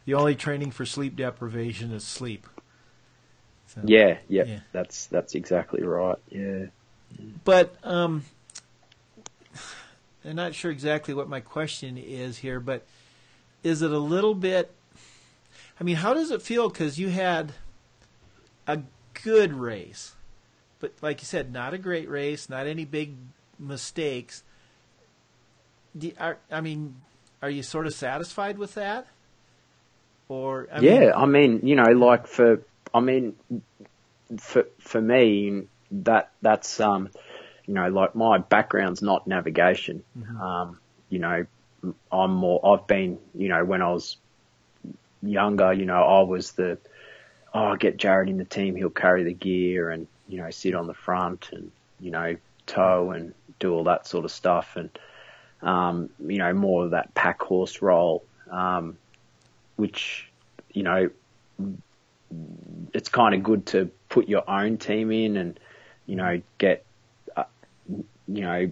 the 0.05 0.15
only 0.15 0.35
training 0.35 0.71
for 0.71 0.85
sleep 0.85 1.17
deprivation 1.17 1.93
is 1.93 2.05
sleep. 2.05 2.47
So, 3.69 3.81
Yeah, 3.85 4.19
yeah, 4.29 4.45
Yeah. 4.45 4.61
that's 4.73 5.07
that's 5.07 5.35
exactly 5.35 5.83
right. 5.83 6.19
Yeah. 6.29 6.67
But 7.45 7.77
um, 7.85 8.25
I'm 10.25 10.37
not 10.37 10.55
sure 10.55 10.71
exactly 10.71 11.15
what 11.15 11.29
my 11.29 11.41
question 11.41 11.97
is 11.99 12.39
here, 12.39 12.61
but 12.61 12.87
is 13.63 13.83
it 13.83 13.91
a 13.91 13.99
little 13.99 14.35
bit? 14.35 14.75
I 15.81 15.85
mean, 15.85 15.97
how 15.97 16.15
does 16.15 16.31
it 16.31 16.43
feel? 16.43 16.69
Because 16.69 16.99
you 16.99 17.09
had 17.09 17.53
a 18.67 18.81
good 19.25 19.53
race, 19.53 20.15
but 20.81 20.93
like 21.03 21.21
you 21.21 21.27
said, 21.27 21.53
not 21.53 21.75
a 21.75 21.79
great 21.79 22.09
race, 22.09 22.49
not 22.49 22.67
any 22.67 22.85
big 22.85 23.15
mistakes. 23.59 24.43
I 26.51 26.61
mean, 26.61 26.97
are 27.43 27.51
you 27.51 27.63
sort 27.63 27.87
of 27.87 27.95
satisfied 27.95 28.57
with 28.57 28.75
that? 28.75 29.07
Or 30.29 30.69
I 30.73 30.81
yeah, 30.81 31.01
mean, 31.01 31.13
I 31.15 31.27
mean, 31.27 31.61
you 31.65 31.77
know, 31.77 31.91
like 31.93 32.27
for, 32.27 32.63
I 32.95 33.01
mean, 33.01 33.35
for 34.39 34.67
for 34.79 35.01
me, 35.01 35.65
that 35.91 36.31
that's 36.41 36.81
um, 36.81 37.11
you 37.67 37.75
know, 37.75 37.89
like 37.89 38.15
my 38.15 38.39
background's 38.39 39.03
not 39.03 39.27
navigation. 39.27 40.05
Um, 40.41 40.79
you 41.11 41.19
know, 41.19 41.45
I'm 42.11 42.33
more. 42.33 42.61
I've 42.65 42.87
been, 42.87 43.19
you 43.35 43.49
know, 43.49 43.65
when 43.65 43.83
I 43.83 43.93
was 43.93 44.17
younger, 45.23 45.73
you 45.73 45.85
know, 45.85 46.03
I 46.03 46.23
was 46.23 46.53
the, 46.53 46.79
oh, 47.53 47.65
I'll 47.65 47.77
get 47.77 47.99
Jared 47.99 48.29
in 48.29 48.39
the 48.39 48.45
team. 48.45 48.77
He'll 48.77 48.91
carry 48.91 49.25
the 49.25 49.35
gear 49.35 49.91
and 49.91 50.07
you 50.29 50.39
know 50.39 50.51
sit 50.51 50.75
on 50.75 50.87
the 50.87 50.95
front 50.95 51.51
and 51.53 51.71
you 52.01 52.11
know 52.11 52.37
tow 52.67 53.11
and 53.11 53.35
do 53.59 53.75
all 53.75 53.85
that 53.85 54.07
sort 54.07 54.25
of 54.25 54.31
stuff 54.31 54.77
and 54.77 54.89
um, 55.63 56.11
you 56.27 56.39
know 56.39 56.53
more 56.53 56.85
of 56.85 56.91
that 56.91 57.15
pack 57.15 57.41
horse 57.41 57.81
role. 57.83 58.25
Um, 58.51 58.99
which, 59.77 60.31
you 60.73 60.83
know, 60.83 61.11
it's 62.93 63.09
kind 63.09 63.35
of 63.35 63.43
good 63.43 63.67
to 63.67 63.91
put 64.09 64.29
your 64.29 64.49
own 64.49 64.77
team 64.77 65.11
in 65.11 65.37
and, 65.37 65.59
you 66.07 66.17
know, 66.17 66.43
get, 66.59 66.85
uh, 67.37 67.45
you 68.29 68.43
know, 68.43 68.71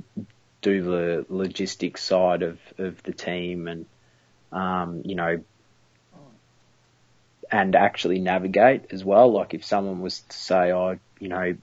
do 0.62 0.82
the 0.82 1.26
logistics 1.28 2.02
side 2.02 2.42
of, 2.42 2.58
of 2.78 3.02
the 3.02 3.12
team 3.12 3.66
and, 3.66 3.86
um, 4.52 5.02
you 5.04 5.14
know, 5.14 5.42
and 7.50 7.74
actually 7.74 8.20
navigate 8.20 8.92
as 8.92 9.04
well. 9.04 9.32
Like 9.32 9.54
if 9.54 9.64
someone 9.64 10.00
was 10.00 10.20
to 10.20 10.36
say, 10.36 10.72
oh, 10.72 10.98
you 11.18 11.28
know, 11.28 11.56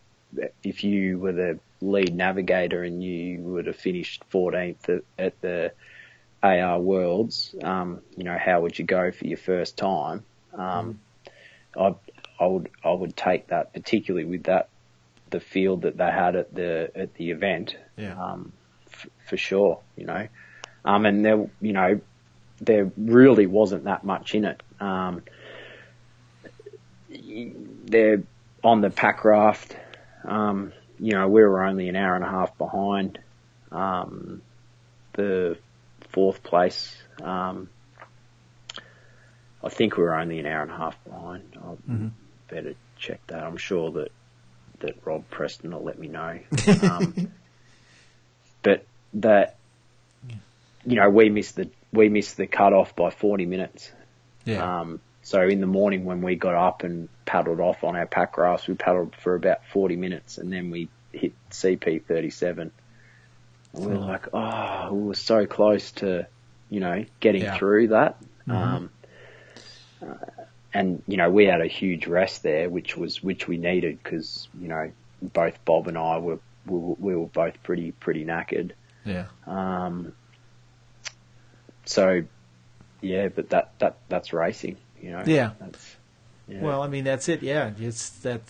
if 0.63 0.83
you 0.83 1.19
were 1.19 1.31
the 1.31 1.59
lead 1.81 2.15
navigator 2.15 2.83
and 2.83 3.03
you 3.03 3.39
would 3.39 3.67
have 3.67 3.75
finished 3.75 4.23
14th 4.31 4.89
at, 4.89 5.03
at 5.17 5.41
the 5.41 5.71
AR 6.43 6.79
Worlds, 6.79 7.55
um, 7.63 8.01
you 8.15 8.23
know, 8.23 8.37
how 8.37 8.61
would 8.61 8.77
you 8.77 8.85
go 8.85 9.11
for 9.11 9.25
your 9.27 9.37
first 9.37 9.77
time? 9.77 10.23
Um, 10.53 10.99
I, 11.77 11.95
I 12.39 12.45
would, 12.45 12.69
I 12.83 12.91
would 12.91 13.15
take 13.15 13.47
that, 13.47 13.73
particularly 13.73 14.25
with 14.25 14.43
that, 14.43 14.69
the 15.29 15.39
field 15.39 15.81
that 15.81 15.97
they 15.97 16.05
had 16.09 16.35
at 16.35 16.53
the, 16.53 16.91
at 16.95 17.13
the 17.15 17.31
event, 17.31 17.75
Yeah. 17.97 18.13
um, 18.21 18.53
f- 18.91 19.07
for 19.27 19.37
sure, 19.37 19.79
you 19.95 20.05
know, 20.05 20.27
um, 20.85 21.05
and 21.05 21.25
there, 21.25 21.49
you 21.61 21.73
know, 21.73 21.99
there 22.61 22.89
really 22.97 23.45
wasn't 23.45 23.83
that 23.83 24.03
much 24.03 24.33
in 24.33 24.45
it. 24.45 24.61
Um, 24.79 25.21
they're 27.85 28.23
on 28.63 28.81
the 28.81 28.89
pack 28.89 29.23
raft, 29.25 29.75
um, 30.23 30.73
you 30.99 31.13
know, 31.13 31.27
we 31.27 31.41
were 31.41 31.63
only 31.63 31.89
an 31.89 31.95
hour 31.95 32.15
and 32.15 32.23
a 32.23 32.29
half 32.29 32.57
behind, 32.57 33.19
um, 33.71 34.41
the 35.13 35.57
fourth 36.09 36.43
place. 36.43 36.95
Um, 37.21 37.69
I 39.63 39.69
think 39.69 39.97
we 39.97 40.03
were 40.03 40.15
only 40.15 40.39
an 40.39 40.45
hour 40.45 40.61
and 40.61 40.71
a 40.71 40.77
half 40.77 41.03
behind. 41.03 41.57
I'll 41.61 41.77
Mhm. 41.89 42.11
better 42.49 42.73
check 42.97 43.25
that. 43.27 43.43
I'm 43.43 43.57
sure 43.57 43.91
that 43.91 44.11
that 44.79 45.05
Rob 45.05 45.27
Preston 45.29 45.71
will 45.71 45.83
let 45.83 45.97
me 45.97 46.07
know. 46.07 46.39
Um, 46.81 47.15
but 48.63 48.85
that 49.15 49.55
you 50.85 50.95
know 50.95 51.09
we 51.09 51.29
missed 51.29 51.55
the 51.55 51.69
we 51.93 52.09
missed 52.09 52.37
the 52.37 52.47
cut 52.47 52.73
off 52.73 52.95
by 52.95 53.09
40 53.09 53.45
minutes. 53.45 53.91
yeah, 54.45 54.79
Um, 54.81 54.99
so 55.27 55.41
in 55.41 55.59
the 55.59 55.67
morning 55.67 56.05
when 56.05 56.21
we 56.21 56.37
got 56.37 56.55
up 56.55 56.83
and 56.85 57.09
paddled 57.25 57.59
off 57.59 57.83
on 57.83 57.97
our 57.97 58.05
pack 58.05 58.37
rafts, 58.37 58.65
we 58.65 58.75
paddled 58.75 59.13
for 59.13 59.35
about 59.35 59.65
40 59.73 59.97
minutes 59.97 60.37
and 60.37 60.53
then 60.53 60.71
we 60.71 60.87
hit 61.11 61.33
CP 61.51 62.05
37. 62.05 62.71
And 63.73 63.85
we 63.85 63.91
were 63.91 63.97
like, 63.99 64.33
oh, 64.33 64.93
we 64.93 65.07
were 65.09 65.13
so 65.15 65.45
close 65.45 65.91
to, 65.93 66.27
you 66.69 66.79
know, 66.79 67.03
getting 67.19 67.41
Yeah. 67.41 67.57
through 67.57 67.89
that. 67.89 68.15
Mhm. 68.47 68.53
Um, 68.55 68.89
uh, 70.01 70.13
and, 70.73 71.03
you 71.09 71.17
know, 71.17 71.29
we 71.29 71.43
had 71.43 71.59
a 71.59 71.67
huge 71.67 72.07
rest 72.07 72.41
there, 72.43 72.69
which 72.69 72.95
was, 72.95 73.21
which 73.21 73.49
we 73.49 73.57
needed 73.57 73.99
because, 74.01 74.47
you 74.57 74.69
know, 74.69 74.93
both 75.21 75.59
Bob 75.65 75.89
and 75.89 75.97
I 75.97 76.19
were, 76.19 76.39
we 76.65 76.77
were, 76.79 76.95
we 76.99 77.15
were 77.17 77.25
both 77.27 77.61
pretty, 77.63 77.91
pretty 77.91 78.23
knackered. 78.23 78.71
yeah. 79.03 79.25
Um, 79.45 80.13
so, 81.83 82.23
yeah, 83.01 83.27
but 83.27 83.49
that, 83.49 83.73
that, 83.79 83.97
that's 84.07 84.31
racing, 84.31 84.77
you 85.01 85.11
know. 85.11 85.23
Yeah. 85.25 85.51
Yeah. 86.47 86.61
Well, 86.61 86.81
I 86.81 86.87
mean, 86.87 87.03
that's 87.03 87.27
it. 87.29 87.41
Yeah, 87.43 87.71
it's 87.79 88.09
that 88.19 88.41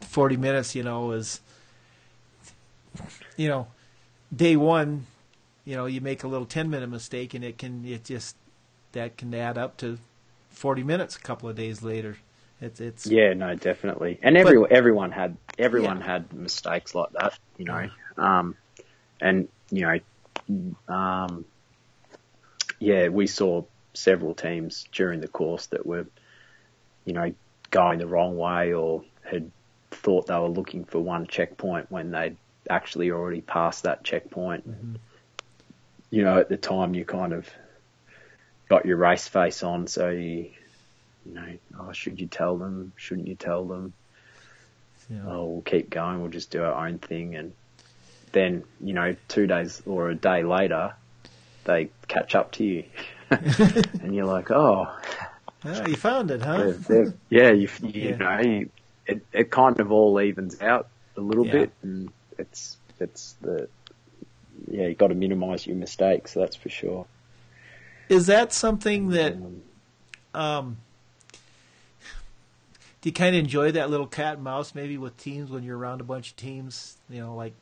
forty 0.00 0.36
minutes. 0.36 0.74
You 0.74 0.82
know, 0.82 1.12
is 1.12 1.40
you 3.36 3.48
know, 3.48 3.68
day 4.34 4.56
one. 4.56 5.06
You 5.64 5.76
know, 5.76 5.86
you 5.86 6.00
make 6.00 6.24
a 6.24 6.28
little 6.28 6.46
ten 6.46 6.68
minute 6.68 6.90
mistake, 6.90 7.34
and 7.34 7.42
it 7.42 7.58
can 7.58 7.84
it 7.84 8.04
just 8.04 8.36
that 8.92 9.16
can 9.16 9.34
add 9.34 9.56
up 9.56 9.76
to 9.78 9.98
forty 10.50 10.82
minutes 10.82 11.16
a 11.16 11.20
couple 11.20 11.48
of 11.48 11.56
days 11.56 11.82
later. 11.82 12.18
It's 12.60 12.80
it's 12.80 13.06
yeah, 13.06 13.34
no, 13.34 13.54
definitely. 13.54 14.18
And 14.22 14.36
every, 14.36 14.64
everyone 14.70 15.10
had, 15.10 15.36
everyone 15.58 16.00
had 16.00 16.32
mistakes 16.32 16.94
like 16.94 17.10
that, 17.12 17.38
you 17.58 17.64
know. 17.64 17.90
Um, 18.16 18.56
and, 19.20 19.48
you 19.70 19.82
know, 19.82 20.94
um, 20.94 21.44
yeah, 22.78 23.08
we 23.08 23.26
saw 23.26 23.64
several 23.94 24.34
teams 24.34 24.86
during 24.92 25.20
the 25.20 25.28
course 25.28 25.66
that 25.66 25.86
were, 25.86 26.06
you 27.04 27.12
know, 27.12 27.32
going 27.70 27.98
the 27.98 28.06
wrong 28.06 28.36
way 28.36 28.72
or 28.72 29.02
had 29.22 29.50
thought 29.90 30.26
they 30.26 30.34
were 30.34 30.48
looking 30.48 30.84
for 30.84 31.00
one 31.00 31.26
checkpoint 31.26 31.90
when 31.90 32.10
they'd 32.10 32.36
actually 32.68 33.10
already 33.10 33.40
passed 33.40 33.84
that 33.84 34.04
checkpoint. 34.04 34.68
Mm-hmm. 34.68 34.94
You 36.10 36.24
know, 36.24 36.38
at 36.38 36.48
the 36.48 36.56
time 36.56 36.94
you 36.94 37.04
kind 37.04 37.32
of 37.32 37.48
got 38.68 38.86
your 38.86 38.96
race 38.96 39.26
face 39.28 39.62
on, 39.62 39.86
so 39.86 40.10
you, 40.10 40.50
you 41.26 41.34
know, 41.34 41.48
oh, 41.80 41.92
should 41.92 42.20
you 42.20 42.26
tell 42.26 42.56
them? 42.56 42.92
Shouldn't 42.96 43.28
you 43.28 43.34
tell 43.34 43.64
them? 43.64 43.92
Yeah. 45.10 45.20
oh, 45.26 45.44
we'll 45.44 45.62
keep 45.62 45.90
going. 45.90 46.20
We'll 46.20 46.30
just 46.30 46.50
do 46.50 46.62
our 46.62 46.86
own 46.86 46.98
thing, 46.98 47.34
and 47.34 47.52
then 48.32 48.64
you 48.80 48.94
know, 48.94 49.16
two 49.28 49.46
days 49.46 49.82
or 49.84 50.10
a 50.10 50.14
day 50.14 50.42
later, 50.42 50.94
they 51.64 51.90
catch 52.08 52.34
up 52.34 52.52
to 52.52 52.64
you, 52.64 52.84
and 54.02 54.14
you're 54.14 54.26
like, 54.26 54.50
oh, 54.50 54.86
Ah, 55.64 55.84
you 55.84 55.96
found 55.96 56.30
it, 56.30 56.42
huh? 56.42 56.64
yeah, 57.30 57.50
you, 57.50 57.68
you 57.82 58.10
Yeah. 58.10 58.16
know, 58.18 58.40
you, 58.40 58.70
it 59.06 59.26
it 59.32 59.50
kind 59.50 59.80
of 59.80 59.92
all 59.92 60.20
evens 60.20 60.60
out 60.60 60.88
a 61.16 61.20
little 61.20 61.44
Yeah. 61.44 61.52
bit, 61.52 61.72
and 61.82 62.10
it's 62.38 62.76
it's 63.00 63.34
the 63.40 63.68
yeah, 64.68 64.86
you 64.86 64.94
got 64.94 65.08
to 65.08 65.14
minimise 65.14 65.66
your 65.66 65.76
mistakes. 65.76 66.34
That's 66.34 66.56
for 66.56 66.68
sure. 66.68 67.06
Is 68.08 68.26
that 68.26 68.52
something 68.52 69.10
that 69.10 69.34
Um, 69.34 69.62
um, 70.34 70.76
do 73.00 73.08
you 73.08 73.12
kind 73.12 73.34
of 73.34 73.40
enjoy 73.40 73.72
that 73.72 73.90
little 73.90 74.06
cat 74.06 74.34
and 74.34 74.44
mouse 74.44 74.74
maybe 74.74 74.96
with 74.98 75.16
teams 75.16 75.50
when 75.50 75.62
you're 75.62 75.76
around 75.78 76.00
a 76.00 76.04
bunch 76.04 76.30
of 76.30 76.36
teams? 76.36 76.96
You 77.10 77.20
know, 77.20 77.34
like 77.34 77.54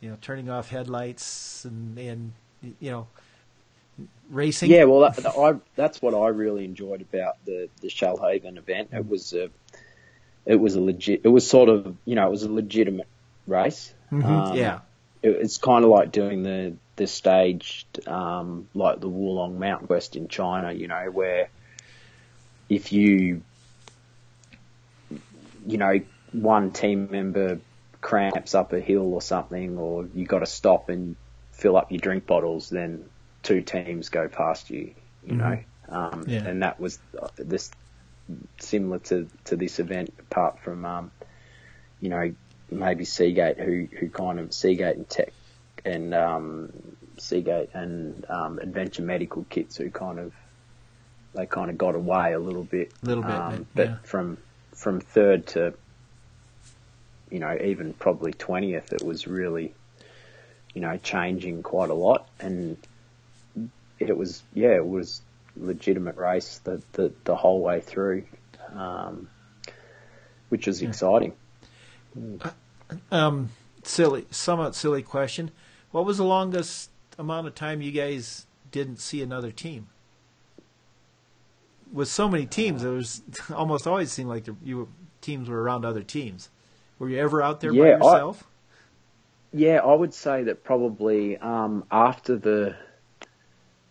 you 0.00 0.10
know, 0.10 0.16
turning 0.20 0.48
off 0.50 0.70
headlights 0.70 1.64
and 1.64 1.98
and 1.98 2.32
you 2.80 2.90
know, 2.90 3.06
racing. 4.30 4.70
Yeah, 4.70 4.84
well, 4.84 5.10
that, 5.10 5.26
I, 5.26 5.54
that's 5.76 6.00
what 6.02 6.14
I 6.14 6.28
really 6.28 6.64
enjoyed 6.64 7.00
about 7.02 7.44
the 7.44 7.68
the 7.80 7.88
Shoalhaven 7.88 8.56
event. 8.58 8.90
It 8.92 9.08
was 9.08 9.32
a, 9.32 9.50
it 10.46 10.56
was 10.56 10.74
a 10.74 10.80
legit. 10.80 11.22
It 11.24 11.28
was 11.28 11.48
sort 11.48 11.68
of, 11.68 11.96
you 12.04 12.14
know, 12.14 12.26
it 12.26 12.30
was 12.30 12.42
a 12.42 12.52
legitimate 12.52 13.08
race. 13.46 13.92
Mhm, 14.12 14.24
Um, 14.24 14.56
yeah, 14.56 14.80
it, 15.22 15.30
it's 15.30 15.58
kind 15.58 15.84
of 15.84 15.90
like 15.90 16.12
doing 16.12 16.42
the 16.42 16.74
the 16.96 17.06
staged, 17.06 18.08
um, 18.08 18.68
like 18.74 19.00
the 19.00 19.08
Wulong 19.08 19.58
Mountain 19.58 19.86
Quest 19.86 20.16
in 20.16 20.28
China. 20.28 20.72
You 20.72 20.88
know, 20.88 21.10
where 21.10 21.48
if 22.68 22.92
you, 22.92 23.42
you 25.66 25.78
know, 25.78 26.00
one 26.32 26.70
team 26.72 27.08
member 27.10 27.60
cramps 28.00 28.54
up 28.54 28.72
a 28.72 28.80
hill 28.80 29.14
or 29.14 29.22
something, 29.22 29.78
or 29.78 30.06
you 30.14 30.26
got 30.26 30.40
to 30.40 30.46
stop 30.46 30.88
and 30.88 31.16
fill 31.52 31.76
up 31.76 31.90
your 31.90 31.98
drink 32.00 32.26
bottles, 32.26 32.68
then 32.70 33.04
two 33.48 33.62
teams 33.62 34.08
go 34.10 34.28
past 34.28 34.70
you. 34.70 34.94
You 35.26 35.34
know, 35.36 35.58
um, 35.88 36.24
Yeah. 36.26 36.46
and 36.46 36.62
that 36.62 36.78
was 36.80 36.98
uh, 37.20 37.28
this 37.36 37.70
similar 38.58 38.98
to 39.00 39.28
to 39.44 39.56
this 39.56 39.78
event, 39.78 40.12
apart 40.18 40.60
from 40.60 40.84
um, 40.84 41.10
you 42.00 42.08
know 42.10 42.32
maybe 42.70 43.04
Seagate, 43.04 43.58
who 43.58 43.88
who 43.98 44.08
kind 44.08 44.38
of 44.38 44.52
Seagate 44.52 44.96
and 44.96 45.08
Tech 45.08 45.32
and 45.84 46.14
um, 46.14 46.72
Seagate 47.18 47.70
and 47.74 48.24
um, 48.28 48.58
Adventure 48.58 49.02
Medical 49.02 49.44
Kits, 49.48 49.76
who 49.76 49.90
kind 49.90 50.18
of 50.18 50.32
they 51.34 51.46
kind 51.46 51.70
of 51.70 51.76
got 51.78 51.94
away 51.94 52.32
a 52.32 52.38
little 52.38 52.64
bit, 52.64 52.92
Little 53.02 53.22
bit, 53.22 53.32
um, 53.32 53.52
yeah. 53.54 53.64
but 53.74 54.06
from 54.06 54.38
from 54.74 55.00
third 55.00 55.46
to 55.48 55.74
you 57.30 57.38
know 57.38 57.56
even 57.62 57.92
probably 57.94 58.32
twentieth, 58.32 58.92
it 58.92 59.02
was 59.02 59.26
really 59.26 59.74
you 60.74 60.80
know 60.80 60.96
changing 60.98 61.62
quite 61.62 61.90
a 61.90 61.94
lot, 61.94 62.28
and 62.40 62.76
it 63.98 64.16
was 64.16 64.42
yeah, 64.54 64.74
it 64.74 64.86
was 64.86 65.22
legitimate 65.56 66.16
race 66.16 66.58
the 66.64 66.82
the, 66.92 67.12
the 67.24 67.36
whole 67.36 67.60
way 67.62 67.80
through, 67.80 68.24
um, 68.74 69.28
which 70.48 70.66
was 70.66 70.82
exciting. 70.82 71.32
Um, 73.10 73.50
silly, 73.82 74.26
somewhat 74.30 74.74
silly 74.74 75.02
question. 75.02 75.50
What 75.90 76.04
was 76.04 76.18
the 76.18 76.24
longest 76.24 76.90
amount 77.18 77.46
of 77.46 77.54
time 77.54 77.82
you 77.82 77.92
guys 77.92 78.46
didn't 78.70 79.00
see 79.00 79.22
another 79.22 79.50
team? 79.50 79.88
With 81.92 82.08
so 82.08 82.28
many 82.28 82.46
teams, 82.46 82.84
it 82.84 82.90
was 82.90 83.22
almost 83.54 83.86
always 83.86 84.12
seemed 84.12 84.28
like 84.28 84.44
the, 84.44 84.56
you 84.62 84.78
were, 84.78 84.86
teams 85.20 85.48
were 85.48 85.62
around 85.62 85.84
other 85.84 86.02
teams. 86.02 86.50
Were 86.98 87.08
you 87.08 87.18
ever 87.18 87.42
out 87.42 87.60
there 87.60 87.72
Yeah, 87.72 87.82
by 87.82 87.92
yourself? 87.92 88.44
Yeah, 89.52 89.78
I 89.78 89.94
would 89.94 90.12
say 90.12 90.44
that 90.44 90.64
probably 90.64 91.38
um, 91.38 91.84
after 91.90 92.36
the 92.36 92.76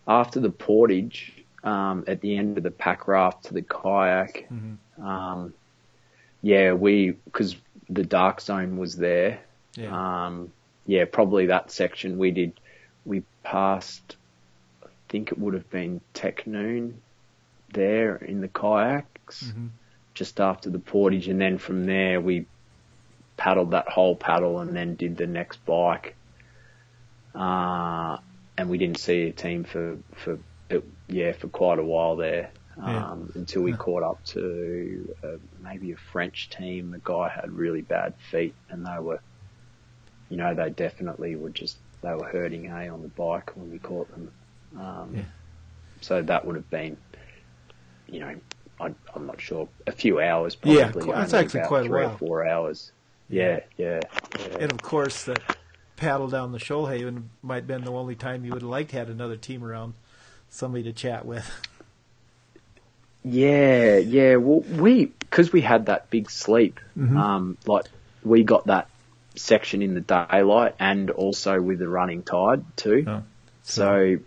after 0.08 0.40
the 0.40 0.50
portage, 0.50 1.34
um, 1.64 2.04
at 2.08 2.22
the 2.22 2.38
end 2.38 2.58
of 2.58 2.64
the 2.64 2.72
pack 2.72 3.08
raft 3.08 3.46
to 3.46 3.54
the 3.54 3.62
kayak, 3.62 4.48
um, 5.02 5.54
yeah, 6.42 6.74
we 6.74 7.12
because 7.26 7.56
the 7.90 8.04
dark 8.04 8.42
zone 8.42 8.78
was 8.78 8.96
there. 8.96 9.40
yeah. 9.76 10.26
Um, 10.28 10.52
yeah, 10.86 11.04
probably 11.06 11.48
that 11.48 11.70
section 11.72 12.18
we 12.18 12.32
did. 12.32 12.60
We 13.06 13.24
passed. 13.44 14.16
I 14.84 14.88
think 15.10 15.32
it 15.32 15.38
would 15.38 15.54
have 15.54 15.70
been 15.70 16.00
Technoon 16.14 16.94
there 17.74 18.16
in 18.16 18.40
the 18.42 18.48
kayaks 18.48 19.52
Mhm. 19.52 19.70
just 20.14 20.40
after 20.40 20.70
the 20.70 20.80
portage, 20.80 21.28
and 21.28 21.40
then 21.42 21.58
from 21.58 21.86
there 21.86 22.22
we 22.22 22.46
paddled 23.36 23.72
that 23.72 23.88
whole 23.90 24.16
paddle 24.16 24.60
and 24.60 24.74
then 24.76 24.96
did 24.96 25.18
the 25.18 25.28
next 25.28 25.58
bike. 25.66 26.16
Uh, 27.36 28.18
and 28.58 28.70
we 28.70 28.78
didn't 28.78 29.00
see 29.00 29.24
a 29.24 29.32
team 29.32 29.64
for 29.64 29.98
for 30.16 30.40
it, 30.70 30.84
yeah 31.08 31.32
for 31.32 31.48
quite 31.48 31.80
a 31.80 31.84
while 31.84 32.16
there. 32.16 32.50
Yeah. 32.78 33.08
Um, 33.12 33.32
until 33.34 33.64
we 33.64 33.72
Yeah. 33.72 33.78
caught 33.78 34.04
up 34.04 34.24
to 34.26 35.16
uh, 35.24 35.38
maybe 35.64 35.94
a 35.94 35.98
French 35.98 36.50
team. 36.52 36.92
The 36.92 37.02
guy 37.04 37.28
had 37.28 37.52
really 37.52 37.82
bad 37.82 38.14
feet, 38.30 38.54
and 38.70 38.86
they 38.86 39.00
were, 39.00 39.20
you 40.30 40.38
know, 40.38 40.54
they 40.54 40.70
definitely 40.70 41.36
were 41.36 41.50
just 41.50 41.78
they 42.04 42.14
were 42.14 42.26
hurting 42.28 42.68
a 42.68 42.88
on 42.90 43.02
the 43.02 43.08
bike 43.08 43.56
when 43.56 43.72
we 43.72 43.80
caught 43.80 44.12
them. 44.12 44.32
Um, 44.80 45.16
Yeah. 45.16 45.24
So 46.02 46.22
that 46.22 46.46
would 46.46 46.56
have 46.56 46.70
been, 46.70 46.96
you 48.08 48.20
know, 48.20 48.36
I, 48.80 48.94
I'm 49.16 49.26
not 49.26 49.42
sure, 49.42 49.68
a 49.88 49.92
few 49.92 50.20
hours 50.22 50.56
probably. 50.56 51.08
Yeah, 51.08 51.16
that's 51.16 51.34
actually 51.34 51.62
quite 51.66 51.86
a 51.86 51.88
three 51.88 52.04
while. 52.04 52.12
or 52.14 52.18
four 52.20 52.48
hours. 52.48 52.92
Yeah, 53.30 53.62
yeah, 53.78 54.02
yeah. 54.40 54.58
And 54.60 54.72
of 54.72 54.82
course, 54.84 55.24
the 55.24 55.42
paddle 55.98 56.30
down 56.30 56.54
the 56.54 56.58
Shoalhaven 56.60 57.24
might 57.42 57.56
have 57.56 57.68
been 57.68 57.84
the 57.84 57.92
only 57.92 58.16
time 58.16 58.46
you 58.46 58.54
would 58.54 58.62
have 58.62 58.70
liked 58.70 58.92
to 58.92 58.98
had 58.98 59.10
another 59.10 59.36
team 59.36 59.64
around, 59.64 59.94
somebody 60.50 60.84
to 60.84 60.94
chat 60.94 61.26
with. 61.26 61.50
Yeah, 63.24 63.98
yeah. 63.98 64.38
Well, 64.38 64.62
we 64.62 65.06
because 65.06 65.52
we 65.52 65.62
had 65.62 65.88
that 65.88 66.10
big 66.10 66.30
sleep. 66.30 66.80
Mhm. 66.98 67.18
Um, 67.18 67.58
like 67.66 67.86
we 68.24 68.44
got 68.44 68.68
that 68.68 68.88
section 69.36 69.82
in 69.82 69.94
the 69.94 70.02
daylight 70.02 70.76
and 70.80 71.10
also 71.10 71.62
with 71.62 71.80
the 71.80 71.90
running 71.90 72.24
tide 72.24 72.64
too. 72.78 73.04
Oh, 73.06 73.24
So 73.64 74.18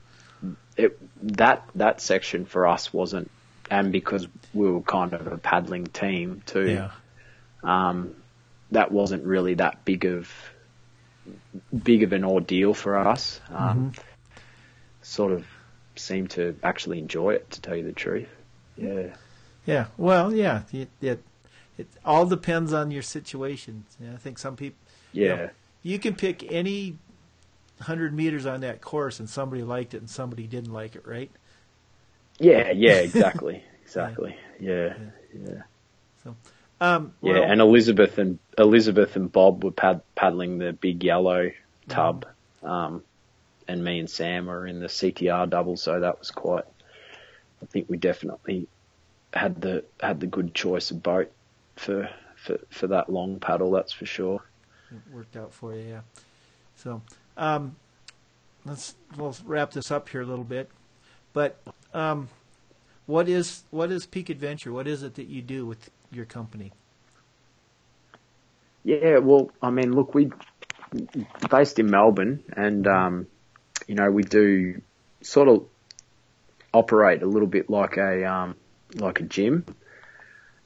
it 0.76 0.98
that 1.38 1.64
that 1.76 2.00
section 2.00 2.44
for 2.44 2.66
us 2.66 2.92
wasn't, 2.92 3.30
and 3.70 3.90
because 3.90 4.28
we 4.52 4.70
were 4.70 4.82
kind 4.82 5.14
of 5.14 5.26
a 5.28 5.38
paddling 5.38 5.86
team 5.86 6.42
too. 6.44 6.68
Yeah. 6.68 6.90
Um, 7.62 8.14
that 8.72 8.92
wasn't 8.92 9.24
really 9.24 9.54
that 9.54 9.84
big 9.84 10.04
of 10.04 10.30
big 11.82 12.02
of 12.02 12.12
an 12.12 12.24
ordeal 12.24 12.74
for 12.74 12.96
us. 12.96 13.40
Um, 13.50 13.92
Sort 15.02 15.32
of 15.32 15.46
seemed 15.96 16.30
to 16.32 16.56
actually 16.62 16.98
enjoy 16.98 17.34
it, 17.34 17.50
to 17.50 17.60
tell 17.60 17.76
you 17.76 17.84
the 17.84 17.92
truth. 17.92 18.28
Yeah. 18.76 19.14
Yeah. 19.66 19.86
Well, 19.96 20.34
yeah. 20.34 20.62
It, 20.72 20.88
it, 21.00 21.22
it 21.78 21.88
all 22.04 22.26
depends 22.26 22.72
on 22.72 22.90
your 22.90 23.02
situation. 23.02 23.84
Yeah, 23.98 24.12
I 24.12 24.16
think 24.16 24.38
some 24.38 24.56
people. 24.56 24.78
Yeah. 25.12 25.34
know, 25.34 25.50
you 25.82 25.98
can 25.98 26.14
pick 26.14 26.50
any 26.52 26.98
hundred 27.80 28.14
meters 28.14 28.46
on 28.46 28.60
that 28.60 28.80
course, 28.80 29.18
and 29.18 29.28
somebody 29.28 29.62
liked 29.62 29.94
it 29.94 29.98
and 29.98 30.10
somebody 30.10 30.46
didn't 30.46 30.72
like 30.72 30.94
it, 30.94 31.06
right? 31.06 31.30
Yeah, 32.38 32.70
yeah, 32.70 32.94
exactly, 32.94 33.64
exactly. 33.82 34.36
Yeah, 34.58 34.94
yeah, 35.34 36.32
Um, 36.80 37.14
yeah. 37.20 37.32
well, 37.34 37.42
And 37.44 37.60
Elizabeth 37.60 38.18
and 38.18 38.38
Elizabeth 38.56 39.16
and 39.16 39.30
Bob 39.30 39.64
were 39.64 39.70
pad- 39.70 40.02
paddling 40.14 40.58
the 40.58 40.72
big 40.72 41.04
yellow 41.04 41.50
tub, 41.88 42.26
um, 42.62 43.02
and 43.68 43.84
me 43.84 43.98
and 43.98 44.08
Sam 44.08 44.46
were 44.46 44.66
in 44.66 44.80
the 44.80 44.86
CTR 44.86 45.48
double. 45.48 45.76
So 45.76 46.00
that 46.00 46.18
was 46.18 46.30
quite. 46.30 46.64
I 47.62 47.66
think 47.66 47.86
we 47.90 47.98
definitely 47.98 48.66
had 49.34 49.60
the 49.60 49.84
had 50.00 50.20
the 50.20 50.26
good 50.26 50.54
choice 50.54 50.90
of 50.90 51.02
boat 51.02 51.30
for 51.76 52.08
for 52.36 52.58
for 52.70 52.86
that 52.88 53.10
long 53.10 53.38
paddle. 53.38 53.70
That's 53.70 53.92
for 53.92 54.06
sure. 54.06 54.42
it 54.90 55.14
worked 55.14 55.36
out 55.36 55.52
for 55.52 55.74
you, 55.74 55.82
yeah. 55.82 56.00
So, 56.76 57.02
um, 57.36 57.76
let's 58.64 58.94
we'll 59.16 59.36
wrap 59.44 59.72
this 59.72 59.90
up 59.90 60.08
here 60.08 60.22
a 60.22 60.26
little 60.26 60.44
bit. 60.44 60.70
But 61.32 61.60
um, 61.92 62.28
what 63.06 63.28
is 63.28 63.64
what 63.70 63.90
is 63.90 64.06
Peak 64.06 64.30
Adventure? 64.30 64.72
What 64.72 64.86
is 64.86 65.02
it 65.02 65.14
that 65.16 65.28
you 65.28 65.42
do 65.42 65.66
with 65.66 65.90
your 66.12 66.24
company? 66.24 66.72
Yeah, 68.82 69.18
well, 69.18 69.50
I 69.62 69.70
mean, 69.70 69.92
look, 69.92 70.14
we 70.14 70.30
based 71.50 71.78
in 71.78 71.90
Melbourne, 71.90 72.42
and 72.56 72.86
um, 72.86 73.26
you 73.86 73.94
know, 73.94 74.10
we 74.10 74.22
do 74.22 74.80
sort 75.22 75.48
of 75.48 75.66
operate 76.72 77.22
a 77.22 77.26
little 77.26 77.48
bit 77.48 77.68
like 77.68 77.96
a 77.96 78.24
um, 78.24 78.56
like 78.94 79.20
a 79.20 79.24
gym, 79.24 79.66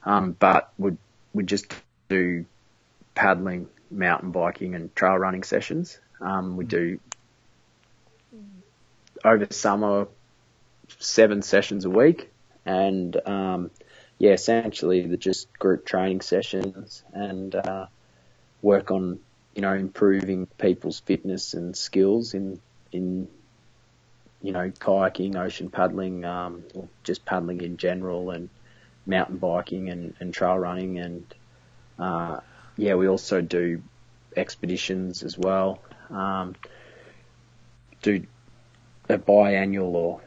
um, 0.03 0.35
but 0.37 0.71
we 0.77 0.91
we 1.33 1.43
just 1.43 1.73
do 2.09 2.45
paddling, 3.15 3.67
mountain 3.91 4.31
biking, 4.31 4.75
and 4.75 4.95
trail 4.95 5.17
running 5.17 5.43
sessions. 5.43 5.99
Um, 6.21 6.55
we 6.55 6.65
do 6.65 6.99
over 9.23 9.47
summer 9.49 10.07
seven 10.99 11.41
sessions 11.41 11.83
a 11.83 11.89
week, 11.89 12.31
and 12.65 13.15
um, 13.27 13.71
yeah, 14.17 14.31
essentially 14.31 15.01
the 15.07 15.17
just 15.17 15.51
group 15.59 15.85
training 15.85 16.21
sessions 16.21 17.03
and 17.13 17.53
uh, 17.53 17.87
work 18.61 18.91
on 18.91 19.19
you 19.53 19.61
know 19.61 19.73
improving 19.73 20.47
people's 20.57 20.99
fitness 21.01 21.53
and 21.53 21.75
skills 21.75 22.33
in 22.33 22.59
in 22.91 23.27
you 24.41 24.51
know 24.51 24.69
kayaking, 24.69 25.35
ocean 25.35 25.69
paddling, 25.69 26.23
um, 26.23 26.63
or 26.73 26.87
just 27.03 27.25
paddling 27.25 27.61
in 27.61 27.77
general, 27.77 28.31
and 28.31 28.49
mountain 29.05 29.37
biking 29.37 29.89
and, 29.89 30.13
and 30.19 30.33
trail 30.33 30.57
running, 30.57 30.99
and 30.99 31.33
uh, 31.99 32.39
yeah, 32.77 32.95
we 32.95 33.07
also 33.07 33.41
do 33.41 33.81
expeditions 34.35 35.23
as 35.23 35.37
well. 35.37 35.79
Um, 36.09 36.55
do 38.01 38.25
a 39.09 39.17
biannual 39.17 39.93
or 39.93 40.21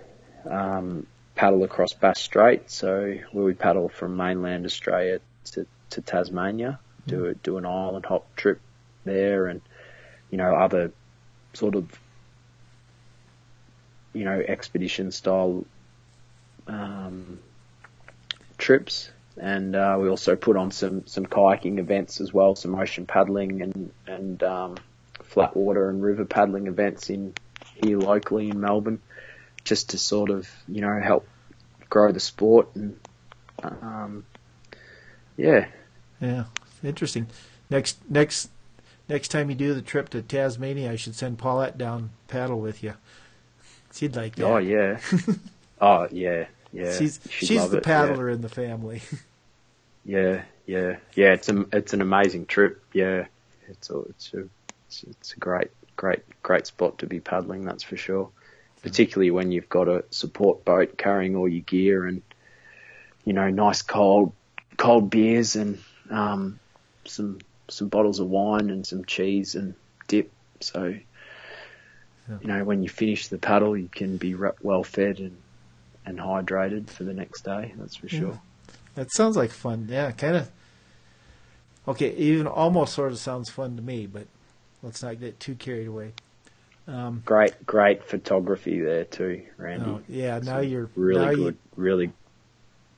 um, 0.51 1.07
paddle 1.39 1.63
across 1.63 1.93
Bass 1.93 2.21
Strait. 2.21 2.69
So 2.69 3.15
we 3.33 3.55
paddle 3.55 3.89
from 3.89 4.17
mainland 4.17 4.67
Australia 4.67 5.21
to, 5.53 5.67
to 5.91 6.03
Tasmania, 6.03 6.81
do 7.07 7.27
a, 7.27 7.35
do 7.35 7.59
an 7.59 7.65
island 7.65 8.05
hop 8.07 8.27
trip 8.35 8.61
there, 9.05 9.47
and 9.47 9.63
you 10.31 10.37
know 10.37 10.53
other 10.55 10.93
sort 11.55 11.77
of 11.77 11.87
you 14.13 14.25
know 14.25 14.43
expedition 14.47 15.13
style 15.13 15.65
um, 16.67 17.39
trips. 18.59 19.11
And 19.41 19.77
uh, 19.77 19.97
we 20.01 20.09
also 20.09 20.35
put 20.35 20.57
on 20.57 20.73
some, 20.73 21.07
some 21.07 21.25
kayaking 21.25 21.79
events 21.79 22.21
as 22.21 22.35
well, 22.35 22.57
some 22.57 22.75
ocean 22.75 23.07
paddling 23.07 23.63
and 23.63 23.93
and 24.09 24.43
um, 24.43 24.77
flat 25.23 25.57
water 25.57 25.89
and 25.89 26.03
river 26.03 26.25
paddling 26.25 26.67
events 26.67 27.11
in 27.11 27.33
here 27.81 27.99
locally 27.99 28.49
in 28.49 28.61
Melbourne, 28.61 29.01
just 29.69 29.91
to 29.91 29.99
sort 29.99 30.31
of 30.31 30.49
you 30.67 30.81
know 30.81 30.99
help 31.01 31.29
grow 31.91 32.11
the 32.11 32.21
sport 32.21 32.69
and 32.75 32.99
um, 33.63 34.25
yeah. 35.37 35.69
Yeah, 36.21 36.45
interesting. 36.83 37.29
Next 37.71 37.99
next 38.09 38.51
next 39.09 39.29
time 39.29 39.51
you 39.51 39.57
do 39.57 39.75
the 39.75 39.83
trip 39.83 40.09
to 40.11 40.23
Tasmania, 40.23 40.93
I 40.93 40.97
should 40.97 41.15
send 41.15 41.39
Paulette 41.39 41.79
down 41.79 42.11
paddle 42.27 42.61
with 42.61 42.83
you. 42.83 42.95
She'd 43.93 44.17
like 44.17 44.37
that. 44.37 44.45
Oh 44.45 44.59
yeah. 44.59 45.01
oh 45.81 46.09
yeah. 46.11 46.47
Yeah. 46.73 46.97
She's 46.97 47.21
She'd 47.31 47.47
she's 47.47 47.69
the 47.69 47.79
it, 47.79 47.85
paddler 47.85 48.29
in 48.29 48.41
the 48.43 48.49
family. 48.49 49.03
Yeah. 49.11 49.19
yeah, 50.05 50.43
yeah, 50.67 50.97
yeah. 51.15 51.33
It's 51.33 51.49
a, 51.49 51.65
it's 51.73 51.93
an 51.93 52.03
amazing 52.03 52.47
trip. 52.47 52.83
Yeah, 52.93 53.27
it's 53.69 53.91
a, 53.91 54.01
it's 54.01 54.35
a, 54.35 54.49
it's, 54.87 55.03
it's 55.05 55.33
a 55.33 55.39
great, 55.39 55.69
great, 55.97 56.21
great 56.43 56.67
spot 56.67 56.99
to 56.99 57.07
be 57.07 57.21
paddling. 57.21 57.65
That's 57.65 57.83
for 57.83 57.97
sure. 57.97 58.29
Particularly 58.89 59.31
when 59.31 59.53
you've 59.53 59.69
got 59.69 59.89
a 59.89 60.05
support 60.11 60.65
boat 60.65 60.97
carrying 60.97 61.37
all 61.37 61.49
your 61.49 61.63
gear 61.63 62.07
and, 62.07 62.23
you 63.25 63.33
know, 63.33 63.51
nice 63.51 63.83
cold, 63.83 64.33
cold 64.77 65.11
beers 65.11 65.57
and 65.57 65.79
um, 66.11 66.59
some 67.05 67.39
some 67.69 67.89
bottles 67.89 68.19
of 68.19 68.29
wine 68.29 68.71
and 68.71 68.87
some 68.87 69.05
cheese 69.05 69.55
and 69.55 69.75
dip. 70.07 70.33
So, 70.61 70.87
you 70.87 72.47
know, 72.49 72.65
when 72.65 72.83
you 72.83 72.89
finish 72.89 73.29
the 73.29 73.39
paddle, 73.39 73.77
you 73.77 73.89
can 73.89 74.17
be 74.17 74.35
well 74.63 74.83
fed 74.85 75.19
and 75.21 75.37
and 76.07 76.19
hydrated 76.19 76.89
for 76.89 77.05
the 77.05 77.13
next 77.13 77.43
day. 77.43 77.75
That's 77.77 77.97
for 77.97 78.07
Yeah. 78.07 78.21
sure. 78.21 78.41
That 78.95 79.13
sounds 79.13 79.37
like 79.37 79.51
fun. 79.51 79.87
Yeah, 79.91 80.11
kind 80.13 80.37
of. 80.37 80.51
Okay, 81.87 82.15
even 82.17 82.47
almost 82.47 82.95
sort 82.95 83.13
of 83.13 83.19
sounds 83.19 83.51
fun 83.51 83.77
to 83.77 83.83
me, 83.83 84.07
but 84.07 84.27
let's 84.83 85.03
not 85.03 85.21
get 85.21 85.39
too 85.39 85.55
carried 85.55 85.87
away. 85.87 86.13
Um, 86.89 87.23
Great, 87.27 87.67
great 87.67 88.03
photography 88.03 88.81
there 88.81 89.05
too, 89.05 89.43
Randy. 89.59 89.85
no, 89.85 90.01
yeah, 90.09 90.39
now 90.39 90.61
Some 90.61 90.65
you're 90.65 90.91
really 90.97 91.35
good, 91.37 91.57
really, 91.77 92.11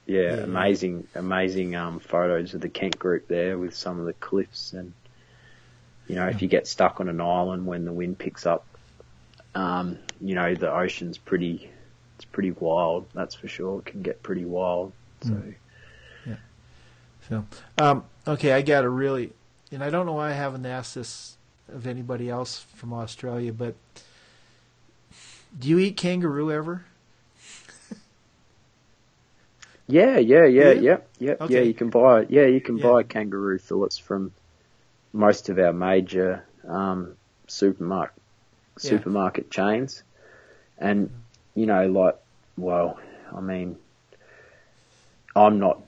yeah, 0.07 0.37
Yeah. 0.37 0.43
amazing, 0.45 1.09
amazing 1.17 1.75
um, 1.75 1.99
photos 1.99 2.55
of 2.55 2.61
the 2.61 2.69
Kent 2.69 2.99
group 2.99 3.27
there 3.27 3.59
with 3.59 3.75
some 3.75 3.99
of 3.99 4.07
the 4.07 4.13
cliffs 4.15 4.73
and 4.73 4.93
you 6.07 6.15
know 6.15 6.27
if 6.29 6.41
you 6.41 6.49
get 6.49 6.67
stuck 6.69 7.01
on 7.01 7.09
an 7.09 7.21
island 7.21 7.67
when 7.67 7.85
the 7.85 7.93
wind 7.93 8.17
picks 8.19 8.47
up, 8.47 8.65
um, 9.57 9.99
you 10.21 10.35
know 10.37 10.55
the 10.55 10.73
ocean's 10.73 11.19
pretty, 11.19 11.69
it's 12.17 12.25
pretty 12.25 12.53
wild. 12.53 13.07
That's 13.13 13.35
for 13.35 13.49
sure. 13.49 13.81
It 13.81 13.87
can 13.87 14.03
get 14.03 14.23
pretty 14.23 14.45
wild. 14.45 14.93
So 15.23 15.31
Mm. 15.31 15.57
So, 17.29 17.45
um, 17.79 18.05
okay, 18.27 18.53
I 18.53 18.63
got 18.63 18.85
a 18.85 18.89
really, 18.89 19.33
and 19.71 19.85
I 19.85 19.91
don't 19.91 20.07
know 20.07 20.15
why 20.15 20.31
I 20.31 20.33
haven't 20.33 20.67
asked 20.67 20.95
this 20.97 21.37
of 21.73 21.87
anybody 21.87 22.29
else 22.31 22.61
from 22.75 22.93
Australia, 22.93 23.53
but 23.53 23.75
do 25.59 25.69
you 25.69 25.79
eat 25.79 25.97
kangaroo 25.97 26.51
ever? 26.51 26.85
yeah, 29.87 30.19
yeah, 30.19 30.45
yeah, 30.47 30.73
Yeah? 30.73 30.73
yeah, 30.73 30.97
yeah, 31.19 31.35
Okay. 31.41 31.61
yeah. 31.61 31.61
You 31.61 31.75
can 31.75 31.91
buy, 31.91 32.27
yeah, 32.29 32.47
you 32.47 32.61
can 32.61 32.79
Yeah. 32.79 32.93
buy 32.93 33.03
kangaroo 33.03 33.59
fillets 33.59 33.99
from 33.99 34.33
most 35.13 35.49
of 35.49 35.59
our 35.59 35.73
major 35.73 36.47
um, 36.69 37.17
supermarket 37.49 38.15
Yeah. 38.83 39.03
supermarket 39.05 39.51
chains, 39.51 40.05
and 40.79 41.11
you 41.55 41.67
know, 41.67 41.87
like, 41.89 42.17
well, 42.57 42.99
I 43.37 43.41
mean, 43.41 43.79
I'm 45.35 45.59
not, 45.59 45.83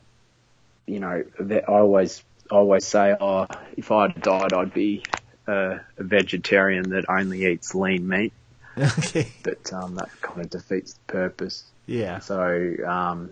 you 0.87 1.01
know, 1.01 1.25
I 1.41 1.61
always 1.69 2.25
I 2.51 2.57
always 2.57 2.87
say, 2.87 3.17
oh, 3.21 3.47
if 3.77 3.91
I 3.93 4.09
died, 4.09 4.53
I'd 4.55 4.75
be 4.75 5.05
a 5.47 5.81
vegetarian 5.99 6.91
that 6.91 7.07
only 7.09 7.45
eats 7.47 7.75
lean 7.75 8.07
meat, 8.09 8.33
okay, 8.79 9.33
but 9.43 9.73
um, 9.73 9.97
that 9.97 10.11
kind 10.21 10.41
of 10.41 10.51
defeats 10.51 10.95
the 10.95 11.13
purpose. 11.13 11.65
yeah, 11.87 12.21
So, 12.21 12.75
um, 12.87 13.31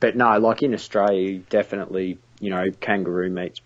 but 0.00 0.16
no, 0.16 0.38
like 0.38 0.62
in 0.62 0.74
Australia, 0.74 1.38
definitely, 1.40 2.18
you 2.40 2.50
know, 2.50 2.70
kangaroo 2.80 3.30
meat. 3.30 3.60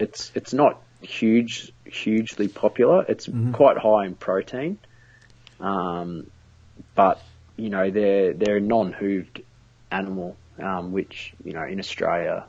It's 0.00 0.32
it's 0.34 0.52
not 0.54 0.82
huge, 1.00 1.72
hugely 1.84 2.48
popular. 2.48 3.04
It's 3.08 3.28
Mhm. 3.28 3.52
quite 3.52 3.78
high 3.78 4.06
in 4.06 4.14
protein, 4.16 4.78
um, 5.60 6.24
but 6.94 7.22
you 7.56 7.70
know, 7.70 7.90
they're 7.90 8.34
they're 8.34 8.56
a 8.58 8.60
non-hooved 8.60 9.42
animal, 9.90 10.40
um, 10.58 10.92
which 10.92 11.34
you 11.44 11.52
know, 11.52 11.64
in 11.64 11.78
Australia, 11.78 12.46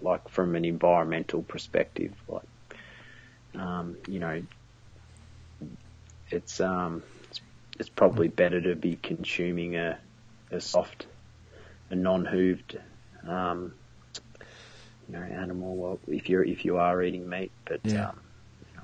like 0.00 0.28
from 0.28 0.56
an 0.56 0.64
environmental 0.64 1.42
perspective, 1.42 2.14
like 2.28 2.46
um, 3.58 3.96
you 4.06 4.18
know, 4.18 4.42
it's 6.30 6.60
um, 6.60 7.02
it's, 7.28 7.40
it's 7.78 7.88
probably 7.88 8.28
better 8.28 8.60
to 8.60 8.74
be 8.76 8.96
consuming 8.96 9.76
a 9.76 9.98
a 10.50 10.60
soft, 10.60 11.06
a 11.90 11.94
non-hooved, 11.94 12.76
um, 13.28 13.72
you 15.08 15.14
know, 15.14 15.22
animal. 15.22 15.76
Well, 15.76 15.98
if 16.08 16.28
you're 16.28 16.44
if 16.44 16.64
you 16.64 16.78
are 16.78 17.02
eating 17.02 17.28
meat, 17.28 17.52
but 17.66 17.80
Yeah. 17.84 18.08
um, 18.08 18.20
you 18.60 18.76
know, 18.76 18.82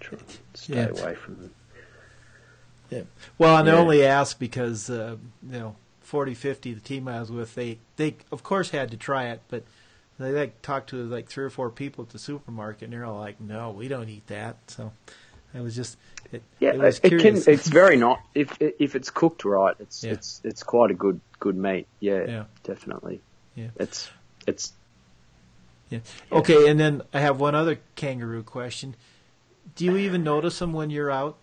try, 0.00 0.18
stay 0.54 0.74
Yeah. 0.74 0.88
away 0.88 1.14
from 1.14 1.36
them. 1.36 1.50
Well, 3.38 3.56
and 3.58 3.68
I 3.68 3.72
only 3.72 4.04
ask 4.04 4.38
because 4.38 4.88
uh, 4.88 5.16
you 5.50 5.58
know, 5.58 5.76
40, 6.00 6.34
50, 6.34 6.74
the 6.74 6.80
team 6.80 7.08
I 7.08 7.20
was 7.20 7.30
with, 7.30 7.54
they 7.54 7.78
they 7.96 8.16
of 8.30 8.42
course 8.42 8.70
had 8.70 8.90
to 8.92 8.96
try 8.96 9.24
it, 9.26 9.42
but 9.48 9.64
they 10.18 10.32
like 10.32 10.62
talked 10.62 10.90
to 10.90 10.96
like 11.04 11.28
three 11.28 11.44
or 11.44 11.50
four 11.50 11.70
people 11.70 12.04
at 12.04 12.10
the 12.10 12.18
supermarket, 12.18 12.84
and 12.84 12.92
they're 12.92 13.04
all 13.04 13.18
like, 13.18 13.40
"No, 13.40 13.70
we 13.70 13.88
don't 13.88 14.08
eat 14.08 14.26
that." 14.28 14.56
So 14.68 14.92
it 15.52 15.60
was 15.60 15.74
just, 15.74 15.96
it, 16.32 16.42
Yeah, 16.60 16.70
it 16.74 16.78
was 16.78 17.00
it, 17.02 17.20
can. 17.20 17.36
It's 17.46 17.68
very 17.68 17.96
not 17.96 18.20
if 18.34 18.56
if 18.60 18.94
it's 18.94 19.10
cooked 19.10 19.44
right. 19.44 19.74
It's 19.80 20.04
Yeah. 20.04 20.12
it's 20.12 20.40
it's 20.44 20.62
quite 20.62 20.90
a 20.90 20.94
good 20.94 21.20
good 21.40 21.56
meat. 21.56 21.86
Yeah, 22.00 22.24
Yeah. 22.26 22.44
definitely. 22.62 23.20
Yeah. 23.54 23.68
it's 23.76 24.10
it's 24.46 24.72
Yeah. 25.90 26.00
Okay, 26.32 26.68
and 26.68 26.78
then 26.78 27.02
I 27.12 27.20
have 27.20 27.40
one 27.40 27.54
other 27.54 27.78
kangaroo 27.96 28.42
question. 28.42 28.94
Do 29.76 29.84
you 29.84 29.96
even 29.96 30.22
notice 30.22 30.58
them 30.58 30.72
when 30.72 30.90
you're 30.90 31.10
out? 31.10 31.36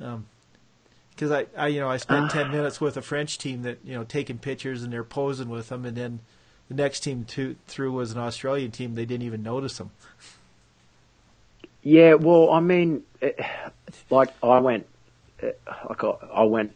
Um, 0.00 0.26
Because 1.10 1.30
I, 1.30 1.46
I, 1.56 1.66
you 1.68 1.80
know, 1.80 1.88
I 1.88 1.96
spent 1.96 2.30
ten 2.30 2.50
minutes 2.56 2.80
with 2.80 2.96
a 2.96 3.02
French 3.02 3.38
team 3.38 3.62
that 3.62 3.78
you 3.82 3.94
know 3.94 4.04
taking 4.04 4.38
pictures 4.38 4.82
and 4.82 4.92
they're 4.92 5.04
posing 5.04 5.48
with 5.48 5.68
them, 5.70 5.84
and 5.84 5.96
then 5.96 6.20
the 6.68 6.74
next 6.74 7.00
team 7.00 7.24
to, 7.24 7.56
through 7.66 7.92
was 7.92 8.12
an 8.12 8.18
Australian 8.18 8.70
team. 8.70 8.94
They 8.94 9.04
didn't 9.06 9.26
even 9.26 9.42
notice 9.42 9.78
them. 9.78 9.90
yeah. 11.82 12.14
Well, 12.14 12.50
I 12.50 12.60
mean, 12.60 13.02
it, 13.20 13.38
like 14.10 14.30
I 14.42 14.58
went, 14.60 14.86
it, 15.38 15.60
like 15.88 16.04
I, 16.04 16.08
I 16.32 16.42
went. 16.44 16.72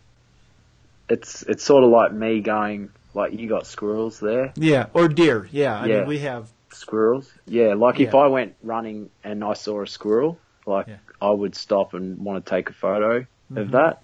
It's 1.08 1.42
it's 1.42 1.62
sort 1.62 1.84
of 1.84 1.90
like 1.90 2.12
me 2.12 2.40
going 2.40 2.88
like 3.14 3.38
you 3.38 3.48
got 3.48 3.66
squirrels 3.66 4.18
there. 4.20 4.52
Yeah, 4.56 4.86
or 4.94 5.08
deer. 5.08 5.48
Yeah, 5.52 5.78
I 5.78 5.86
Yeah. 5.86 5.98
mean 5.98 6.06
we 6.08 6.18
have. 6.20 6.50
Squirrels. 6.72 7.30
Yeah, 7.46 7.74
like 7.74 8.00
if 8.00 8.14
I 8.14 8.28
went 8.28 8.54
running 8.62 9.10
and 9.22 9.44
I 9.44 9.52
saw 9.52 9.82
a 9.82 9.86
squirrel, 9.86 10.38
like 10.64 10.86
Yeah. 10.86 10.96
I 11.20 11.28
would 11.28 11.54
stop 11.54 11.92
and 11.92 12.18
want 12.24 12.42
to 12.44 12.48
take 12.50 12.70
a 12.70 12.72
photo 12.72 13.26
Mhm. 13.52 13.60
of 13.60 13.70
that. 13.72 14.02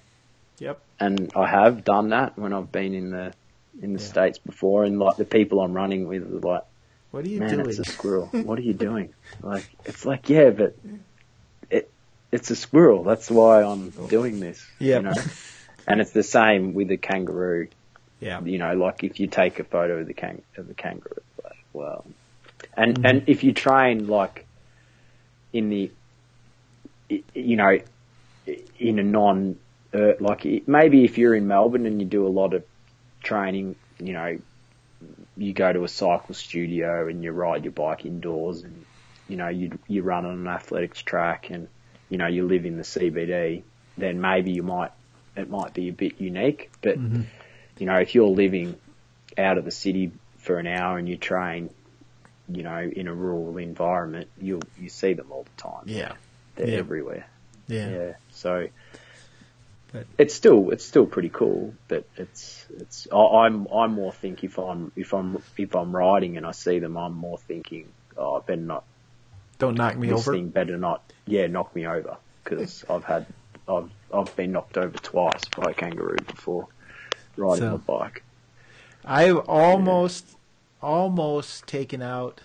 Yep. 0.59 0.81
and 1.01 1.33
I 1.37 1.47
have 1.49 1.85
done 1.85 2.09
that 2.09 2.37
when 2.37 2.53
I've 2.53 2.71
been 2.73 2.93
in 2.93 3.11
the 3.11 3.33
in 3.83 3.93
the 3.93 4.01
Yeah. 4.01 4.07
states 4.07 4.39
before, 4.39 4.85
and 4.85 4.99
like 4.99 5.17
the 5.17 5.25
people 5.25 5.61
I'm 5.61 5.73
running 5.73 6.07
with 6.09 6.23
are 6.23 6.41
like, 6.49 6.65
What 7.11 7.25
are 7.25 7.29
you 7.29 7.41
"Man, 7.41 7.51
doing? 7.51 7.69
it's 7.69 7.79
a 7.79 7.85
squirrel. 7.85 8.27
what 8.33 8.59
are 8.59 8.63
you 8.63 8.75
doing?" 8.75 9.15
Like 9.43 9.69
it's 9.85 10.05
like, 10.05 10.29
yeah, 10.29 10.51
but 10.51 10.77
it 11.71 11.91
it's 12.33 12.51
a 12.51 12.57
squirrel. 12.57 13.03
That's 13.05 13.31
why 13.31 13.63
I'm 13.63 13.91
doing 14.09 14.41
this. 14.41 14.65
Yep. 14.79 15.03
You 15.03 15.09
know? 15.09 15.15
and 15.87 16.01
it's 16.01 16.11
the 16.11 16.23
same 16.23 16.75
with 16.75 16.89
the 16.89 16.97
kangaroo. 16.99 17.69
Yeah. 18.21 18.41
You 18.43 18.59
know, 18.59 18.75
like 18.75 19.05
if 19.05 19.21
you 19.21 19.27
take 19.29 19.59
a 19.61 19.65
photo 19.65 19.99
of 20.01 20.07
the 20.07 20.15
kang- 20.15 20.43
of 20.57 20.67
the 20.69 20.75
kangaroo, 20.75 21.23
but, 21.43 21.53
well, 21.73 22.05
and 22.77 22.97
Mm-hmm. 22.97 23.07
and 23.07 23.29
if 23.29 23.45
you 23.45 23.53
train 23.53 24.07
like 24.09 24.45
in 25.53 25.71
the, 25.71 25.91
you 27.35 27.57
know, 27.57 27.79
in 28.79 28.99
a 28.99 29.03
non, 29.03 29.57
uh, 29.95 30.13
like 30.21 30.67
maybe 30.67 31.05
if 31.05 31.17
you're 31.17 31.35
in 31.35 31.47
Melbourne 31.47 31.87
and 31.87 32.01
you 32.01 32.07
do 32.07 32.27
a 32.27 32.29
lot 32.29 32.53
of 32.55 32.65
training, 33.29 33.77
you 33.99 34.15
know, 34.15 34.39
you 35.37 35.53
go 35.53 35.73
to 35.73 35.85
a 35.85 35.89
cycle 35.89 36.35
studio 36.35 37.09
and 37.09 37.23
you 37.23 37.31
ride 37.31 37.65
your 37.65 37.73
bike 37.73 38.05
indoors 38.05 38.63
and 38.63 38.85
you 39.29 39.37
know 39.37 39.49
you 39.49 39.79
you 39.87 40.03
run 40.03 40.25
on 40.25 40.33
an 40.33 40.47
athletics 40.49 41.03
track 41.03 41.51
and 41.51 41.69
you 42.09 42.17
know 42.17 42.27
you 42.27 42.47
live 42.47 42.65
in 42.65 42.77
the 42.77 42.83
CBD, 42.83 43.63
then 43.99 44.21
maybe 44.21 44.53
you 44.53 44.63
might 44.63 44.93
it 45.37 45.49
might 45.51 45.75
be 45.75 45.89
a 45.89 45.93
bit 45.93 46.21
unique. 46.21 46.71
But 46.81 46.99
mm-hmm. 46.99 47.23
you 47.79 47.87
know 47.87 47.99
if 47.99 48.15
you're 48.15 48.29
living 48.29 48.77
out 49.37 49.59
of 49.59 49.65
the 49.65 49.71
city 49.71 50.11
for 50.39 50.59
an 50.59 50.67
hour 50.67 50.99
and 50.99 51.09
you 51.09 51.17
train, 51.17 51.71
you 52.49 52.63
know 52.63 52.81
in 52.81 53.09
a 53.09 53.15
rural 53.15 53.59
environment, 53.59 54.29
you 54.41 54.61
you 54.81 54.89
see 54.89 55.13
them 55.13 55.31
all 55.31 55.45
the 55.45 55.63
time. 55.63 55.85
Yeah. 55.85 56.13
They're 56.57 56.69
Yeah. 56.69 56.79
everywhere. 56.79 57.27
Yeah. 57.69 57.91
Yeah. 57.91 58.13
So 58.33 58.69
But- 59.99 60.07
it's 60.19 60.35
still 60.35 60.71
it's 60.71 60.85
still 60.85 61.07
pretty 61.07 61.29
cool, 61.29 61.75
but 61.89 62.05
it's 62.17 62.67
it's 62.79 63.07
I, 63.13 63.17
I'm 63.47 63.67
I'm 63.73 63.93
more 63.95 64.13
think 64.13 64.45
if 64.45 64.59
I'm 64.59 64.93
if 64.97 65.13
I'm 65.15 65.43
if 65.57 65.75
I'm 65.75 65.95
riding 65.95 66.37
and 66.37 66.47
I 66.47 66.53
see 66.53 66.79
them, 66.79 66.97
I'm 66.97 67.15
more 67.15 67.39
thinking, 67.39 67.89
oh, 68.17 68.37
I 68.37 68.41
better 68.41 68.61
not 68.61 68.85
Don't 69.59 69.75
knock 69.77 69.97
me 69.97 70.09
this 70.09 70.21
over. 70.21 70.33
thing 70.33 70.49
better 70.49 70.77
not 70.79 71.03
yeah 71.27 71.47
knock 71.47 71.75
me 71.75 71.87
over 71.87 72.17
because 72.45 72.85
I've 72.89 73.05
had 73.05 73.27
I've 73.69 73.91
I've 74.13 74.35
been 74.37 74.53
knocked 74.53 74.79
over 74.79 74.97
twice 74.99 75.45
by 75.49 75.71
a 75.71 75.75
kangaroo 75.75 76.17
before 76.27 76.69
riding 77.37 77.65
So- 77.65 77.75
a 77.75 77.79
bike. 77.79 78.23
I've 79.05 79.39
almost, 79.49 80.37
almost 80.83 81.67
taken 81.67 82.03
out, 82.03 82.41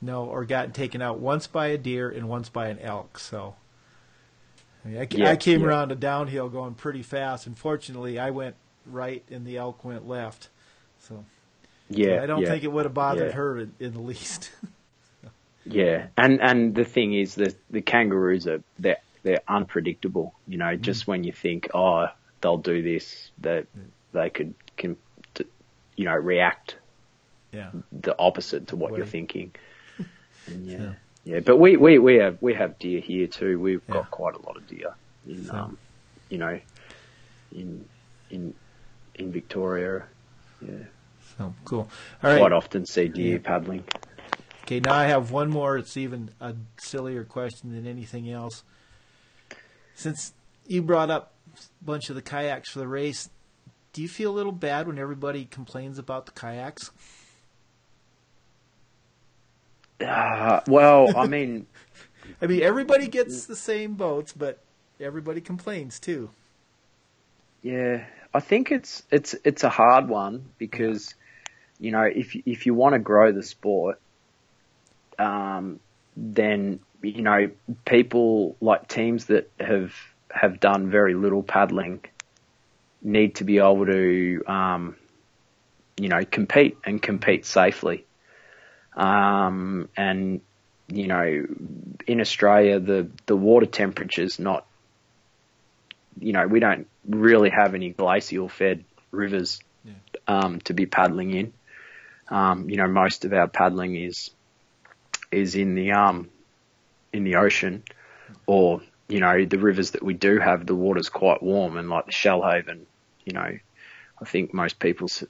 no, 0.00 0.24
or 0.24 0.44
gotten 0.44 0.72
taken 0.72 1.02
out 1.02 1.18
once 1.18 1.46
by 1.46 1.66
a 1.66 1.76
deer 1.76 2.08
and 2.08 2.28
once 2.28 2.48
by 2.48 2.68
an 2.68 2.78
elk. 2.78 3.18
So 3.18 3.56
I, 4.84 4.88
mean, 4.88 4.98
I, 4.98 5.06
Yeah, 5.10 5.30
I 5.30 5.36
came 5.36 5.60
yeah. 5.60 5.66
around 5.66 5.92
a 5.92 5.94
downhill 5.94 6.48
going 6.48 6.74
pretty 6.74 7.02
fast. 7.02 7.46
Unfortunately, 7.46 8.18
I 8.18 8.30
went 8.30 8.56
right 8.86 9.24
and 9.30 9.46
the 9.46 9.58
elk 9.58 9.84
went 9.84 10.08
left. 10.08 10.48
So 11.00 11.24
Yeah, 11.88 12.22
I 12.22 12.26
don't 12.26 12.44
think 12.44 12.64
it 12.64 12.72
would 12.72 12.84
have 12.84 12.94
bothered 12.94 13.32
her 13.32 13.58
in, 13.58 13.72
in 13.78 13.92
the 13.92 14.00
least. 14.00 14.50
Yeah, 15.64 16.08
and 16.16 16.40
and 16.40 16.74
the 16.74 16.84
thing 16.84 17.14
is 17.14 17.36
that 17.36 17.54
the 17.70 17.82
kangaroos 17.82 18.46
are 18.46 18.62
they're 18.78 18.98
they're 19.22 19.42
unpredictable. 19.46 20.34
You 20.48 20.58
know, 20.58 20.64
mm-hmm. 20.66 20.82
just 20.82 21.06
when 21.06 21.24
you 21.24 21.32
think, 21.32 21.68
oh, 21.74 22.06
they'll 22.40 22.58
do 22.58 22.82
this, 22.82 23.30
that 23.38 23.64
mm-hmm. 23.64 24.18
they 24.18 24.30
could 24.30 24.54
can, 24.76 24.96
you 25.96 26.04
know, 26.04 26.14
react 26.14 26.76
yeah. 27.52 27.70
the 27.92 28.18
opposite 28.18 28.68
to 28.68 28.76
what 28.76 28.92
Way. 28.92 28.98
you're 28.98 29.06
thinking. 29.06 29.52
And 30.48 30.66
yeah, 30.66 30.94
yeah. 31.24 31.40
But 31.40 31.56
we, 31.58 31.76
we, 31.76 31.98
we 31.98 32.16
have 32.16 32.38
we 32.40 32.54
have 32.54 32.78
deer 32.78 33.00
here 33.00 33.26
too. 33.26 33.58
We've 33.60 33.82
Yeah. 33.88 33.94
got 33.94 34.10
quite 34.10 34.34
a 34.34 34.42
lot 34.42 34.56
of 34.56 34.66
deer 34.66 34.94
in 35.26 35.44
So- 35.44 35.54
um, 35.54 35.78
you 36.28 36.38
know, 36.38 36.58
in 37.54 37.84
in 38.30 38.54
in 39.14 39.32
Victoria. 39.32 40.04
Yeah, 40.60 40.84
So 41.38 41.54
cool. 41.64 41.88
All 42.22 42.30
right. 42.30 42.38
quite 42.38 42.52
often 42.52 42.86
see 42.86 43.08
deer 43.08 43.32
Yeah. 43.34 43.38
paddling. 43.42 43.84
Okay, 44.64 44.78
now 44.80 44.94
I 44.94 45.04
have 45.06 45.30
one 45.32 45.50
more. 45.50 45.76
It's 45.76 45.96
even 45.96 46.30
a 46.40 46.54
sillier 46.78 47.24
question 47.24 47.72
than 47.74 47.86
anything 47.86 48.30
else. 48.30 48.62
Since 49.94 50.32
you 50.66 50.82
brought 50.82 51.10
up 51.10 51.32
a 51.54 51.84
bunch 51.84 52.08
of 52.08 52.16
the 52.16 52.22
kayaks 52.22 52.70
for 52.70 52.78
the 52.78 52.86
race, 52.88 53.28
do 53.92 54.00
you 54.00 54.08
feel 54.08 54.30
a 54.30 54.36
little 54.36 54.52
bad 54.52 54.86
when 54.86 54.98
everybody 54.98 55.44
complains 55.44 55.98
about 55.98 56.26
the 56.26 56.32
kayaks? 56.32 56.90
Uh, 60.00 60.60
well, 60.66 61.16
I 61.16 61.26
mean, 61.26 61.66
I 62.42 62.46
mean, 62.46 62.62
everybody 62.62 63.08
gets 63.08 63.46
the 63.46 63.56
same 63.56 63.94
boats, 63.94 64.32
but 64.32 64.58
everybody 65.00 65.40
complains 65.40 65.98
too. 65.98 66.30
Yeah, 67.62 68.04
I 68.34 68.40
think 68.40 68.72
it's 68.72 69.02
it's 69.10 69.34
it's 69.44 69.64
a 69.64 69.68
hard 69.68 70.08
one 70.08 70.50
because 70.58 71.14
you 71.78 71.92
know 71.92 72.02
if 72.02 72.34
if 72.46 72.66
you 72.66 72.74
want 72.74 72.94
to 72.94 72.98
grow 72.98 73.30
the 73.32 73.42
sport, 73.42 74.00
um, 75.18 75.78
then 76.16 76.80
you 77.02 77.22
know 77.22 77.50
people 77.84 78.56
like 78.60 78.88
teams 78.88 79.26
that 79.26 79.50
have 79.60 79.94
have 80.30 80.58
done 80.60 80.90
very 80.90 81.14
little 81.14 81.42
paddling 81.42 82.00
need 83.02 83.36
to 83.36 83.44
be 83.44 83.58
able 83.58 83.86
to 83.86 84.42
um, 84.46 84.96
you 85.96 86.08
know 86.08 86.24
compete 86.24 86.78
and 86.84 87.00
compete 87.00 87.44
safely. 87.44 88.04
Um, 88.96 89.88
and 89.96 90.40
you 90.88 91.06
know 91.06 91.46
in 92.06 92.20
Australia 92.20 92.78
the 92.78 93.08
the 93.26 93.36
water 93.36 93.66
temperature's 93.66 94.38
not 94.38 94.66
you 96.20 96.32
know, 96.32 96.46
we 96.46 96.60
don't 96.60 96.86
really 97.08 97.50
have 97.50 97.74
any 97.74 97.90
glacial 97.90 98.48
fed 98.48 98.84
rivers 99.10 99.60
Yeah. 99.84 99.92
um, 100.28 100.60
to 100.60 100.74
be 100.74 100.86
paddling 100.86 101.30
in. 101.32 101.52
Um, 102.28 102.70
you 102.70 102.76
know, 102.76 102.86
most 102.86 103.24
of 103.24 103.32
our 103.32 103.48
paddling 103.48 103.96
is 103.96 104.30
is 105.30 105.54
in 105.54 105.74
the 105.74 105.92
um 105.92 106.28
in 107.12 107.24
the 107.24 107.36
ocean, 107.36 107.82
or 108.46 108.80
you 109.08 109.20
know, 109.20 109.44
the 109.44 109.58
rivers 109.58 109.90
that 109.92 110.02
we 110.02 110.14
do 110.14 110.38
have, 110.38 110.66
the 110.66 110.74
water's 110.74 111.08
quite 111.08 111.42
warm, 111.42 111.76
and 111.76 111.88
like 111.90 112.06
the 112.06 112.12
Shoalhaven, 112.12 112.80
you 113.24 113.32
know, 113.32 113.58
I 114.20 114.24
think 114.24 114.54
most 114.54 114.78
people's 114.78 115.24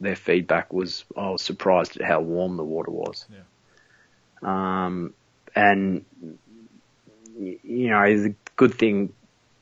their 0.00 0.16
feedback 0.16 0.72
was 0.72 1.04
I 1.16 1.30
was 1.30 1.42
surprised 1.42 2.00
at 2.00 2.06
how 2.06 2.20
warm 2.20 2.56
the 2.56 2.64
water 2.64 2.90
was. 2.90 3.26
Um, 4.42 5.14
and 5.54 6.04
you 7.38 7.90
know, 7.90 8.22
the 8.22 8.34
good 8.56 8.74
thing 8.74 9.12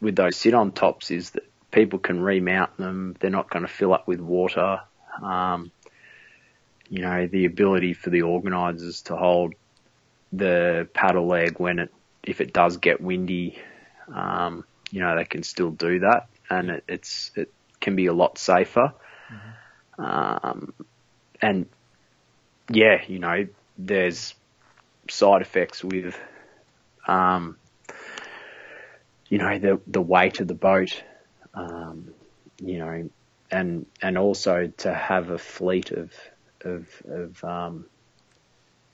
with 0.01 0.16
those 0.16 0.37
sit-on 0.37 0.72
tops 0.72 1.11
is 1.11 1.30
that 1.30 1.45
people 1.70 1.99
can 1.99 2.20
remount 2.20 2.76
them. 2.76 3.16
They're 3.18 3.30
not 3.30 3.51
going 3.51 3.64
to 3.64 3.72
fill 3.72 3.93
up 3.93 4.07
with 4.07 4.20
water. 4.20 4.80
Um, 5.22 5.70
you 6.89 7.03
know, 7.03 7.26
the 7.26 7.47
ability 7.47 7.95
for 7.95 8.11
the 8.11 8.22
organisers 8.22 9.03
to 9.03 9.16
hold 9.16 9.55
the 10.32 10.89
paddle 10.93 11.26
leg 11.26 11.59
when 11.59 11.78
it, 11.78 11.95
if 12.22 12.41
it 12.41 12.53
does 12.53 12.76
get 12.76 13.01
windy, 13.01 13.59
um, 14.12 14.64
you 14.91 15.01
know, 15.01 15.16
they 15.16 15.24
can 15.24 15.43
still 15.43 15.70
do 15.70 16.01
that, 16.01 16.28
and 16.51 16.70
it, 16.70 16.85
it's 16.89 17.30
it 17.35 17.53
can 17.80 17.97
be 17.97 18.07
a 18.07 18.12
lot 18.12 18.39
safer. 18.39 18.93
Um, 19.99 20.72
and 21.40 21.66
yeah, 22.70 23.03
you 23.07 23.18
know, 23.18 23.47
there's 23.78 24.34
side 25.11 25.42
effects 25.42 25.84
with 25.84 26.18
um, 27.07 27.57
you 29.28 29.38
know, 29.38 29.59
the 29.59 29.80
the 29.86 30.01
weight 30.01 30.40
of 30.40 30.49
the 30.49 30.55
boat, 30.55 31.03
um, 31.55 32.09
you 32.59 32.78
know, 32.78 33.09
and 33.51 33.86
and 34.03 34.18
also 34.18 34.72
to 34.78 34.95
have 34.95 35.30
a 35.30 35.38
fleet 35.38 35.90
of 35.90 36.12
of 36.64 36.86
of 37.09 37.45
um, 37.45 37.86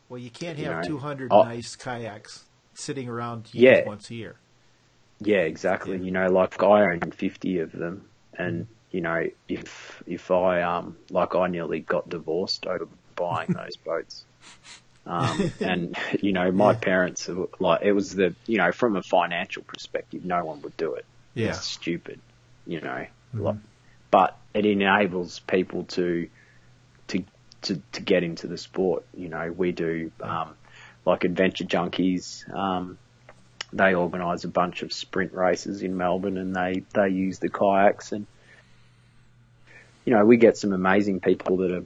Well, 0.08 0.18
you 0.18 0.30
can't 0.30 0.58
You 0.58 0.66
have 0.66 0.82
know, 0.82 0.82
200 0.82 1.28
oh. 1.30 1.42
nice 1.44 1.76
kayaks 1.76 2.44
sitting 2.74 3.08
around 3.08 3.48
Yeah. 3.52 3.86
once 3.86 4.10
a 4.10 4.14
year. 4.14 4.36
yeah, 5.20 5.38
exactly. 5.38 5.98
Yeah. 5.98 6.04
You 6.04 6.10
know, 6.10 6.26
like 6.30 6.62
I 6.62 6.92
own 6.92 7.10
fifty 7.12 7.58
of 7.58 7.72
them, 7.72 8.08
and 8.38 8.66
you 8.90 9.00
know, 9.00 9.26
if 9.48 10.02
if 10.06 10.30
I 10.30 10.62
um 10.62 10.96
like 11.10 11.34
I 11.34 11.48
nearly 11.48 11.80
got 11.80 12.08
divorced 12.08 12.66
over 12.66 12.88
buying 13.16 13.52
those 13.52 13.76
boats. 13.84 14.24
Um, 15.06 15.52
and 15.60 15.96
you 16.20 16.32
know, 16.32 16.50
my 16.52 16.74
parents 16.74 17.26
were 17.28 17.48
like 17.58 17.82
it 17.82 17.92
was 17.92 18.14
the 18.14 18.34
you 18.46 18.58
know 18.58 18.72
from 18.72 18.96
a 18.96 19.02
financial 19.02 19.62
perspective, 19.62 20.24
no 20.24 20.44
one 20.44 20.62
would 20.62 20.76
do 20.76 20.94
it. 20.94 21.04
Yeah. 21.34 21.50
It's 21.50 21.64
stupid, 21.64 22.20
you 22.66 22.80
know. 22.80 23.06
Mhm. 23.34 23.42
Like, 23.42 23.56
but 24.10 24.36
it 24.54 24.66
enables 24.66 25.38
people 25.40 25.84
to 25.84 26.28
to 27.08 27.24
to 27.62 27.82
to 27.92 28.00
get 28.02 28.24
into 28.24 28.46
the 28.46 28.58
sport. 28.58 29.04
You 29.16 29.28
know, 29.28 29.52
we 29.56 29.72
do 29.72 30.10
um, 30.20 30.54
like 31.04 31.24
Adventure 31.24 31.64
Junkies. 31.64 32.52
Um, 32.52 32.98
they 33.72 33.94
organise 33.94 34.42
a 34.42 34.48
bunch 34.48 34.82
of 34.82 34.92
sprint 34.92 35.32
races 35.32 35.82
in 35.82 35.96
Melbourne, 35.96 36.38
and 36.38 36.54
they 36.54 36.82
they 36.92 37.08
use 37.08 37.38
the 37.38 37.48
kayaks, 37.48 38.12
and 38.12 38.26
you 40.04 40.12
know 40.14 40.24
we 40.24 40.36
get 40.36 40.56
some 40.56 40.72
amazing 40.72 41.20
people 41.20 41.58
that 41.58 41.72
are 41.72 41.84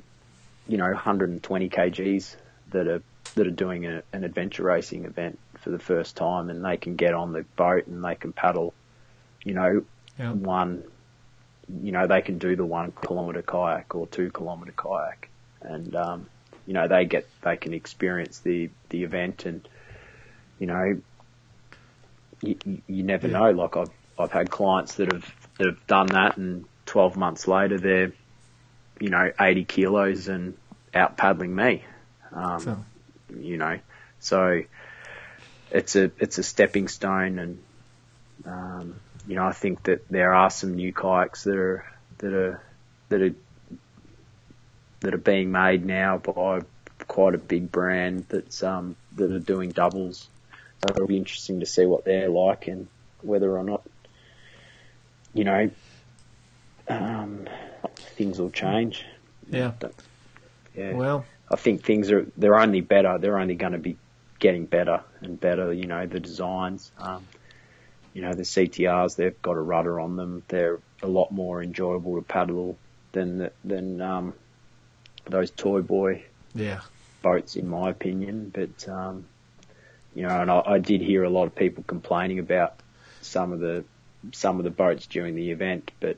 you 0.68 0.76
know 0.78 0.86
120 0.90 1.68
kgs 1.68 2.36
that 2.70 2.86
are 2.88 3.02
that 3.34 3.46
are 3.46 3.50
doing 3.50 3.86
a, 3.86 4.02
an 4.12 4.24
adventure 4.24 4.62
racing 4.62 5.04
event 5.04 5.38
for 5.60 5.70
the 5.70 5.78
first 5.78 6.16
time, 6.16 6.50
and 6.50 6.64
they 6.64 6.76
can 6.76 6.94
get 6.94 7.14
on 7.14 7.32
the 7.32 7.42
boat 7.56 7.86
and 7.86 8.04
they 8.04 8.14
can 8.14 8.32
paddle, 8.32 8.72
you 9.42 9.54
know, 9.54 9.82
Yeah. 10.18 10.30
one, 10.32 10.84
you 11.82 11.90
know, 11.90 12.06
they 12.06 12.20
can 12.22 12.38
do 12.38 12.54
the 12.54 12.64
one 12.64 12.92
kilometre 12.92 13.42
kayak 13.42 13.92
or 13.94 14.06
two 14.06 14.30
kilometre 14.30 14.72
kayak, 14.76 15.28
and 15.62 15.96
um, 15.96 16.26
you 16.66 16.74
know 16.74 16.86
they 16.86 17.06
get 17.06 17.26
they 17.42 17.56
can 17.56 17.74
experience 17.74 18.38
the 18.40 18.70
the 18.90 19.02
event, 19.02 19.46
and 19.46 19.66
you 20.60 20.66
know, 20.68 21.00
you, 22.42 22.56
you- 22.64 22.82
you 22.86 23.02
never 23.02 23.26
Yeah. 23.26 23.38
know. 23.38 23.50
Like 23.50 23.76
I've 23.76 23.90
I've 24.18 24.32
had 24.32 24.50
clients 24.50 24.94
that 24.94 25.10
have 25.12 25.24
that 25.58 25.66
have 25.66 25.86
done 25.86 26.06
that, 26.08 26.36
and 26.36 26.64
12 26.86 27.16
months 27.16 27.48
later 27.48 27.78
they're 27.78 28.12
you 29.00 29.10
know, 29.10 29.32
80 29.38 29.64
kilos 29.64 30.28
and 30.28 30.56
out 30.94 31.16
paddling 31.16 31.54
me. 31.54 31.84
Um, 32.32 32.60
So, 32.60 32.84
you 33.36 33.56
know, 33.56 33.78
so 34.20 34.62
it's 35.70 35.96
a 35.96 36.10
it's 36.18 36.38
a 36.38 36.42
stepping 36.42 36.88
stone, 36.88 37.38
and 37.38 37.62
um, 38.46 39.00
you 39.26 39.34
know, 39.34 39.44
I 39.44 39.52
think 39.52 39.82
that 39.84 40.08
there 40.08 40.34
are 40.34 40.50
some 40.50 40.74
new 40.74 40.92
kayaks 40.92 41.44
that 41.44 41.56
are 41.56 41.84
that 42.18 42.32
are 42.32 42.60
that 43.08 43.22
are 43.22 43.34
that 45.00 45.14
are 45.14 45.18
being 45.18 45.50
made 45.50 45.84
now 45.84 46.18
by 46.18 46.62
quite 47.06 47.34
a 47.34 47.38
big 47.38 47.70
brand 47.70 48.26
that's 48.28 48.62
um, 48.62 48.96
that 49.16 49.30
are 49.32 49.40
doing 49.40 49.70
doubles. 49.70 50.28
So 50.82 50.90
it'll 50.90 51.06
be 51.06 51.16
interesting 51.16 51.60
to 51.60 51.66
see 51.66 51.86
what 51.86 52.04
they're 52.04 52.28
like 52.28 52.68
and 52.68 52.88
whether 53.22 53.56
or 53.56 53.64
not 53.64 53.82
you 55.32 55.44
know 55.44 55.70
um, 56.88 57.46
things 57.96 58.38
will 58.38 58.50
change. 58.50 59.04
yeah. 59.50 59.72
Yeah. 60.74 60.94
Well, 60.94 61.24
I 61.50 61.56
think 61.56 61.84
things 61.84 62.10
are 62.10 62.26
they're 62.36 62.58
only 62.58 62.80
better. 62.80 63.18
They're 63.18 63.38
only 63.38 63.54
going 63.54 63.72
to 63.72 63.78
be 63.78 63.96
getting 64.38 64.66
better 64.66 65.02
and 65.20 65.40
better. 65.40 65.72
You 65.72 65.86
know 65.86 66.06
the 66.06 66.20
designs. 66.20 66.90
Um, 66.98 67.26
you 68.12 68.22
know 68.22 68.32
the 68.32 68.42
CTRs. 68.42 69.16
They've 69.16 69.40
got 69.42 69.52
a 69.52 69.60
rudder 69.60 70.00
on 70.00 70.16
them. 70.16 70.42
They're 70.48 70.80
a 71.02 71.08
lot 71.08 71.30
more 71.30 71.62
enjoyable 71.62 72.16
to 72.16 72.22
paddle 72.22 72.76
than 73.12 73.38
the, 73.38 73.52
than 73.64 74.00
um, 74.00 74.34
those 75.26 75.50
toy 75.50 75.82
boy 75.82 76.24
yeah. 76.54 76.80
boats, 77.22 77.56
in 77.56 77.68
my 77.68 77.90
opinion. 77.90 78.50
But 78.52 78.88
um, 78.88 79.26
you 80.14 80.22
know, 80.22 80.40
and 80.40 80.50
I, 80.50 80.62
I 80.66 80.78
did 80.78 81.00
hear 81.00 81.24
a 81.24 81.30
lot 81.30 81.44
of 81.44 81.54
people 81.54 81.84
complaining 81.86 82.38
about 82.38 82.74
some 83.20 83.52
of 83.52 83.60
the 83.60 83.84
some 84.32 84.58
of 84.58 84.64
the 84.64 84.70
boats 84.70 85.06
during 85.06 85.34
the 85.34 85.50
event, 85.50 85.90
but 86.00 86.16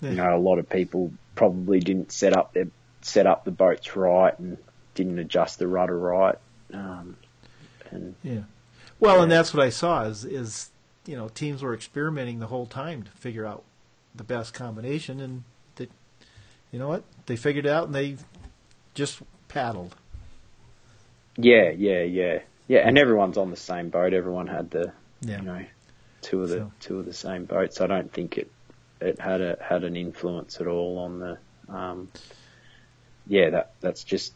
you 0.00 0.10
know, 0.12 0.34
a 0.36 0.38
lot 0.38 0.58
of 0.58 0.68
people 0.68 1.12
probably 1.34 1.80
didn't 1.80 2.12
set 2.12 2.36
up 2.36 2.52
their 2.54 2.68
set 3.02 3.26
up 3.26 3.44
the 3.44 3.50
boats 3.50 3.96
right 3.96 4.38
and 4.38 4.58
didn't 4.94 5.18
adjust 5.18 5.58
the 5.58 5.66
rudder 5.66 5.98
right. 5.98 6.36
Um, 6.72 7.16
and 7.90 8.14
Yeah. 8.22 8.40
Well, 8.98 9.22
and 9.22 9.32
that's 9.32 9.54
what 9.54 9.64
I 9.64 9.70
saw 9.70 10.04
is 10.04 10.24
is 10.24 10.70
you 11.06 11.16
know 11.16 11.28
teams 11.28 11.62
were 11.62 11.74
experimenting 11.74 12.38
the 12.40 12.46
whole 12.48 12.66
time 12.66 13.02
to 13.04 13.10
figure 13.12 13.46
out 13.46 13.62
the 14.14 14.24
best 14.24 14.52
combination, 14.54 15.20
and 15.20 15.44
they, 15.76 15.88
you 16.72 16.78
know 16.78 16.88
what 16.88 17.04
they 17.26 17.36
figured 17.36 17.66
out, 17.66 17.86
and 17.86 17.94
they 17.94 18.16
just 18.94 19.20
paddled. 19.48 19.94
yeah, 21.36 21.70
yeah, 21.70 22.02
yeah, 22.02 22.40
yeah. 22.68 22.80
And 22.86 22.98
everyone's 22.98 23.38
on 23.38 23.50
the 23.50 23.56
same 23.56 23.88
boat. 23.88 24.12
Everyone 24.12 24.46
had 24.46 24.70
the 24.70 24.92
Yeah. 25.22 25.38
you 25.38 25.42
know 25.44 25.64
two 26.22 26.42
of 26.42 26.48
the 26.50 26.56
So- 26.58 26.72
two 26.80 26.98
of 26.98 27.06
the 27.06 27.12
same 27.14 27.44
boats. 27.46 27.80
I 27.80 27.86
don't 27.86 28.12
think 28.12 28.36
it 28.36 28.50
it 29.00 29.20
had 29.20 29.40
a 29.40 29.56
had 29.60 29.84
an 29.84 29.96
influence 29.96 30.60
at 30.60 30.66
all 30.66 30.98
on 30.98 31.18
the 31.18 31.38
um, 31.72 32.10
yeah 33.26 33.50
that 33.50 33.66
that's 33.80 34.04
just 34.04 34.34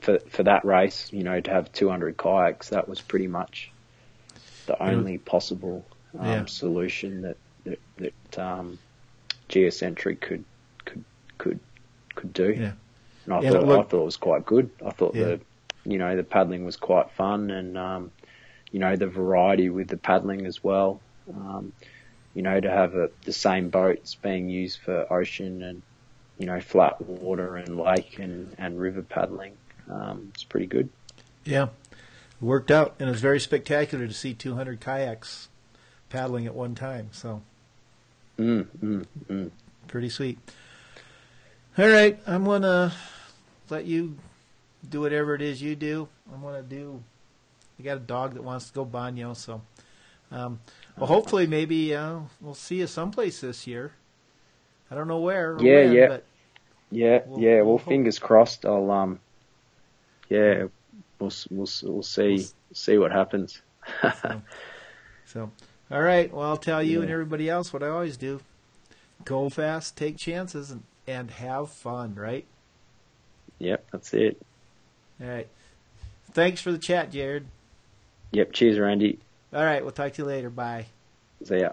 for 0.00 0.18
for 0.30 0.42
that 0.44 0.64
race 0.64 1.08
you 1.12 1.22
know 1.24 1.40
to 1.40 1.50
have 1.50 1.72
200 1.72 2.16
kayaks 2.18 2.70
that 2.70 2.88
was 2.88 3.00
pretty 3.00 3.26
much 3.28 3.74
the 4.66 4.80
only 4.82 5.18
possible 5.18 5.88
um, 6.18 6.28
Yeah. 6.28 6.44
solution 6.46 7.22
that 7.22 7.36
that, 7.64 7.80
that 7.98 8.38
um, 8.38 8.78
geocentric 9.48 10.20
could 10.20 10.44
could 10.84 11.04
could 11.38 11.60
could 12.14 12.32
do 12.32 12.50
Yeah. 12.50 12.72
and 13.24 13.34
I 13.34 13.40
it 13.40 13.50
thought 13.50 13.64
I 13.64 13.82
thought 13.82 14.02
it 14.02 14.04
was 14.04 14.16
quite 14.16 14.44
good 14.44 14.70
I 14.84 14.90
thought 14.90 15.14
Yeah. 15.14 15.24
the 15.24 15.40
you 15.84 15.98
know 15.98 16.16
the 16.16 16.24
paddling 16.24 16.64
was 16.64 16.76
quite 16.76 17.10
fun 17.12 17.50
and 17.50 17.76
um, 17.78 18.12
you 18.70 18.80
know 18.80 18.96
the 18.96 19.06
variety 19.08 19.70
with 19.70 19.88
the 19.88 19.96
paddling 19.96 20.46
as 20.46 20.62
well 20.62 21.02
um, 21.32 21.72
you 22.34 22.42
know, 22.42 22.60
to 22.60 22.70
have 22.70 22.94
a, 22.94 23.10
the 23.24 23.32
same 23.32 23.68
boats 23.70 24.14
being 24.14 24.48
used 24.48 24.80
for 24.80 25.12
ocean 25.12 25.62
and, 25.62 25.82
you 26.38 26.46
know, 26.46 26.60
flat 26.60 27.00
water 27.00 27.56
and 27.56 27.76
lake 27.78 28.18
and, 28.18 28.54
and 28.58 28.80
river 28.80 29.02
paddling. 29.02 29.56
Um, 29.90 30.30
it's 30.34 30.44
pretty 30.44 30.66
good. 30.66 30.88
Yeah, 31.44 31.64
it 31.90 32.44
worked 32.44 32.70
out, 32.70 32.94
and 32.98 33.08
it 33.08 33.12
was 33.12 33.20
very 33.20 33.40
spectacular 33.40 34.06
to 34.06 34.14
see 34.14 34.32
200 34.34 34.80
kayaks 34.80 35.48
paddling 36.08 36.46
at 36.46 36.54
one 36.54 36.74
time. 36.74 37.08
So 37.12 37.42
Mm, 38.38 38.66
mm, 38.82 39.06
mm. 39.28 39.50
pretty 39.88 40.08
sweet. 40.08 40.38
All 41.78 41.88
right, 41.88 42.18
I'm 42.26 42.44
gonna 42.44 42.92
let 43.70 43.84
you 43.84 44.16
do 44.88 45.00
whatever 45.00 45.34
it 45.34 45.42
is 45.42 45.62
you 45.62 45.76
do. 45.76 46.08
I'm 46.32 46.42
gonna 46.42 46.62
do. 46.62 47.02
I 47.78 47.82
got 47.82 47.96
a 47.98 48.00
dog 48.00 48.34
that 48.34 48.42
wants 48.42 48.68
to 48.68 48.74
go 48.74 48.84
banyo, 48.86 49.36
so 49.36 49.62
um, 50.30 50.60
well, 50.96 51.06
hopefully, 51.06 51.46
maybe 51.46 51.94
uh, 51.94 52.20
we'll 52.40 52.54
see 52.54 52.76
you 52.76 52.86
someplace 52.86 53.40
this 53.40 53.66
year. 53.66 53.92
I 54.90 54.94
don't 54.94 55.08
know 55.08 55.20
where. 55.20 55.56
Yeah, 55.60 55.84
when, 55.84 55.92
yeah. 55.92 56.18
Yeah, 56.90 57.22
We'll- 57.26 57.40
yeah. 57.40 57.56
we'll 57.56 57.64
Well, 57.66 57.78
hope- 57.78 57.88
fingers 57.88 58.18
crossed. 58.18 58.66
I'll, 58.66 58.90
um, 58.90 59.18
yeah, 60.28 60.64
we'll, 61.18 61.28
s- 61.30 61.48
we'll, 61.50 61.66
s- 61.66 61.82
we'll 61.82 62.02
see, 62.02 62.46
see 62.74 62.98
what 62.98 63.10
happens. 63.12 63.62
so, 65.24 65.50
all 65.90 66.02
right. 66.02 66.32
Well, 66.32 66.46
I'll 66.48 66.56
tell 66.58 66.82
you 66.82 67.00
and 67.02 67.10
everybody 67.10 67.48
else 67.48 67.72
what 67.72 67.82
I 67.82 67.88
always 67.88 68.16
do: 68.16 68.40
go 69.24 69.48
fast, 69.48 69.96
take 69.96 70.16
chances, 70.18 70.70
and 70.70 70.82
and 71.06 71.30
have 71.32 71.70
fun. 71.70 72.14
Right. 72.14 72.44
yep, 73.58 73.84
that's 73.90 74.12
it. 74.14 74.40
All 75.20 75.28
right. 75.28 75.48
Thanks 76.32 76.60
for 76.60 76.70
the 76.72 76.78
chat, 76.78 77.10
Jared. 77.10 77.46
Yep. 78.32 78.52
Cheers, 78.52 78.78
Randy. 78.78 79.18
All 79.52 79.64
right. 79.64 79.82
We'll 79.82 79.92
talk 79.92 80.12
to 80.14 80.22
you 80.22 80.26
later. 80.26 80.50
Bye. 80.50 80.86
See 81.44 81.60
ya. 81.60 81.70